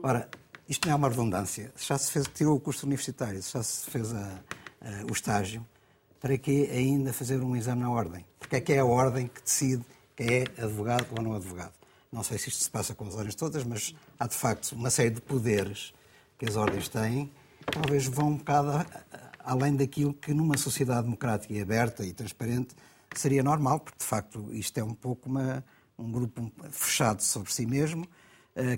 Ora, 0.01 0.27
isto 0.67 0.87
não 0.87 0.93
é 0.93 0.97
uma 0.97 1.09
redundância. 1.09 1.71
Já 1.77 1.97
se 1.97 2.11
fez, 2.11 2.27
tirou 2.33 2.55
o 2.55 2.59
curso 2.59 2.85
universitário, 2.85 3.41
já 3.41 3.61
se 3.61 3.89
fez 3.89 4.13
a, 4.13 4.39
a, 4.81 5.05
o 5.09 5.13
estágio, 5.13 5.65
para 6.19 6.37
que 6.37 6.69
ainda 6.71 7.13
fazer 7.13 7.41
um 7.41 7.55
exame 7.55 7.81
na 7.81 7.91
ordem? 7.91 8.25
Porque 8.39 8.55
é 8.55 8.61
que 8.61 8.73
é 8.73 8.79
a 8.79 8.85
ordem 8.85 9.27
que 9.27 9.41
decide 9.41 9.83
quem 10.15 10.27
é 10.27 10.41
advogado 10.63 11.07
ou 11.17 11.23
não 11.23 11.33
advogado. 11.33 11.73
Não 12.11 12.23
sei 12.23 12.37
se 12.37 12.49
isto 12.49 12.63
se 12.63 12.69
passa 12.69 12.93
com 12.93 13.07
as 13.07 13.15
ordens 13.15 13.35
todas, 13.35 13.63
mas 13.63 13.95
há 14.19 14.27
de 14.27 14.35
facto 14.35 14.73
uma 14.73 14.89
série 14.89 15.11
de 15.11 15.21
poderes 15.21 15.93
que 16.37 16.45
as 16.45 16.55
ordens 16.55 16.89
têm, 16.89 17.31
talvez 17.71 18.05
vão 18.05 18.29
um 18.29 18.37
bocado 18.37 18.85
além 19.43 19.75
daquilo 19.75 20.13
que 20.13 20.33
numa 20.33 20.57
sociedade 20.57 21.03
democrática 21.03 21.53
e 21.53 21.61
aberta 21.61 22.05
e 22.05 22.13
transparente 22.13 22.75
seria 23.15 23.43
normal, 23.43 23.79
porque 23.79 23.99
de 23.99 24.05
facto 24.05 24.47
isto 24.51 24.77
é 24.77 24.83
um 24.83 24.93
pouco 24.93 25.29
uma, 25.29 25.63
um 26.01 26.11
grupo 26.11 26.51
fechado 26.71 27.21
sobre 27.21 27.51
si 27.53 27.65
mesmo, 27.65 28.07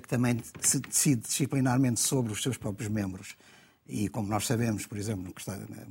que 0.02 0.08
também 0.08 0.40
se 0.60 0.78
decide 0.78 1.22
disciplinarmente 1.22 1.98
sobre 2.00 2.32
os 2.32 2.42
seus 2.42 2.56
próprios 2.56 2.88
membros. 2.88 3.34
E 3.86 4.08
como 4.08 4.28
nós 4.28 4.46
sabemos, 4.46 4.86
por 4.86 4.96
exemplo, 4.96 5.34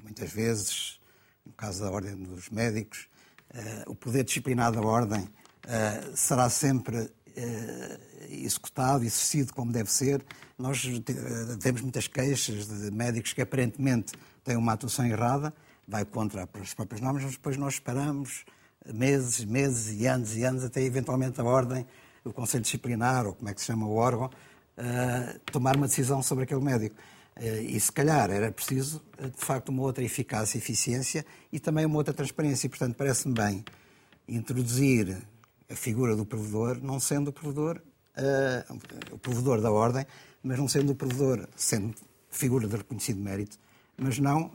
muitas 0.03 0.31
vezes 0.31 0.99
no 1.45 1.53
caso 1.53 1.83
da 1.83 1.91
Ordem 1.91 2.15
dos 2.15 2.49
Médicos, 2.49 3.07
uh, 3.53 3.91
o 3.91 3.95
poder 3.95 4.23
disciplinar 4.23 4.71
da 4.71 4.81
Ordem 4.81 5.21
uh, 5.21 6.15
será 6.15 6.49
sempre 6.49 7.11
executado, 8.29 9.03
exercido 9.03 9.55
como 9.55 9.71
deve 9.71 9.91
ser. 9.91 10.23
Nós 10.55 10.83
temos 11.59 11.81
muitas 11.81 12.07
queixas 12.07 12.67
de 12.67 12.91
médicos 12.91 13.33
que 13.33 13.41
aparentemente 13.41 14.13
têm 14.43 14.55
uma 14.55 14.73
atuação 14.73 15.03
errada, 15.03 15.51
vai 15.87 16.05
contra 16.05 16.47
as 16.61 16.73
próprias 16.75 17.01
normas, 17.01 17.23
mas 17.23 17.31
depois 17.31 17.57
nós 17.57 17.73
esperamos 17.73 18.45
meses, 18.91 19.45
meses 19.45 19.99
e 19.99 20.07
anos 20.07 20.35
e 20.35 20.43
anos 20.43 20.63
até 20.63 20.81
eventualmente 20.81 21.39
a 21.39 21.43
Ordem, 21.43 21.85
o 22.23 22.33
Conselho 22.33 22.63
Disciplinar, 22.63 23.25
ou 23.25 23.33
como 23.33 23.49
é 23.49 23.53
que 23.53 23.61
se 23.61 23.67
chama 23.67 23.85
o 23.87 23.95
órgão, 23.95 24.29
tomar 25.51 25.75
uma 25.75 25.87
decisão 25.87 26.23
sobre 26.23 26.45
aquele 26.45 26.61
médico. 26.61 26.95
E 27.67 27.79
se 27.79 27.91
calhar 27.91 28.29
era 28.29 28.51
preciso, 28.51 29.01
de 29.19 29.45
facto, 29.45 29.69
uma 29.69 29.81
outra 29.81 30.03
eficácia 30.03 30.57
e 30.57 30.59
eficiência 30.59 31.25
e 31.51 31.59
também 31.59 31.85
uma 31.85 31.97
outra 31.97 32.13
transparência. 32.13 32.67
E, 32.67 32.69
portanto, 32.69 32.95
parece-me 32.95 33.33
bem 33.33 33.65
introduzir 34.27 35.17
a 35.69 35.75
figura 35.75 36.15
do 36.15 36.25
provedor, 36.25 36.79
não 36.81 36.99
sendo 36.99 37.29
o 37.29 37.33
provedor, 37.33 37.81
uh, 38.17 38.79
o 39.11 39.17
provedor 39.17 39.61
da 39.61 39.71
ordem, 39.71 40.05
mas 40.43 40.57
não 40.57 40.67
sendo 40.67 40.91
o 40.91 40.95
provedor, 40.95 41.47
sendo 41.55 41.95
figura 42.29 42.67
de 42.67 42.75
reconhecido 42.75 43.19
mérito, 43.19 43.57
mas 43.97 44.19
não 44.19 44.45
uh, 44.45 44.51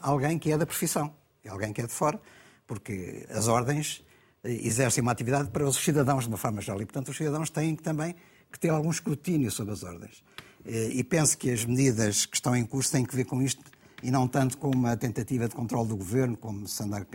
alguém 0.00 0.38
que 0.38 0.50
é 0.52 0.58
da 0.58 0.66
profissão, 0.66 1.12
alguém 1.48 1.72
que 1.72 1.80
é 1.80 1.86
de 1.86 1.92
fora, 1.92 2.20
porque 2.66 3.26
as 3.30 3.48
ordens 3.48 4.02
exercem 4.44 5.02
uma 5.02 5.12
atividade 5.12 5.50
para 5.50 5.66
os 5.66 5.76
cidadãos 5.76 6.24
de 6.24 6.28
uma 6.28 6.36
forma 6.36 6.60
geral 6.60 6.80
e, 6.80 6.86
portanto, 6.86 7.08
os 7.08 7.16
cidadãos 7.16 7.50
têm 7.50 7.74
também 7.74 8.14
que 8.50 8.58
ter 8.58 8.68
algum 8.68 8.90
escrutínio 8.90 9.50
sobre 9.50 9.72
as 9.72 9.82
ordens. 9.82 10.22
E 10.64 11.02
penso 11.04 11.36
que 11.38 11.50
as 11.50 11.64
medidas 11.64 12.26
que 12.26 12.36
estão 12.36 12.54
em 12.56 12.64
curso 12.64 12.90
têm 12.90 13.04
que 13.04 13.14
ver 13.14 13.24
com 13.24 13.40
isto 13.42 13.62
e 14.02 14.10
não 14.10 14.26
tanto 14.26 14.58
com 14.58 14.70
uma 14.70 14.96
tentativa 14.96 15.48
de 15.48 15.54
controle 15.54 15.88
do 15.88 15.96
governo, 15.96 16.36
como 16.36 16.66
se 16.66 16.82
anda 16.82 17.06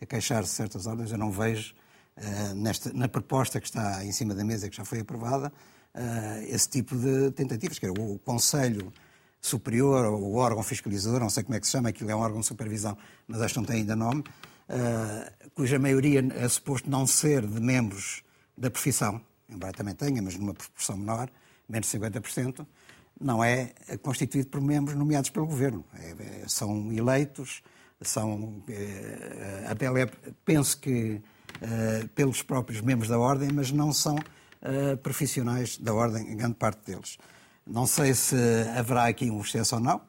a 0.00 0.06
queixar-se 0.06 0.50
de 0.50 0.56
certas 0.56 0.86
ordens. 0.86 1.10
Eu 1.10 1.18
não 1.18 1.30
vejo 1.30 1.74
uh, 2.16 2.54
nesta, 2.54 2.92
na 2.92 3.08
proposta 3.08 3.60
que 3.60 3.66
está 3.66 4.04
em 4.04 4.12
cima 4.12 4.34
da 4.34 4.44
mesa, 4.44 4.68
que 4.68 4.76
já 4.76 4.84
foi 4.84 5.00
aprovada, 5.00 5.52
esse 6.48 6.68
tipo 6.68 6.94
de 6.94 7.30
tentativas. 7.30 7.78
Que 7.78 7.86
é 7.86 7.90
o, 7.90 8.14
o 8.14 8.18
Conselho 8.18 8.92
Superior, 9.40 10.06
o 10.06 10.34
órgão 10.34 10.62
fiscalizador, 10.62 11.20
não 11.20 11.30
sei 11.30 11.44
como 11.44 11.54
é 11.54 11.60
que 11.60 11.66
se 11.66 11.72
chama, 11.72 11.90
aquilo 11.90 12.10
é 12.10 12.16
um 12.16 12.20
órgão 12.20 12.40
de 12.40 12.46
supervisão, 12.46 12.96
mas 13.28 13.40
acho 13.40 13.54
que 13.54 13.60
não 13.60 13.66
tem 13.66 13.76
ainda 13.76 13.94
nome, 13.94 14.20
uh, 14.20 15.50
cuja 15.54 15.78
maioria 15.78 16.26
é 16.34 16.48
suposto 16.48 16.90
não 16.90 17.06
ser 17.06 17.46
de 17.46 17.60
membros 17.60 18.22
da 18.56 18.70
profissão, 18.70 19.20
embora 19.48 19.72
também 19.72 19.94
tenha, 19.94 20.20
mas 20.20 20.36
numa 20.36 20.54
proporção 20.54 20.96
menor, 20.96 21.30
menos 21.68 21.90
de 21.90 21.98
50%, 21.98 22.66
não 23.20 23.42
é 23.42 23.72
constituído 24.02 24.48
por 24.48 24.60
membros 24.60 24.96
nomeados 24.96 25.30
pelo 25.30 25.46
governo. 25.46 25.84
É, 25.94 26.42
é, 26.42 26.48
são 26.48 26.92
eleitos, 26.92 27.62
são, 28.02 28.62
é, 28.68 29.66
até 29.68 29.86
penso 30.44 30.78
que 30.78 31.20
pelos 32.14 32.42
próprios 32.42 32.82
membros 32.82 33.08
da 33.08 33.18
Ordem, 33.18 33.48
mas 33.50 33.72
não 33.72 33.90
são 33.90 34.16
profissionais 35.02 35.78
da 35.78 35.94
Ordem, 35.94 36.30
em 36.30 36.36
grande 36.36 36.56
parte 36.56 36.84
deles. 36.84 37.16
Não 37.66 37.86
sei 37.86 38.14
se 38.14 38.36
haverá 38.76 39.06
aqui 39.06 39.30
um 39.30 39.40
excesso 39.40 39.74
ou 39.74 39.80
não, 39.80 40.00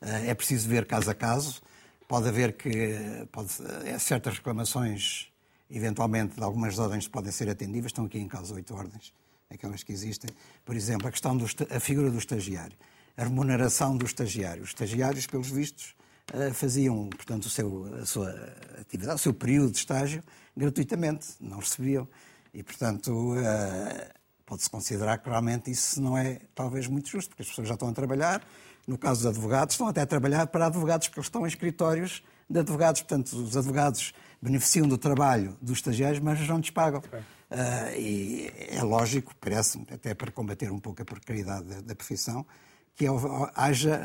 é 0.00 0.34
preciso 0.34 0.68
ver 0.68 0.84
caso 0.86 1.10
a 1.10 1.14
caso. 1.14 1.62
Pode 2.06 2.28
haver 2.28 2.52
que 2.52 3.26
pode, 3.32 3.50
certas 3.98 4.34
reclamações, 4.34 5.28
eventualmente, 5.70 6.36
de 6.36 6.42
algumas 6.42 6.78
ordens 6.78 7.08
podem 7.08 7.32
ser 7.32 7.48
atendíveis, 7.48 7.86
estão 7.86 8.04
aqui 8.04 8.18
em 8.18 8.28
causa 8.28 8.54
oito 8.54 8.74
ordens 8.74 9.12
aquelas 9.50 9.82
que 9.82 9.92
existem. 9.92 10.30
Por 10.64 10.76
exemplo, 10.76 11.08
a 11.08 11.10
questão 11.10 11.36
da 11.36 11.80
figura 11.80 12.10
do 12.10 12.18
estagiário, 12.18 12.76
a 13.16 13.24
remuneração 13.24 13.96
do 13.96 14.04
estagiário. 14.04 14.62
Os 14.62 14.70
estagiários, 14.70 15.26
pelos 15.26 15.48
vistos, 15.48 15.94
eh, 16.32 16.52
faziam, 16.52 17.08
portanto, 17.08 17.44
o 17.44 17.50
seu, 17.50 17.94
a 18.02 18.06
sua 18.06 18.30
atividade, 18.80 19.16
o 19.16 19.22
seu 19.22 19.32
período 19.34 19.72
de 19.72 19.78
estágio 19.78 20.22
gratuitamente, 20.56 21.28
não 21.40 21.58
recebiam. 21.58 22.08
E, 22.52 22.62
portanto, 22.62 23.34
eh, 23.36 24.10
pode-se 24.46 24.70
considerar 24.70 25.18
que 25.18 25.28
realmente 25.28 25.70
isso 25.70 26.00
não 26.00 26.16
é 26.16 26.40
talvez 26.54 26.86
muito 26.86 27.10
justo, 27.10 27.30
porque 27.30 27.42
as 27.42 27.48
pessoas 27.48 27.68
já 27.68 27.74
estão 27.74 27.88
a 27.88 27.92
trabalhar. 27.92 28.42
No 28.86 28.96
caso 28.96 29.22
dos 29.22 29.26
advogados, 29.26 29.74
estão 29.74 29.88
até 29.88 30.00
a 30.00 30.06
trabalhar 30.06 30.46
para 30.46 30.66
advogados, 30.66 31.08
porque 31.08 31.18
eles 31.18 31.26
estão 31.26 31.44
em 31.44 31.48
escritórios 31.48 32.22
de 32.48 32.60
advogados. 32.60 33.02
Portanto, 33.02 33.32
os 33.32 33.56
advogados 33.56 34.14
beneficiam 34.40 34.86
do 34.86 34.96
trabalho 34.96 35.56
dos 35.60 35.78
estagiários, 35.78 36.20
mas 36.20 36.46
não 36.46 36.58
lhes 36.58 36.70
pagam. 36.70 37.00
Uh, 37.00 37.98
e 37.98 38.52
é 38.70 38.82
lógico, 38.82 39.34
parece-me, 39.40 39.86
até 39.90 40.14
para 40.14 40.30
combater 40.30 40.70
um 40.70 40.78
pouco 40.78 41.02
a 41.02 41.04
precariedade 41.04 41.66
da, 41.66 41.80
da 41.80 41.94
profissão, 41.96 42.46
que 42.94 43.06
haja 43.54 44.00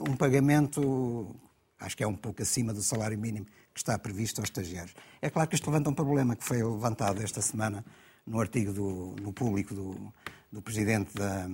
uh, 0.00 0.10
um 0.10 0.16
pagamento, 0.16 1.34
acho 1.78 1.96
que 1.96 2.02
é 2.02 2.06
um 2.06 2.16
pouco 2.16 2.42
acima 2.42 2.74
do 2.74 2.82
salário 2.82 3.18
mínimo 3.18 3.46
que 3.72 3.80
está 3.80 3.96
previsto 3.96 4.40
aos 4.40 4.48
estagiários. 4.48 4.94
É 5.22 5.30
claro 5.30 5.48
que 5.48 5.54
isto 5.54 5.68
levanta 5.70 5.90
um 5.90 5.94
problema 5.94 6.34
que 6.34 6.44
foi 6.44 6.62
levantado 6.62 7.22
esta 7.22 7.40
semana 7.40 7.84
no 8.26 8.40
artigo 8.40 8.72
do, 8.72 9.16
no 9.20 9.32
público 9.32 9.74
do, 9.74 10.12
do 10.50 10.62
presidente 10.62 11.14
da, 11.14 11.46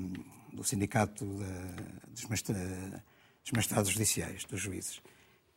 do 0.53 0.63
Sindicato 0.65 1.25
da, 1.25 1.83
dos, 2.09 2.23
dos 2.23 3.53
Magistrados 3.53 3.91
Judiciais, 3.91 4.45
dos 4.45 4.61
juízes, 4.61 5.01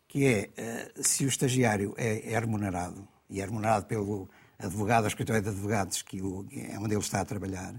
que 0.07 0.25
é 0.25 0.49
uh, 0.95 1.03
se 1.03 1.25
o 1.25 1.27
estagiário 1.27 1.93
é, 1.97 2.33
é 2.33 2.39
remunerado, 2.39 3.07
e 3.29 3.41
é 3.41 3.45
remunerado 3.45 3.85
pelo 3.85 4.29
advogado 4.59 5.03
ao 5.03 5.07
escritório 5.07 5.41
de 5.41 5.49
advogados, 5.49 6.01
que 6.01 6.19
é 6.19 6.77
onde 6.79 6.93
ele 6.93 7.01
está 7.01 7.21
a 7.21 7.25
trabalhar, 7.25 7.73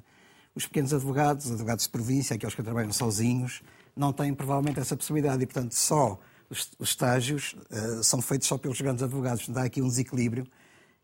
os 0.54 0.66
pequenos 0.66 0.92
advogados, 0.94 1.50
advogados 1.50 1.84
de 1.84 1.90
província, 1.90 2.36
aqueles 2.36 2.54
que 2.54 2.62
trabalham 2.62 2.92
sozinhos, 2.92 3.62
não 3.96 4.12
têm 4.12 4.34
provavelmente 4.34 4.78
essa 4.78 4.96
possibilidade 4.96 5.42
e, 5.42 5.46
portanto, 5.46 5.72
só 5.72 6.18
os, 6.48 6.70
os 6.78 6.90
estágios 6.90 7.56
uh, 7.70 8.02
são 8.04 8.20
feitos 8.20 8.46
só 8.46 8.58
pelos 8.58 8.80
grandes 8.80 9.02
advogados. 9.02 9.48
Dá 9.48 9.64
aqui 9.64 9.80
um 9.82 9.88
desequilíbrio 9.88 10.46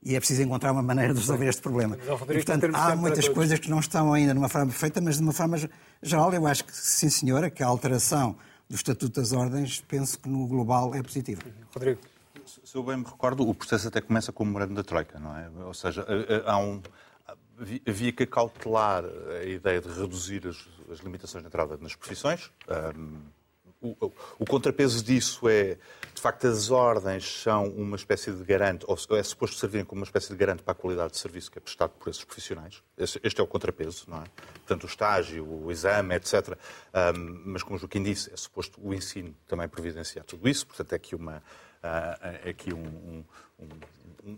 e 0.03 0.16
é 0.16 0.18
preciso 0.18 0.42
encontrar 0.42 0.72
uma 0.72 0.82
maneira 0.82 1.12
de 1.12 1.20
resolver 1.20 1.46
este 1.46 1.61
problema. 1.61 1.96
E, 2.28 2.32
portanto, 2.34 2.70
há 2.72 2.96
muitas 2.96 3.28
coisas 3.28 3.59
que 3.59 3.68
não 3.68 3.80
estão 3.80 4.12
ainda 4.12 4.32
numa 4.32 4.48
forma 4.48 4.68
perfeita, 4.68 5.01
mas 5.01 5.16
de 5.16 5.22
uma 5.22 5.32
forma 5.32 5.57
geral, 6.03 6.32
eu 6.32 6.46
acho 6.46 6.64
que, 6.64 6.74
sim, 6.74 7.11
senhora, 7.11 7.51
que 7.51 7.62
a 7.62 7.66
alteração 7.66 8.36
do 8.68 8.76
Estatuto 8.76 9.20
das 9.20 9.32
Ordens, 9.32 9.80
penso 9.80 10.18
que 10.18 10.28
no 10.28 10.46
global 10.46 10.94
é 10.94 11.03
positiva. 11.03 11.42
Rodrigo. 11.74 12.01
Se 12.46 12.74
eu 12.74 12.82
bem 12.82 12.96
me 12.96 13.05
recordo, 13.05 13.48
o 13.48 13.55
processo 13.55 13.88
até 13.88 14.01
começa 14.01 14.32
com 14.32 14.42
o 14.42 14.46
memorando 14.46 14.74
da 14.74 14.82
Troika, 14.82 15.18
não 15.18 15.36
é? 15.36 15.48
Ou 15.64 15.74
seja, 15.74 16.05
eh, 16.09 16.26
eh, 16.28 16.42
há 16.46 16.59
um, 16.59 16.82
havia 17.86 18.12
que 18.12 18.26
cautelar 18.26 19.05
a 19.05 19.44
ideia 19.44 19.80
de 19.80 19.88
reduzir 19.88 20.46
as, 20.46 20.68
as 20.90 20.98
limitações 21.01 21.42
de 21.42 21.48
entrada 21.48 21.76
nas 21.80 21.94
profissões. 21.94 22.51
Um, 22.96 23.18
o, 23.81 24.12
o, 24.39 24.45
contrapeso 24.45 25.03
disso 25.03 25.49
é, 25.49 25.78
de 26.14 26.20
facto, 26.20 26.47
as 26.47 26.70
ordens 26.70 27.43
são 27.43 27.64
uma 27.68 27.97
espécie 27.97 28.31
de 28.31 28.45
garante, 28.45 28.85
ou 28.87 28.97
é 29.16 29.22
suposto 29.22 29.57
servirem 29.57 29.87
como 29.87 30.01
uma 30.01 30.05
espécie 30.05 30.28
de 30.28 30.37
garante 30.37 30.62
para 30.62 30.72
a 30.72 30.74
qualidade 30.74 31.12
de 31.12 31.18
serviço 31.18 31.51
que 31.51 31.59
é 31.59 31.61
prestado 31.61 31.91
por 31.99 32.11
esses 32.11 32.22
profissionais. 32.22 32.83
Este 32.99 33.41
é 33.41 33.43
o 33.45 33.47
contrapeso, 33.47 34.05
não 34.09 34.18
é? 34.18 34.24
Portanto, 34.55 34.85
o 34.85 34.87
estágio, 34.87 35.47
o 35.47 35.72
exame, 35.72 36.14
etc. 36.14 36.59
Um, 37.14 37.43
mas, 37.47 37.62
como 37.62 37.76
o 37.76 37.78
Joaquim 37.78 38.03
disse, 38.03 38.31
é 38.33 38.37
suposto 38.37 38.78
o 38.83 38.93
ensino 38.93 39.35
também 39.47 39.66
providenciar 39.66 40.24
tudo 40.24 40.47
isso. 40.49 40.66
Portanto, 40.66 40.93
é 40.93 40.97
aqui 40.97 41.14
uma, 41.14 41.43
aqui 42.49 42.72
um, 42.74 43.24
um, 43.59 43.68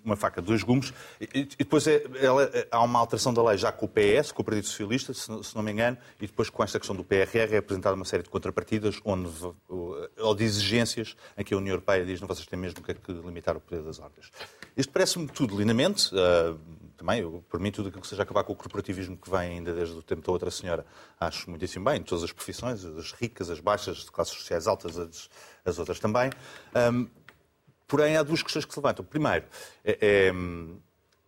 uma 0.04 0.16
faca 0.16 0.40
de 0.40 0.46
dois 0.46 0.62
gumes. 0.62 0.92
E, 1.20 1.40
e 1.40 1.44
depois 1.58 1.86
é, 1.86 2.04
ela, 2.20 2.50
há 2.70 2.82
uma 2.82 2.98
alteração 2.98 3.32
da 3.34 3.42
lei 3.42 3.58
já 3.58 3.72
com 3.72 3.86
o 3.86 3.88
PS, 3.88 4.32
com 4.32 4.42
o 4.42 4.44
Partido 4.44 4.66
Socialista, 4.66 5.12
se, 5.12 5.22
se, 5.42 5.54
não 5.54 5.62
me 5.62 5.72
engano, 5.72 5.98
e 6.20 6.26
depois 6.26 6.48
com 6.48 6.62
esta 6.62 6.78
questão 6.78 6.94
do 6.94 7.04
PRR 7.04 7.54
é 7.54 7.56
apresentada 7.58 7.94
uma 7.96 8.04
série 8.04 8.22
de 8.22 8.28
contrapartidas 8.30 9.00
onde, 9.04 9.30
ou 9.68 10.34
de 10.34 10.44
exigências 10.44 11.16
em 11.36 11.44
que 11.44 11.54
a 11.54 11.56
União 11.56 11.72
Europeia 11.72 12.04
diz 12.04 12.20
que 12.20 12.26
vocês 12.26 12.46
têm 12.46 12.58
mesmo 12.58 12.82
que 12.82 13.12
limitar 13.12 13.56
o 13.56 13.60
poder 13.60 13.82
das 13.82 13.98
ordens. 13.98 14.30
Isto 14.76 14.92
parece-me 14.92 15.26
tudo 15.28 15.56
lindamente. 15.56 16.14
Uh, 16.14 16.58
também, 16.96 17.20
eu, 17.20 17.44
por 17.48 17.58
mim, 17.58 17.72
tudo 17.72 17.88
aquilo 17.88 18.00
que 18.00 18.06
seja 18.06 18.22
acabar 18.22 18.44
com 18.44 18.52
o 18.52 18.56
corporativismo 18.56 19.16
que 19.16 19.28
vem 19.28 19.40
ainda 19.40 19.74
desde 19.74 19.96
o 19.96 20.02
tempo 20.02 20.22
da 20.24 20.30
outra 20.30 20.52
senhora, 20.52 20.86
acho 21.18 21.50
muitíssimo 21.50 21.84
bem, 21.84 21.98
em 21.98 22.02
todas 22.02 22.22
as 22.22 22.30
profissões, 22.30 22.84
as 22.84 23.10
ricas, 23.10 23.50
as 23.50 23.58
baixas, 23.58 23.98
as 23.98 24.10
classes 24.10 24.34
sociais 24.34 24.68
altas, 24.68 24.96
as, 24.96 25.28
as 25.64 25.78
outras 25.80 25.98
também. 25.98 26.30
Um, 26.76 27.08
Porém, 27.92 28.16
há 28.16 28.22
duas 28.22 28.42
questões 28.42 28.64
que 28.64 28.72
se 28.72 28.80
levantam. 28.80 29.04
Primeiro, 29.04 29.44
é, 29.84 29.98
é, 30.00 30.32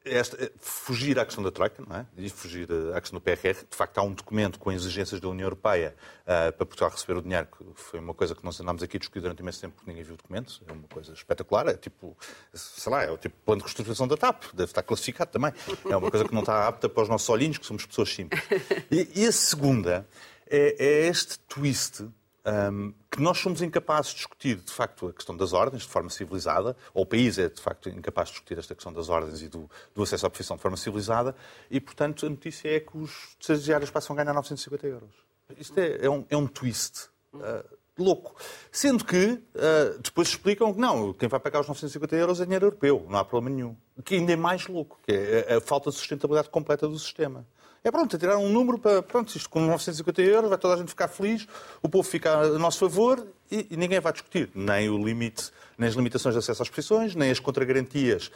esta, 0.03 0.43
é 0.43 0.51
fugir 0.59 1.19
à 1.19 1.27
questão 1.27 1.45
da 1.45 1.51
Troika, 1.51 1.85
não 1.87 1.95
é? 1.95 2.07
E 2.17 2.31
fugir 2.31 2.67
à 2.95 2.99
questão 3.03 3.19
do 3.19 3.23
PRR. 3.23 3.67
De 3.69 3.77
facto, 3.77 3.99
há 3.99 4.03
um 4.03 4.15
documento 4.15 4.59
com 4.59 4.73
exigências 4.73 5.21
da 5.21 5.29
União 5.29 5.45
Europeia 5.45 5.95
uh, 6.23 6.51
para 6.55 6.65
Portugal 6.65 6.89
receber 6.89 7.19
o 7.19 7.23
dinheiro, 7.23 7.47
que 7.55 7.83
foi 7.83 8.01
uma 8.01 8.15
coisa 8.15 8.35
que 8.35 8.43
nós 8.43 8.59
andámos 8.59 8.83
aqui 8.83 8.97
a 8.97 8.99
discutir 8.99 9.21
durante 9.21 9.41
imenso 9.41 9.61
tempo 9.61 9.75
porque 9.75 9.91
ninguém 9.91 10.05
viu 10.05 10.15
o 10.15 10.17
documento. 10.17 10.59
É 10.67 10.73
uma 10.73 10.89
coisa 10.89 11.13
espetacular. 11.13 11.69
É 11.69 11.75
tipo, 11.75 12.17
sei 12.55 12.91
lá, 12.91 13.03
é 13.03 13.11
o 13.11 13.19
tipo 13.19 13.37
plano 13.45 13.59
de 13.59 13.65
reestruturação 13.65 14.09
da 14.09 14.17
TAP. 14.17 14.45
Deve 14.55 14.71
estar 14.71 14.83
classificado 14.83 15.31
também. 15.33 15.53
É 15.85 15.95
uma 15.95 16.11
coisa 16.11 16.25
que 16.27 16.33
não 16.33 16.41
está 16.41 16.67
apta 16.67 16.89
para 16.89 17.03
os 17.03 17.11
nossos 17.11 17.29
olhinhos, 17.29 17.59
que 17.59 17.67
somos 17.67 17.85
pessoas 17.85 18.09
simples. 18.09 18.43
E, 18.91 19.21
e 19.21 19.27
a 19.27 19.33
segunda 19.33 20.09
é, 20.49 20.77
é 20.79 21.09
este 21.09 21.39
twist 21.41 22.05
um, 22.47 22.93
que 23.11 23.23
nós 23.23 23.39
somos 23.39 23.63
incapazes 23.63 24.11
de 24.11 24.17
discutir, 24.17 24.57
de 24.57 24.71
facto, 24.71 25.09
a 25.09 25.13
questão 25.13 25.37
das 25.37 25.53
ordens 25.53 25.83
de 25.83 25.89
forma 25.89 26.11
civilizada, 26.11 26.77
ou 26.93 27.05
o 27.05 27.07
país 27.07 27.39
é, 27.39 27.49
de 27.49 27.61
facto, 27.61 27.89
incapaz 27.89 28.29
de 28.29 28.35
discutir 28.35 28.59
esta 28.59 28.75
questão 28.75 28.93
das 28.93 29.09
ordens 29.09 29.41
e 29.41 29.49
do, 29.49 29.71
do 29.95 30.03
acesso 30.03 30.27
à 30.27 30.31
profissão 30.31 30.57
de 30.57 30.63
forma 30.63 30.77
civilizada, 30.77 31.35
e, 31.71 31.81
portanto, 31.81 32.27
a 32.27 32.29
notícia 32.29 32.69
é 32.69 32.81
que 32.81 32.97
os 32.97 33.37
estagiários 33.41 33.91
passam 33.91 34.15
a 34.15 34.23
ganhar 34.23 34.35
950 34.35 34.87
euros. 34.87 35.15
Isto 35.59 35.79
é, 35.79 36.05
é, 36.05 36.11
um, 36.11 36.25
é 36.29 36.37
um 36.37 36.47
twist. 36.47 37.09
Uh, 37.33 37.65
louco. 37.99 38.35
Sendo 38.71 39.05
que 39.05 39.25
uh, 39.27 39.99
depois 40.03 40.29
explicam 40.29 40.73
que 40.73 40.81
não, 40.81 41.13
quem 41.13 41.29
vai 41.29 41.41
pagar 41.41 41.61
os 41.61 41.69
950 41.69 42.17
euros 42.17 42.41
é 42.41 42.45
dinheiro 42.45 42.67
europeu, 42.67 43.07
não 43.09 43.19
há 43.19 43.25
problema 43.25 43.55
nenhum. 43.55 43.77
Que 44.03 44.17
ainda 44.17 44.33
é 44.33 44.37
mais 44.37 44.67
louco, 44.67 44.99
que 45.07 45.13
é 45.13 45.55
a 45.55 45.61
falta 45.61 45.91
de 45.91 45.97
sustentabilidade 45.97 46.51
completa 46.51 46.89
do 46.89 46.99
sistema. 46.99 47.47
É 47.87 47.91
pronto, 47.91 48.17
é 48.17 48.19
tirar 48.19 48.39
um 48.39 48.49
número 48.49 48.79
para, 48.79 49.03
pronto, 49.03 49.37
isto 49.37 49.51
com 49.51 49.61
950 49.61 50.23
euros, 50.23 50.49
vai 50.49 50.57
toda 50.57 50.73
a 50.73 50.77
gente 50.79 50.89
ficar 50.89 51.07
feliz, 51.07 51.47
o 51.83 51.89
povo 51.89 52.09
fica 52.09 52.33
a 52.33 52.59
nosso 52.59 52.79
favor 52.79 53.29
e, 53.51 53.67
e 53.71 53.77
ninguém 53.77 54.01
vai 54.01 54.11
discutir 54.11 54.51
nem 54.55 54.89
o 54.89 54.97
limite, 54.97 55.51
nem 55.77 55.91
as 55.91 55.95
limitações 55.95 56.35
de 56.35 56.39
acesso 56.39 56.63
às 56.63 56.69
profissões, 56.71 57.15
nem 57.15 57.31
as 57.31 57.39
contragarantias 57.39 58.31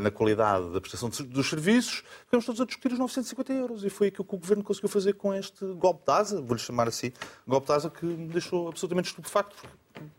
na 0.00 0.10
qualidade 0.10 0.72
da 0.72 0.80
prestação 0.80 1.08
dos 1.08 1.48
serviços. 1.48 2.02
Ficamos 2.24 2.44
todos 2.44 2.60
a 2.60 2.64
discutir 2.64 2.92
os 2.92 2.98
950 2.98 3.52
euros 3.52 3.84
e 3.84 3.88
foi 3.88 4.08
aquilo 4.08 4.24
que 4.24 4.34
o 4.34 4.38
Governo 4.38 4.64
conseguiu 4.64 4.88
fazer 4.88 5.12
com 5.12 5.32
este 5.32 5.64
golpe 5.74 6.04
de 6.04 6.10
asa, 6.10 6.42
vou-lhe 6.42 6.60
chamar 6.60 6.88
assim, 6.88 7.12
golpe 7.46 7.68
de 7.68 7.72
asa 7.74 7.88
que 7.88 8.04
me 8.04 8.26
deixou 8.26 8.66
absolutamente 8.66 9.10
estupefacto 9.10 9.54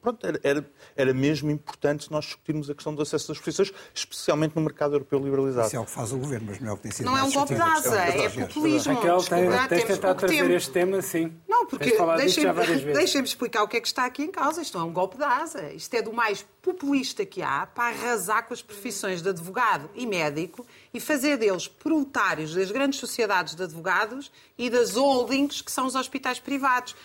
pronto, 0.01 0.25
era, 0.25 0.39
era, 0.43 0.71
era, 0.95 1.13
mesmo 1.13 1.49
importante 1.49 2.11
nós 2.11 2.25
discutirmos 2.25 2.69
a 2.69 2.75
questão 2.75 2.93
do 2.93 3.01
acesso 3.01 3.27
das 3.27 3.38
profissões, 3.38 3.71
especialmente 3.93 4.55
no 4.55 4.61
mercado 4.61 4.95
europeu 4.95 5.19
liberalizado. 5.19 5.67
Isso 5.67 5.75
é 5.75 5.80
o 5.80 5.86
que 5.86 5.91
faz 5.91 6.11
o 6.11 6.17
governo, 6.17 6.47
mas 6.49 6.59
não 6.59 6.69
é 6.69 6.73
o 6.73 6.77
que 6.77 6.84
tem 6.84 6.91
sido 6.91 7.05
Não 7.05 7.17
é 7.17 7.23
um 7.23 7.32
golpe 7.32 7.55
de 7.55 7.61
asa, 7.61 7.99
é 7.99 8.30
populismo. 8.30 8.93
Raquel, 8.93 9.23
tem, 9.23 9.67
tem 9.69 9.86
tentado 9.86 10.19
trazer 10.19 10.38
tempo. 10.38 10.51
este 10.51 10.71
tema, 10.71 11.01
sim. 11.01 11.34
Não, 11.47 11.65
porque 11.65 11.95
deixem-me 12.17 12.93
deixem 12.93 13.23
explicar 13.23 13.63
o 13.63 13.67
que 13.67 13.77
é 13.77 13.82
que 13.82 13.88
está 13.88 14.05
aqui 14.05 14.23
em 14.23 14.32
causa. 14.32 14.61
Isto 14.61 14.77
não 14.77 14.86
é 14.86 14.89
um 14.89 14.93
golpe 14.93 15.17
de 15.17 15.23
asa. 15.23 15.71
Isto 15.73 15.93
é 15.95 16.01
do 16.01 16.13
mais 16.13 16.45
populista 16.61 17.25
que 17.25 17.41
há 17.41 17.65
para 17.65 17.95
arrasar 17.95 18.47
com 18.47 18.53
as 18.53 18.61
profissões 18.61 19.21
de 19.21 19.30
advogado 19.30 19.89
e 19.95 20.05
médico 20.05 20.65
e 20.93 20.99
fazer 20.99 21.38
deles 21.38 21.67
proletários 21.67 22.53
das 22.53 22.71
grandes 22.71 22.99
sociedades 22.99 23.55
de 23.55 23.63
advogados 23.63 24.32
e 24.57 24.69
das 24.69 24.95
holdings 24.95 25.61
que 25.61 25.71
são 25.71 25.86
os 25.86 25.95
hospitais 25.95 26.39
privados. 26.39 26.95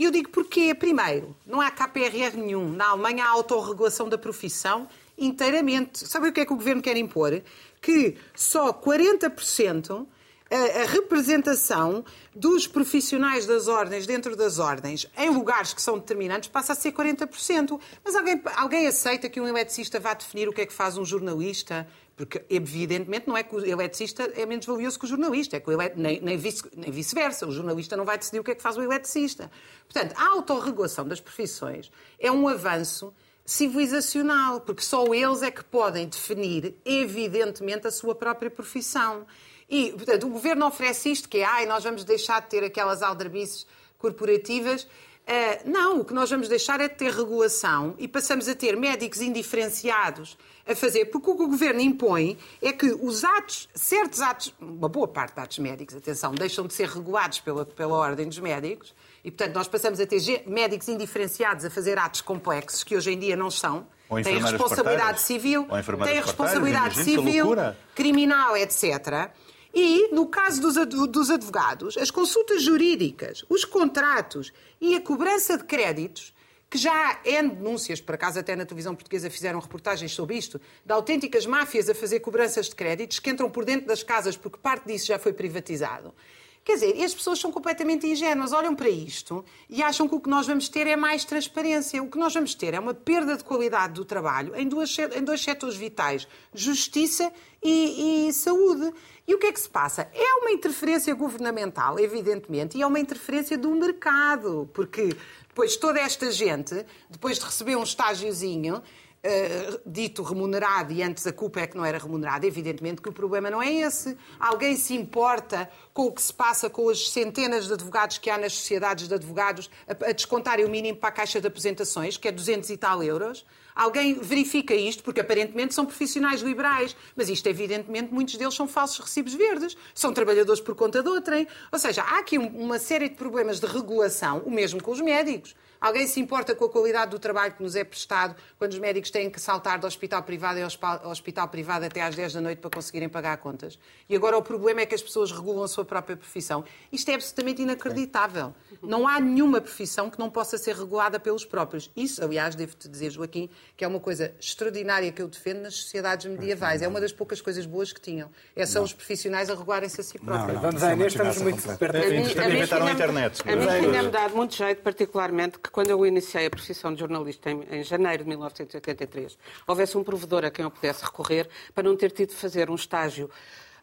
E 0.00 0.04
eu 0.04 0.10
digo 0.10 0.30
porquê? 0.30 0.74
Primeiro, 0.74 1.36
não 1.46 1.60
há 1.60 1.70
KPRR 1.70 2.34
nenhum. 2.34 2.72
Na 2.72 2.88
Alemanha 2.88 3.22
há 3.26 3.28
autorregulação 3.28 4.08
da 4.08 4.16
profissão 4.16 4.88
inteiramente. 5.18 6.08
Sabe 6.08 6.28
o 6.28 6.32
que 6.32 6.40
é 6.40 6.46
que 6.46 6.52
o 6.54 6.56
governo 6.56 6.80
quer 6.80 6.96
impor? 6.96 7.42
Que 7.82 8.16
só 8.34 8.72
40% 8.72 10.06
a, 10.50 10.82
a 10.82 10.86
representação 10.86 12.04
dos 12.34 12.66
profissionais 12.66 13.46
das 13.46 13.68
ordens 13.68 14.06
dentro 14.06 14.34
das 14.34 14.58
ordens 14.58 15.08
em 15.16 15.30
lugares 15.30 15.72
que 15.72 15.80
são 15.80 15.98
determinantes 15.98 16.48
passa 16.48 16.72
a 16.72 16.76
ser 16.76 16.92
40%. 16.92 17.80
Mas 18.04 18.16
alguém, 18.16 18.42
alguém 18.56 18.86
aceita 18.86 19.28
que 19.28 19.40
um 19.40 19.46
eletricista 19.46 20.00
vá 20.00 20.12
definir 20.12 20.48
o 20.48 20.52
que 20.52 20.62
é 20.62 20.66
que 20.66 20.72
faz 20.72 20.98
um 20.98 21.04
jornalista? 21.04 21.86
Porque, 22.16 22.44
evidentemente, 22.50 23.26
não 23.26 23.36
é 23.36 23.42
que 23.42 23.54
o 23.54 23.64
eletricista 23.64 24.30
é 24.34 24.44
menos 24.44 24.66
valioso 24.66 24.98
que 24.98 25.06
o 25.06 25.08
jornalista, 25.08 25.56
é 25.56 25.60
que 25.60 25.70
o 25.70 25.78
nem, 25.96 26.20
nem 26.20 26.36
vice-versa. 26.36 27.46
O 27.46 27.50
jornalista 27.52 27.96
não 27.96 28.04
vai 28.04 28.18
decidir 28.18 28.40
o 28.40 28.44
que 28.44 28.50
é 28.50 28.54
que 28.54 28.60
faz 28.60 28.76
o 28.76 28.82
eletricista. 28.82 29.50
Portanto, 29.88 30.14
a 30.18 30.32
autorregulação 30.32 31.08
das 31.08 31.18
profissões 31.18 31.90
é 32.18 32.30
um 32.30 32.46
avanço 32.46 33.14
civilizacional, 33.50 34.60
porque 34.60 34.80
só 34.80 35.12
eles 35.12 35.42
é 35.42 35.50
que 35.50 35.64
podem 35.64 36.06
definir, 36.06 36.76
evidentemente, 36.84 37.84
a 37.84 37.90
sua 37.90 38.14
própria 38.14 38.48
profissão. 38.48 39.26
E, 39.68 39.90
portanto, 39.90 40.28
o 40.28 40.30
governo 40.30 40.64
oferece 40.66 41.10
isto, 41.10 41.28
que 41.28 41.38
é, 41.38 41.44
ai, 41.44 41.66
nós 41.66 41.82
vamos 41.82 42.04
deixar 42.04 42.40
de 42.42 42.48
ter 42.48 42.62
aquelas 42.62 43.02
aldrabices 43.02 43.66
corporativas. 43.98 44.84
Uh, 44.84 45.68
não, 45.68 45.98
o 45.98 46.04
que 46.04 46.14
nós 46.14 46.30
vamos 46.30 46.48
deixar 46.48 46.80
é 46.80 46.86
de 46.86 46.94
ter 46.94 47.10
regulação 47.12 47.96
e 47.98 48.06
passamos 48.06 48.48
a 48.48 48.54
ter 48.54 48.76
médicos 48.76 49.20
indiferenciados 49.20 50.38
a 50.64 50.76
fazer, 50.76 51.06
porque 51.06 51.28
o 51.28 51.34
que 51.34 51.42
o 51.42 51.48
governo 51.48 51.80
impõe 51.80 52.38
é 52.62 52.72
que 52.72 52.86
os 52.92 53.24
atos, 53.24 53.68
certos 53.74 54.20
atos, 54.20 54.54
uma 54.60 54.88
boa 54.88 55.08
parte 55.08 55.34
de 55.34 55.40
atos 55.40 55.58
médicos, 55.58 55.96
atenção, 55.96 56.32
deixam 56.36 56.68
de 56.68 56.72
ser 56.72 56.88
regulados 56.88 57.40
pela, 57.40 57.66
pela 57.66 57.96
ordem 57.96 58.28
dos 58.28 58.38
médicos 58.38 58.94
e, 59.24 59.30
portanto, 59.30 59.54
nós 59.54 59.68
passamos 59.68 60.00
a 60.00 60.06
ter 60.06 60.20
médicos 60.46 60.88
indiferenciados 60.88 61.64
a 61.64 61.70
fazer 61.70 61.98
atos 61.98 62.20
complexos 62.20 62.82
que 62.82 62.96
hoje 62.96 63.12
em 63.12 63.18
dia 63.18 63.36
não 63.36 63.50
são. 63.50 63.86
Têm 64.24 64.40
responsabilidade 64.40 65.20
civil, 65.20 65.68
têm 66.04 66.20
responsabilidade 66.20 67.04
civil, 67.04 67.46
criminal, 67.94 68.56
etc. 68.56 69.30
E, 69.72 70.12
no 70.12 70.26
caso 70.26 70.60
dos 71.06 71.30
advogados, 71.30 71.96
as 71.96 72.10
consultas 72.10 72.62
jurídicas, 72.62 73.44
os 73.48 73.64
contratos 73.64 74.52
e 74.80 74.96
a 74.96 75.00
cobrança 75.00 75.56
de 75.56 75.64
créditos, 75.64 76.34
que 76.68 76.78
já 76.78 76.92
há 76.92 77.18
N 77.24 77.50
denúncias, 77.50 78.00
por 78.00 78.14
acaso 78.14 78.38
até 78.38 78.54
na 78.54 78.64
televisão 78.64 78.94
portuguesa 78.94 79.28
fizeram 79.28 79.58
reportagens 79.58 80.12
sobre 80.12 80.36
isto, 80.36 80.60
de 80.84 80.92
autênticas 80.92 81.44
máfias 81.44 81.88
a 81.88 81.94
fazer 81.94 82.20
cobranças 82.20 82.68
de 82.68 82.74
créditos 82.74 83.18
que 83.18 83.28
entram 83.28 83.50
por 83.50 83.64
dentro 83.64 83.86
das 83.86 84.04
casas 84.04 84.36
porque 84.36 84.58
parte 84.58 84.86
disso 84.86 85.06
já 85.06 85.18
foi 85.18 85.32
privatizado. 85.32 86.14
Quer 86.62 86.74
dizer, 86.74 87.02
as 87.02 87.14
pessoas 87.14 87.38
são 87.38 87.50
completamente 87.50 88.06
ingênuas, 88.06 88.52
olham 88.52 88.74
para 88.74 88.88
isto 88.88 89.44
e 89.68 89.82
acham 89.82 90.06
que 90.06 90.14
o 90.14 90.20
que 90.20 90.28
nós 90.28 90.46
vamos 90.46 90.68
ter 90.68 90.86
é 90.86 90.94
mais 90.94 91.24
transparência. 91.24 92.02
O 92.02 92.10
que 92.10 92.18
nós 92.18 92.34
vamos 92.34 92.54
ter 92.54 92.74
é 92.74 92.78
uma 92.78 92.92
perda 92.92 93.36
de 93.36 93.42
qualidade 93.42 93.94
do 93.94 94.04
trabalho 94.04 94.54
em, 94.54 94.68
duas, 94.68 94.94
em 94.98 95.24
dois 95.24 95.42
setores 95.42 95.74
vitais, 95.74 96.28
justiça 96.54 97.32
e, 97.62 98.28
e 98.28 98.32
saúde. 98.32 98.92
E 99.26 99.34
o 99.34 99.38
que 99.38 99.46
é 99.46 99.52
que 99.52 99.60
se 99.60 99.70
passa? 99.70 100.08
É 100.12 100.34
uma 100.34 100.50
interferência 100.50 101.14
governamental, 101.14 101.98
evidentemente, 101.98 102.76
e 102.76 102.82
é 102.82 102.86
uma 102.86 103.00
interferência 103.00 103.56
do 103.56 103.70
mercado, 103.70 104.68
porque 104.74 105.16
depois 105.48 105.76
toda 105.76 105.98
esta 105.98 106.30
gente, 106.30 106.84
depois 107.08 107.38
de 107.38 107.44
receber 107.44 107.76
um 107.76 107.82
estágiozinho, 107.82 108.82
Uh, 109.22 109.78
dito 109.84 110.22
remunerado 110.22 110.94
e 110.94 111.02
antes 111.02 111.26
a 111.26 111.32
culpa 111.32 111.60
é 111.60 111.66
que 111.66 111.76
não 111.76 111.84
era 111.84 111.98
remunerada, 111.98 112.46
evidentemente 112.46 113.02
que 113.02 113.08
o 113.10 113.12
problema 113.12 113.50
não 113.50 113.60
é 113.60 113.70
esse. 113.70 114.16
Alguém 114.38 114.74
se 114.76 114.94
importa 114.94 115.70
com 115.92 116.06
o 116.06 116.12
que 116.12 116.22
se 116.22 116.32
passa 116.32 116.70
com 116.70 116.88
as 116.88 117.10
centenas 117.10 117.66
de 117.66 117.74
advogados 117.74 118.16
que 118.16 118.30
há 118.30 118.38
nas 118.38 118.54
sociedades 118.54 119.08
de 119.08 119.14
advogados 119.14 119.68
a, 119.86 120.08
a 120.08 120.12
descontarem 120.12 120.64
o 120.64 120.70
mínimo 120.70 120.96
para 120.96 121.10
a 121.10 121.12
caixa 121.12 121.38
de 121.38 121.46
apresentações, 121.46 122.16
que 122.16 122.28
é 122.28 122.32
200 122.32 122.70
e 122.70 122.78
tal 122.78 123.02
euros? 123.02 123.44
Alguém 123.74 124.14
verifica 124.14 124.74
isto, 124.74 125.02
porque 125.02 125.20
aparentemente 125.20 125.74
são 125.74 125.84
profissionais 125.84 126.40
liberais, 126.40 126.96
mas 127.14 127.28
isto, 127.28 127.46
evidentemente, 127.46 128.12
muitos 128.12 128.36
deles 128.36 128.54
são 128.54 128.66
falsos 128.66 128.98
recibos 128.98 129.34
verdes, 129.34 129.76
são 129.94 130.12
trabalhadores 130.12 130.60
por 130.60 130.74
conta 130.74 131.02
de 131.02 131.08
outrem. 131.08 131.46
Ou 131.70 131.78
seja, 131.78 132.02
há 132.02 132.18
aqui 132.18 132.38
uma 132.38 132.78
série 132.78 133.08
de 133.08 133.16
problemas 133.16 133.60
de 133.60 133.66
regulação, 133.66 134.42
o 134.44 134.50
mesmo 134.50 134.82
com 134.82 134.90
os 134.90 135.00
médicos. 135.00 135.54
Alguém 135.80 136.06
se 136.06 136.20
importa 136.20 136.54
com 136.54 136.66
a 136.66 136.68
qualidade 136.68 137.10
do 137.10 137.18
trabalho 137.18 137.54
que 137.54 137.62
nos 137.62 137.74
é 137.74 137.82
prestado 137.82 138.36
quando 138.58 138.72
os 138.72 138.78
médicos 138.78 139.10
têm 139.10 139.30
que 139.30 139.40
saltar 139.40 139.78
do 139.78 139.86
hospital 139.86 140.22
privado 140.22 140.60
ao 141.02 141.10
hospital 141.10 141.48
privado 141.48 141.86
até 141.86 142.02
às 142.02 142.14
10 142.14 142.34
da 142.34 142.40
noite 142.42 142.58
para 142.58 142.70
conseguirem 142.70 143.08
pagar 143.08 143.38
contas? 143.38 143.78
E 144.06 144.14
agora 144.14 144.36
o 144.36 144.42
problema 144.42 144.82
é 144.82 144.86
que 144.86 144.94
as 144.94 145.00
pessoas 145.00 145.32
regulam 145.32 145.62
a 145.62 145.68
sua 145.68 145.84
própria 145.84 146.18
profissão. 146.18 146.64
Isto 146.92 147.10
é 147.10 147.14
absolutamente 147.14 147.62
inacreditável. 147.62 148.54
Não 148.82 149.08
há 149.08 149.18
nenhuma 149.18 149.58
profissão 149.58 150.10
que 150.10 150.18
não 150.18 150.28
possa 150.28 150.58
ser 150.58 150.76
regulada 150.76 151.18
pelos 151.18 151.46
próprios. 151.46 151.90
Isso, 151.96 152.22
aliás, 152.22 152.54
devo-te 152.54 152.86
dizer, 152.86 153.10
Joaquim, 153.10 153.48
que 153.74 153.82
é 153.82 153.88
uma 153.88 154.00
coisa 154.00 154.34
extraordinária 154.38 155.10
que 155.10 155.22
eu 155.22 155.28
defendo 155.28 155.62
nas 155.62 155.76
sociedades 155.76 156.26
medievais. 156.26 156.82
É 156.82 156.88
uma 156.88 157.00
das 157.00 157.12
poucas 157.12 157.40
coisas 157.40 157.64
boas 157.64 157.90
que 157.90 158.00
tinham. 158.02 158.30
É 158.54 158.66
são 158.66 158.84
os 158.84 158.92
profissionais 158.92 159.48
a 159.48 159.54
regularem-se 159.54 159.98
a 160.00 160.04
si 160.04 160.18
próprios. 160.18 160.46
Não, 160.46 160.54
não, 160.54 160.60
Vamos 160.60 160.82
Inês, 160.82 161.12
estamos 161.12 161.38
muito 161.38 161.78
perto 161.78 161.96
Inventaram 161.96 162.86
a 162.86 162.92
internet. 162.92 163.42
A 163.48 163.56
mim 163.56 163.88
tinha-me 163.88 164.10
dado 164.10 164.36
muito 164.36 164.54
jeito, 164.54 164.82
particularmente, 164.82 165.58
que 165.58 165.69
quando 165.72 165.90
eu 165.90 166.04
iniciei 166.04 166.46
a 166.46 166.50
profissão 166.50 166.92
de 166.92 167.00
jornalista 167.00 167.50
em, 167.50 167.62
em, 167.70 167.82
janeiro 167.82 168.22
de 168.22 168.28
1983, 168.28 169.38
houvesse 169.66 169.96
um 169.96 170.04
provedor 170.04 170.44
a 170.44 170.50
quem 170.50 170.64
eu 170.64 170.70
pudesse 170.70 171.04
recorrer 171.04 171.48
para 171.74 171.82
não 171.82 171.96
ter 171.96 172.10
tido 172.10 172.30
de 172.30 172.36
fazer 172.36 172.70
um 172.70 172.74
estágio 172.74 173.30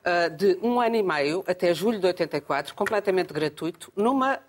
uh, 0.08 0.30
de 0.36 0.58
um 0.62 0.80
ano 0.80 0.96
e 0.96 1.04
meio, 1.04 1.44
até 1.48 1.74
julho 1.74 2.00
de 2.00 2.08
84, 2.08 2.74
completamente 2.74 3.34
gratuito, 3.34 3.92
numa, 3.96 4.40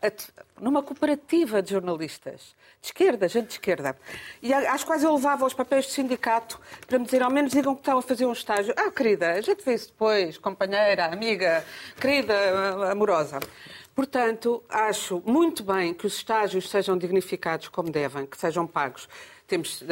numa 0.61 0.83
cooperativa 0.83 1.63
de 1.63 1.71
jornalistas. 1.71 2.57
De 2.81 2.89
esquerda, 2.89 3.27
gente 3.27 3.49
de 3.49 3.53
esquerda. 3.55 3.97
E 4.41 4.55
às 4.55 4.85
quais 4.85 5.03
eu 5.03 5.13
levava 5.13 5.45
os 5.45 5.53
papéis 5.53 5.87
de 5.87 5.93
sindicato 5.93 6.61
para 6.87 6.99
me 6.99 7.05
dizer, 7.05 7.23
ao 7.23 7.31
menos 7.31 7.51
digam 7.51 7.75
que 7.75 7.81
estão 7.81 7.99
a 7.99 8.03
fazer 8.03 8.25
um 8.25 8.33
estágio. 8.33 8.73
Ah, 8.77 8.91
querida, 8.91 9.33
a 9.33 9.41
gente 9.41 9.65
vê 9.65 9.75
isso 9.75 9.89
depois, 9.89 10.39
companheira, 10.39 11.07
amiga, 11.07 11.65
querida, 12.01 12.35
amorosa. 12.91 13.41
Portanto, 13.99 14.63
acho 14.69 15.21
muito 15.27 15.65
bem 15.65 15.93
que 15.93 16.07
os 16.07 16.15
estágios 16.15 16.71
sejam 16.71 16.97
dignificados 16.97 17.67
como 17.67 17.91
devem, 17.91 18.27
que 18.27 18.39
sejam 18.39 18.65
pagos. 18.65 19.09
Temos, 19.45 19.83
uh, 19.83 19.87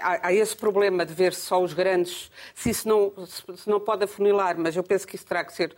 há, 0.00 0.28
há, 0.28 0.32
esse 0.32 0.56
problema 0.56 1.04
de 1.04 1.12
ver 1.12 1.34
só 1.34 1.62
os 1.62 1.74
grandes, 1.74 2.30
se 2.54 2.70
isso 2.70 2.88
não, 2.88 3.12
se 3.26 3.68
não 3.68 3.78
pode 3.78 4.02
afunilar, 4.04 4.56
mas 4.58 4.74
eu 4.74 4.82
penso 4.82 5.06
que 5.06 5.14
isso 5.14 5.26
terá 5.26 5.44
que 5.44 5.52
ser, 5.52 5.76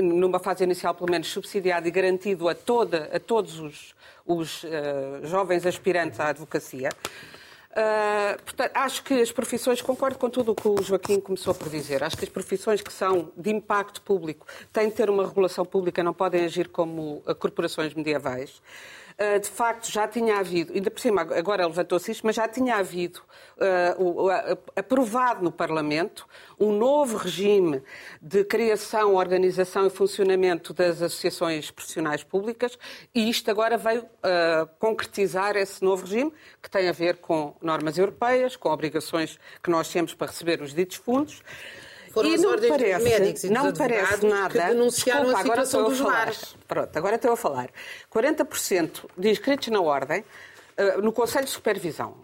numa 0.00 0.38
fase 0.38 0.62
inicial, 0.62 0.94
pelo 0.94 1.10
menos, 1.10 1.26
subsidiado 1.26 1.88
e 1.88 1.90
garantido 1.90 2.48
a, 2.48 2.54
toda, 2.54 3.10
a 3.12 3.18
todos 3.18 3.58
os, 3.58 3.92
os 4.24 4.62
uh, 4.62 4.68
jovens 5.24 5.66
aspirantes 5.66 6.20
à 6.20 6.28
advocacia. 6.28 6.90
Uh, 7.74 8.40
portanto, 8.44 8.70
acho 8.72 9.02
que 9.02 9.14
as 9.14 9.32
profissões, 9.32 9.82
concordo 9.82 10.16
com 10.16 10.30
tudo 10.30 10.52
o 10.52 10.54
que 10.54 10.68
o 10.68 10.80
Joaquim 10.80 11.18
começou 11.18 11.52
por 11.52 11.68
dizer, 11.68 12.04
acho 12.04 12.16
que 12.16 12.24
as 12.24 12.30
profissões 12.30 12.80
que 12.80 12.92
são 12.92 13.32
de 13.36 13.50
impacto 13.50 14.00
público 14.00 14.46
têm 14.72 14.88
de 14.88 14.94
ter 14.94 15.10
uma 15.10 15.26
regulação 15.26 15.64
pública, 15.64 16.00
não 16.00 16.14
podem 16.14 16.44
agir 16.44 16.68
como 16.68 17.20
corporações 17.40 17.92
medievais. 17.92 18.62
Uh, 19.16 19.38
de 19.38 19.48
facto, 19.48 19.92
já 19.92 20.08
tinha 20.08 20.38
havido, 20.38 20.72
ainda 20.72 20.90
por 20.90 21.00
cima, 21.00 21.22
agora 21.22 21.64
levantou-se 21.64 22.10
isto, 22.10 22.26
mas 22.26 22.34
já 22.34 22.48
tinha 22.48 22.74
havido 22.74 23.20
uh, 23.56 24.58
aprovado 24.74 25.44
no 25.44 25.52
Parlamento 25.52 26.26
um 26.58 26.72
novo 26.72 27.16
regime 27.16 27.80
de 28.20 28.42
criação, 28.42 29.14
organização 29.14 29.86
e 29.86 29.90
funcionamento 29.90 30.74
das 30.74 31.00
associações 31.00 31.70
profissionais 31.70 32.24
públicas 32.24 32.76
e 33.14 33.30
isto 33.30 33.48
agora 33.52 33.76
veio 33.76 34.02
uh, 34.02 34.68
concretizar 34.80 35.56
esse 35.56 35.84
novo 35.84 36.04
regime 36.06 36.32
que 36.60 36.68
tem 36.68 36.88
a 36.88 36.92
ver 36.92 37.18
com 37.18 37.54
normas 37.62 37.96
europeias, 37.96 38.56
com 38.56 38.68
obrigações 38.68 39.38
que 39.62 39.70
nós 39.70 39.88
temos 39.88 40.12
para 40.12 40.26
receber 40.26 40.60
os 40.60 40.74
ditos 40.74 40.96
fundos. 40.96 41.40
Foram 42.14 42.30
e 42.30 42.34
as 42.34 42.44
ordens 42.44 42.68
parece, 42.68 43.04
médicos 43.04 43.44
e 43.44 43.50
não 43.50 43.72
parece 43.72 44.24
nada, 44.24 44.48
que 44.48 44.66
denunciaram 44.68 45.24
Desculpa, 45.24 45.40
a 45.40 45.42
situação 45.42 45.84
dos 45.84 45.98
lares. 45.98 46.56
Pronto, 46.68 46.96
agora 46.96 47.16
estou 47.16 47.32
a 47.32 47.36
falar. 47.36 47.68
40% 48.14 49.04
de 49.18 49.30
inscritos 49.30 49.66
na 49.66 49.80
ordem, 49.80 50.24
uh, 50.78 51.02
no 51.02 51.12
Conselho 51.12 51.44
de 51.44 51.50
Supervisão, 51.50 52.14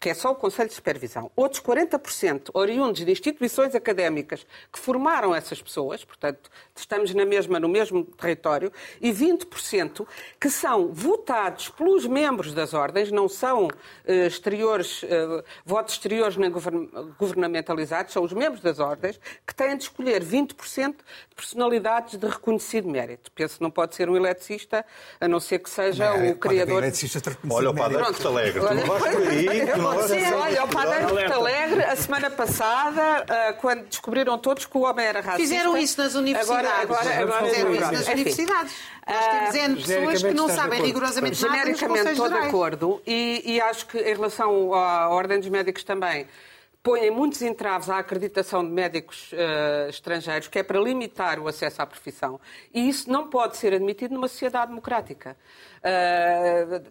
que 0.00 0.10
é 0.10 0.14
só 0.14 0.32
o 0.32 0.34
Conselho 0.34 0.68
de 0.68 0.74
Supervisão, 0.74 1.30
outros 1.36 1.60
40% 1.60 2.50
oriundos 2.54 3.04
de 3.04 3.10
instituições 3.10 3.74
académicas 3.74 4.46
que 4.72 4.78
formaram 4.78 5.34
essas 5.34 5.60
pessoas, 5.60 6.04
portanto, 6.04 6.50
estamos 6.74 7.14
na 7.14 7.24
mesma, 7.24 7.60
no 7.60 7.68
mesmo 7.68 8.04
território, 8.04 8.72
e 9.00 9.10
20% 9.10 10.06
que 10.40 10.50
são 10.50 10.92
votados 10.92 11.68
pelos 11.68 12.06
membros 12.06 12.54
das 12.54 12.74
ordens, 12.74 13.10
não 13.10 13.28
são 13.28 13.66
uh, 13.66 13.70
exteriores, 14.26 15.02
uh, 15.02 15.44
votos 15.64 15.94
exteriores 15.94 16.36
nem 16.36 16.50
govern 16.50 16.88
governamentalizados, 17.18 18.12
são 18.12 18.22
os 18.22 18.32
membros 18.32 18.60
das 18.60 18.78
ordens 18.78 19.20
que 19.46 19.54
têm 19.54 19.76
de 19.76 19.84
escolher 19.84 20.22
20% 20.22 20.94
de 21.28 21.34
personalidades 21.34 22.16
de 22.16 22.26
reconhecido 22.26 22.88
mérito. 22.88 23.30
Penso 23.32 23.56
que 23.56 23.62
não 23.62 23.70
pode 23.70 23.94
ser 23.94 24.08
um 24.08 24.16
eletricista, 24.16 24.84
a 25.20 25.28
não 25.28 25.40
ser 25.40 25.58
que 25.58 25.70
seja 25.70 26.16
não, 26.16 26.30
o 26.30 26.36
criador... 26.36 26.82
Olha 27.50 27.70
o 27.70 27.74
padre 27.74 27.98
de 27.98 28.04
Porto 28.04 28.28
Alegre, 28.28 28.60
tu 28.60 28.74
não 28.74 28.86
vais 28.86 29.14
por 29.14 29.28
aí 29.28 29.57
olha, 30.34 30.64
o 30.64 30.68
Padeiro 30.68 31.06
de 31.06 31.12
Porto 31.12 31.32
Alegre, 31.32 31.84
a 31.84 31.96
semana 31.96 32.30
passada, 32.30 33.24
uh, 33.24 33.60
quando 33.60 33.84
descobriram 33.86 34.38
todos 34.38 34.66
que 34.66 34.76
o 34.76 34.82
homem 34.82 35.06
era 35.06 35.20
racista. 35.20 35.42
Fizeram 35.42 35.76
isso 35.76 36.00
nas 36.00 36.14
universidades. 36.14 36.70
Agora, 36.70 36.82
agora, 36.82 37.22
agora 37.22 37.44
fizeram 37.46 37.74
isso 37.74 37.92
nas 37.92 38.08
universidades. 38.08 38.74
Nós 39.06 39.26
temos 39.26 39.54
N 39.54 39.76
pessoas 39.76 40.22
que 40.22 40.34
não 40.34 40.48
sabem 40.48 40.82
rigorosamente 40.82 41.42
nada 41.42 41.56
Genericamente 41.58 42.10
estou 42.10 42.28
de 42.28 42.34
acordo 42.34 43.02
e, 43.06 43.42
e 43.44 43.60
acho 43.60 43.86
que 43.86 43.98
em 43.98 44.14
relação 44.14 44.74
à 44.74 45.08
Ordem 45.08 45.38
dos 45.38 45.48
Médicos 45.48 45.82
também, 45.82 46.26
põem 46.82 47.10
muitos 47.10 47.42
entraves 47.42 47.90
à 47.90 47.98
acreditação 47.98 48.64
de 48.64 48.70
médicos 48.70 49.32
uh, 49.32 49.88
estrangeiros, 49.88 50.48
que 50.48 50.58
é 50.58 50.62
para 50.62 50.80
limitar 50.80 51.38
o 51.38 51.48
acesso 51.48 51.82
à 51.82 51.86
profissão. 51.86 52.40
E 52.72 52.88
isso 52.88 53.10
não 53.10 53.28
pode 53.28 53.56
ser 53.56 53.74
admitido 53.74 54.14
numa 54.14 54.28
sociedade 54.28 54.68
democrática. 54.68 55.36
Uh, 55.78 56.82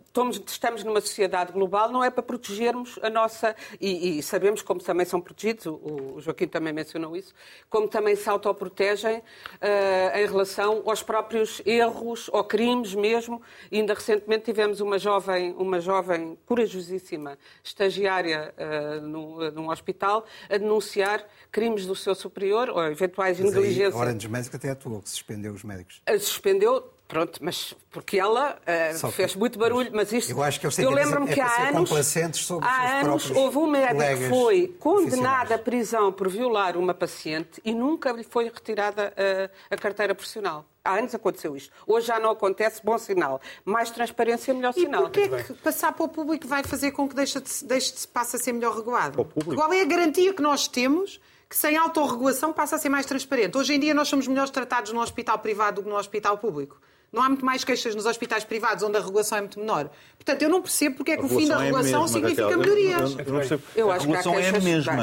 estamos 0.46 0.84
numa 0.84 1.02
sociedade 1.02 1.52
global, 1.52 1.92
não 1.92 2.04
é 2.04 2.10
para 2.10 2.24
protegermos 2.24 3.00
a 3.02 3.10
nossa. 3.10 3.56
E, 3.80 4.20
e, 4.20 4.24
sabemos 4.24 4.62
como 4.62 4.82
também 4.82 5.06
são 5.06 5.20
protegidos, 5.20 5.66
o 5.66 6.20
Joaquim 6.20 6.48
também 6.48 6.74
mencionou 6.74 7.16
isso, 7.16 7.34
como 7.70 7.88
também 7.88 8.16
se 8.16 8.30
autoprotegem 8.30 9.18
uh, 9.18 10.18
em 10.18 10.26
relação 10.26 10.84
aos 10.86 11.04
próprios 11.04 11.62
erros 11.66 12.30
ou 12.32 12.44
crimes 12.44 12.96
mesmo. 12.96 13.42
Ainda 13.72 13.94
recentemente 13.94 14.46
tivemos 14.46 14.80
uma 14.80 14.98
jovem, 14.98 15.54
uma 15.58 15.80
jovem 15.80 16.38
corajosíssima 16.46 17.38
estagiária 17.64 18.54
uh, 18.58 19.02
num, 19.02 19.52
num 19.52 19.70
hospital 19.70 20.26
a 20.50 20.58
denunciar 20.58 21.26
crimes 21.52 21.86
do 21.86 21.96
seu 21.96 22.16
superior 22.16 22.70
ou 22.70 22.84
eventuais 22.86 23.40
negligências. 23.40 23.96
Orange 23.96 24.28
Médica 24.28 24.58
até 24.58 24.70
atuou, 24.70 25.02
que 25.02 25.10
suspendeu 25.10 25.54
os 25.54 25.64
médicos. 25.64 26.02
Suspendeu 26.20 26.97
Pronto, 27.08 27.40
mas 27.42 27.74
porque 27.90 28.20
ela 28.20 28.60
uh, 29.02 29.12
fez 29.12 29.34
muito 29.34 29.58
barulho, 29.58 29.90
mas 29.94 30.12
isto. 30.12 30.30
Eu 30.30 30.44
acho 30.44 30.60
que 30.60 30.68
eu, 30.68 30.72
eu 30.78 30.92
lembro-me 30.92 31.32
é 31.32 31.34
que 31.34 31.40
há 31.40 31.70
anos, 31.70 31.90
sobre 32.36 32.68
há 32.68 33.00
anos 33.00 33.32
houve 33.32 33.58
um 33.58 33.68
médico 33.68 34.04
que 34.04 34.30
foi 34.30 34.76
condenado 34.78 35.54
à 35.54 35.58
prisão 35.58 36.12
por 36.12 36.28
violar 36.28 36.76
uma 36.76 36.94
paciente 36.94 37.62
e 37.64 37.74
nunca 37.74 38.12
lhe 38.12 38.24
foi 38.24 38.46
retirada 38.46 39.14
a, 39.16 39.74
a 39.74 39.78
carteira 39.78 40.14
profissional. 40.14 40.66
Há 40.84 41.00
anos 41.00 41.16
aconteceu 41.16 41.56
isto. 41.56 41.72
Hoje 41.86 42.08
já 42.08 42.20
não 42.20 42.32
acontece, 42.32 42.82
bom 42.84 42.98
sinal. 42.98 43.40
Mais 43.64 43.90
transparência, 43.90 44.54
melhor 44.54 44.74
sinal. 44.74 45.02
E 45.02 45.04
porquê 45.04 45.22
é 45.22 45.44
que 45.44 45.54
passar 45.54 45.94
para 45.94 46.06
o 46.06 46.10
público 46.10 46.46
vai 46.46 46.64
fazer 46.64 46.92
com 46.92 47.08
que 47.08 47.16
deixe 47.16 47.40
de, 47.40 47.66
deixe 47.66 47.94
de 47.94 48.08
passe 48.08 48.36
a 48.36 48.40
ser 48.40 48.52
melhor 48.52 48.76
regulado? 48.76 49.24
Qual 49.56 49.72
é 49.72 49.82
a 49.82 49.86
garantia 49.86 50.34
que 50.34 50.42
nós 50.42 50.68
temos 50.68 51.22
que 51.50 51.56
sem 51.56 51.78
autorregulação 51.78 52.52
passa 52.52 52.76
a 52.76 52.80
ser 52.80 52.90
mais 52.90 53.06
transparente? 53.06 53.58
Hoje 53.58 53.74
em 53.74 53.80
dia 53.80 53.94
nós 53.94 54.10
somos 54.10 54.28
melhores 54.28 54.52
tratados 54.52 54.92
no 54.92 55.02
hospital 55.02 55.40
privado 55.40 55.78
do 55.78 55.84
que 55.84 55.90
no 55.90 55.96
hospital 55.96 56.38
público. 56.38 56.80
Não 57.12 57.24
há 57.24 57.30
muito 57.30 57.46
mais 57.46 57.64
queixas 57.64 57.96
nos 57.96 58.06
hospitais 58.06 58.44
privados, 58.44 58.84
onde 58.84 58.98
a 58.98 59.00
regulação 59.00 59.38
é 59.38 59.42
muito 59.42 59.60
menor. 59.60 59.90
Portanto, 60.18 60.42
eu 60.42 60.50
não 60.50 60.62
percebo 60.62 60.98
porque 60.98 61.12
é 61.12 61.18
que 61.18 61.26
o 61.26 61.30
fim 61.30 61.48
da 61.48 61.58
regulação 61.58 62.04
é 62.04 62.08
significa 62.08 62.44
Raquel. 62.44 62.60
melhorias. 62.60 63.18
Eu, 63.18 63.26
eu, 63.26 63.42
eu, 63.44 63.62
eu 63.76 63.92
acho 63.92 64.00
a 64.00 64.04
regulação 64.04 64.34
que 64.34 64.40
a 64.40 64.42
é 64.42 64.50
a 64.50 64.60
mesma. 64.60 64.94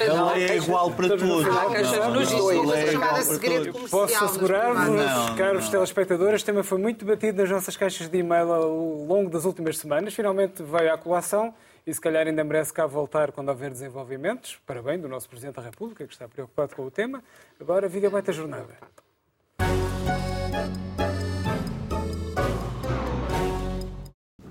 Ela 0.00 0.38
é 0.38 0.56
igual 0.56 0.90
para 0.92 1.08
todos. 1.08 1.56
Há 1.56 1.70
queixas 1.70 2.08
nos 2.12 2.30
dois. 2.30 3.90
Posso 3.90 4.24
assegurar-vos, 4.24 5.36
caros 5.36 5.68
telespectadores, 5.68 6.36
este 6.36 6.46
tema 6.46 6.62
foi 6.62 6.78
muito 6.78 7.04
debatido 7.04 7.38
nas 7.42 7.50
nossas 7.50 7.76
caixas 7.76 8.08
de 8.08 8.18
e-mail 8.18 8.52
ao 8.52 8.70
longo 9.04 9.28
das 9.28 9.44
últimas 9.44 9.78
semanas. 9.78 10.14
Finalmente 10.14 10.62
veio 10.62 10.94
à 10.94 10.98
colação 10.98 11.52
e 11.86 11.92
se 11.92 12.00
calhar 12.00 12.26
ainda 12.26 12.44
merece 12.44 12.72
cá 12.72 12.86
voltar 12.86 13.32
quando 13.32 13.48
houver 13.48 13.70
desenvolvimentos. 13.70 14.58
Parabéns 14.64 15.02
do 15.02 15.08
nosso 15.08 15.28
Presidente 15.28 15.56
da 15.56 15.62
República, 15.62 16.06
que 16.06 16.12
está 16.12 16.28
preocupado 16.28 16.74
com 16.74 16.86
o 16.86 16.90
tema. 16.90 17.22
Agora, 17.60 17.88
viga 17.88 18.08
baita 18.08 18.32
jornada. 18.32 18.78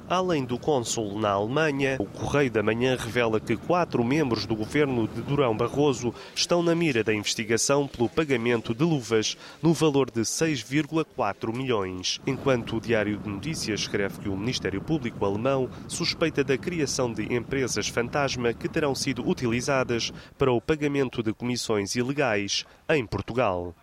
Além 0.09 0.43
do 0.43 0.59
cônsul 0.59 1.17
na 1.17 1.29
Alemanha, 1.29 1.95
o 1.97 2.05
Correio 2.05 2.51
da 2.51 2.61
Manhã 2.61 2.97
revela 2.99 3.39
que 3.39 3.55
quatro 3.55 4.03
membros 4.03 4.45
do 4.45 4.55
governo 4.55 5.07
de 5.07 5.21
Durão 5.21 5.55
Barroso 5.55 6.13
estão 6.35 6.61
na 6.61 6.75
mira 6.75 7.03
da 7.03 7.13
investigação 7.13 7.87
pelo 7.87 8.09
pagamento 8.09 8.75
de 8.75 8.83
luvas 8.83 9.37
no 9.61 9.73
valor 9.73 10.11
de 10.11 10.21
6,4 10.21 11.55
milhões. 11.55 12.19
Enquanto 12.27 12.75
o 12.75 12.81
Diário 12.81 13.17
de 13.17 13.29
Notícias 13.29 13.79
escreve 13.81 14.19
que 14.19 14.29
o 14.29 14.35
Ministério 14.35 14.81
Público 14.81 15.25
alemão 15.25 15.69
suspeita 15.87 16.43
da 16.43 16.57
criação 16.57 17.11
de 17.11 17.33
empresas 17.33 17.87
fantasma 17.87 18.53
que 18.53 18.67
terão 18.67 18.93
sido 18.93 19.27
utilizadas 19.27 20.11
para 20.37 20.51
o 20.51 20.59
pagamento 20.59 21.23
de 21.23 21.33
comissões 21.33 21.95
ilegais 21.95 22.65
em 22.89 23.05
Portugal. 23.05 23.73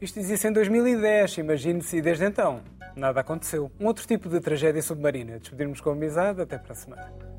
Isto 0.00 0.20
dizia-se 0.20 0.48
em 0.48 0.52
2010, 0.52 1.38
imagine-se, 1.38 2.02
desde 2.02 2.24
então 2.24 2.77
nada 2.98 3.20
aconteceu. 3.20 3.70
Um 3.78 3.86
outro 3.86 4.06
tipo 4.06 4.28
de 4.28 4.40
tragédia 4.40 4.82
submarina. 4.82 5.38
Despedirmos 5.38 5.80
com 5.80 5.90
amizade. 5.90 6.42
Até 6.42 6.58
para 6.58 6.72
a 6.72 6.76
semana. 6.76 7.37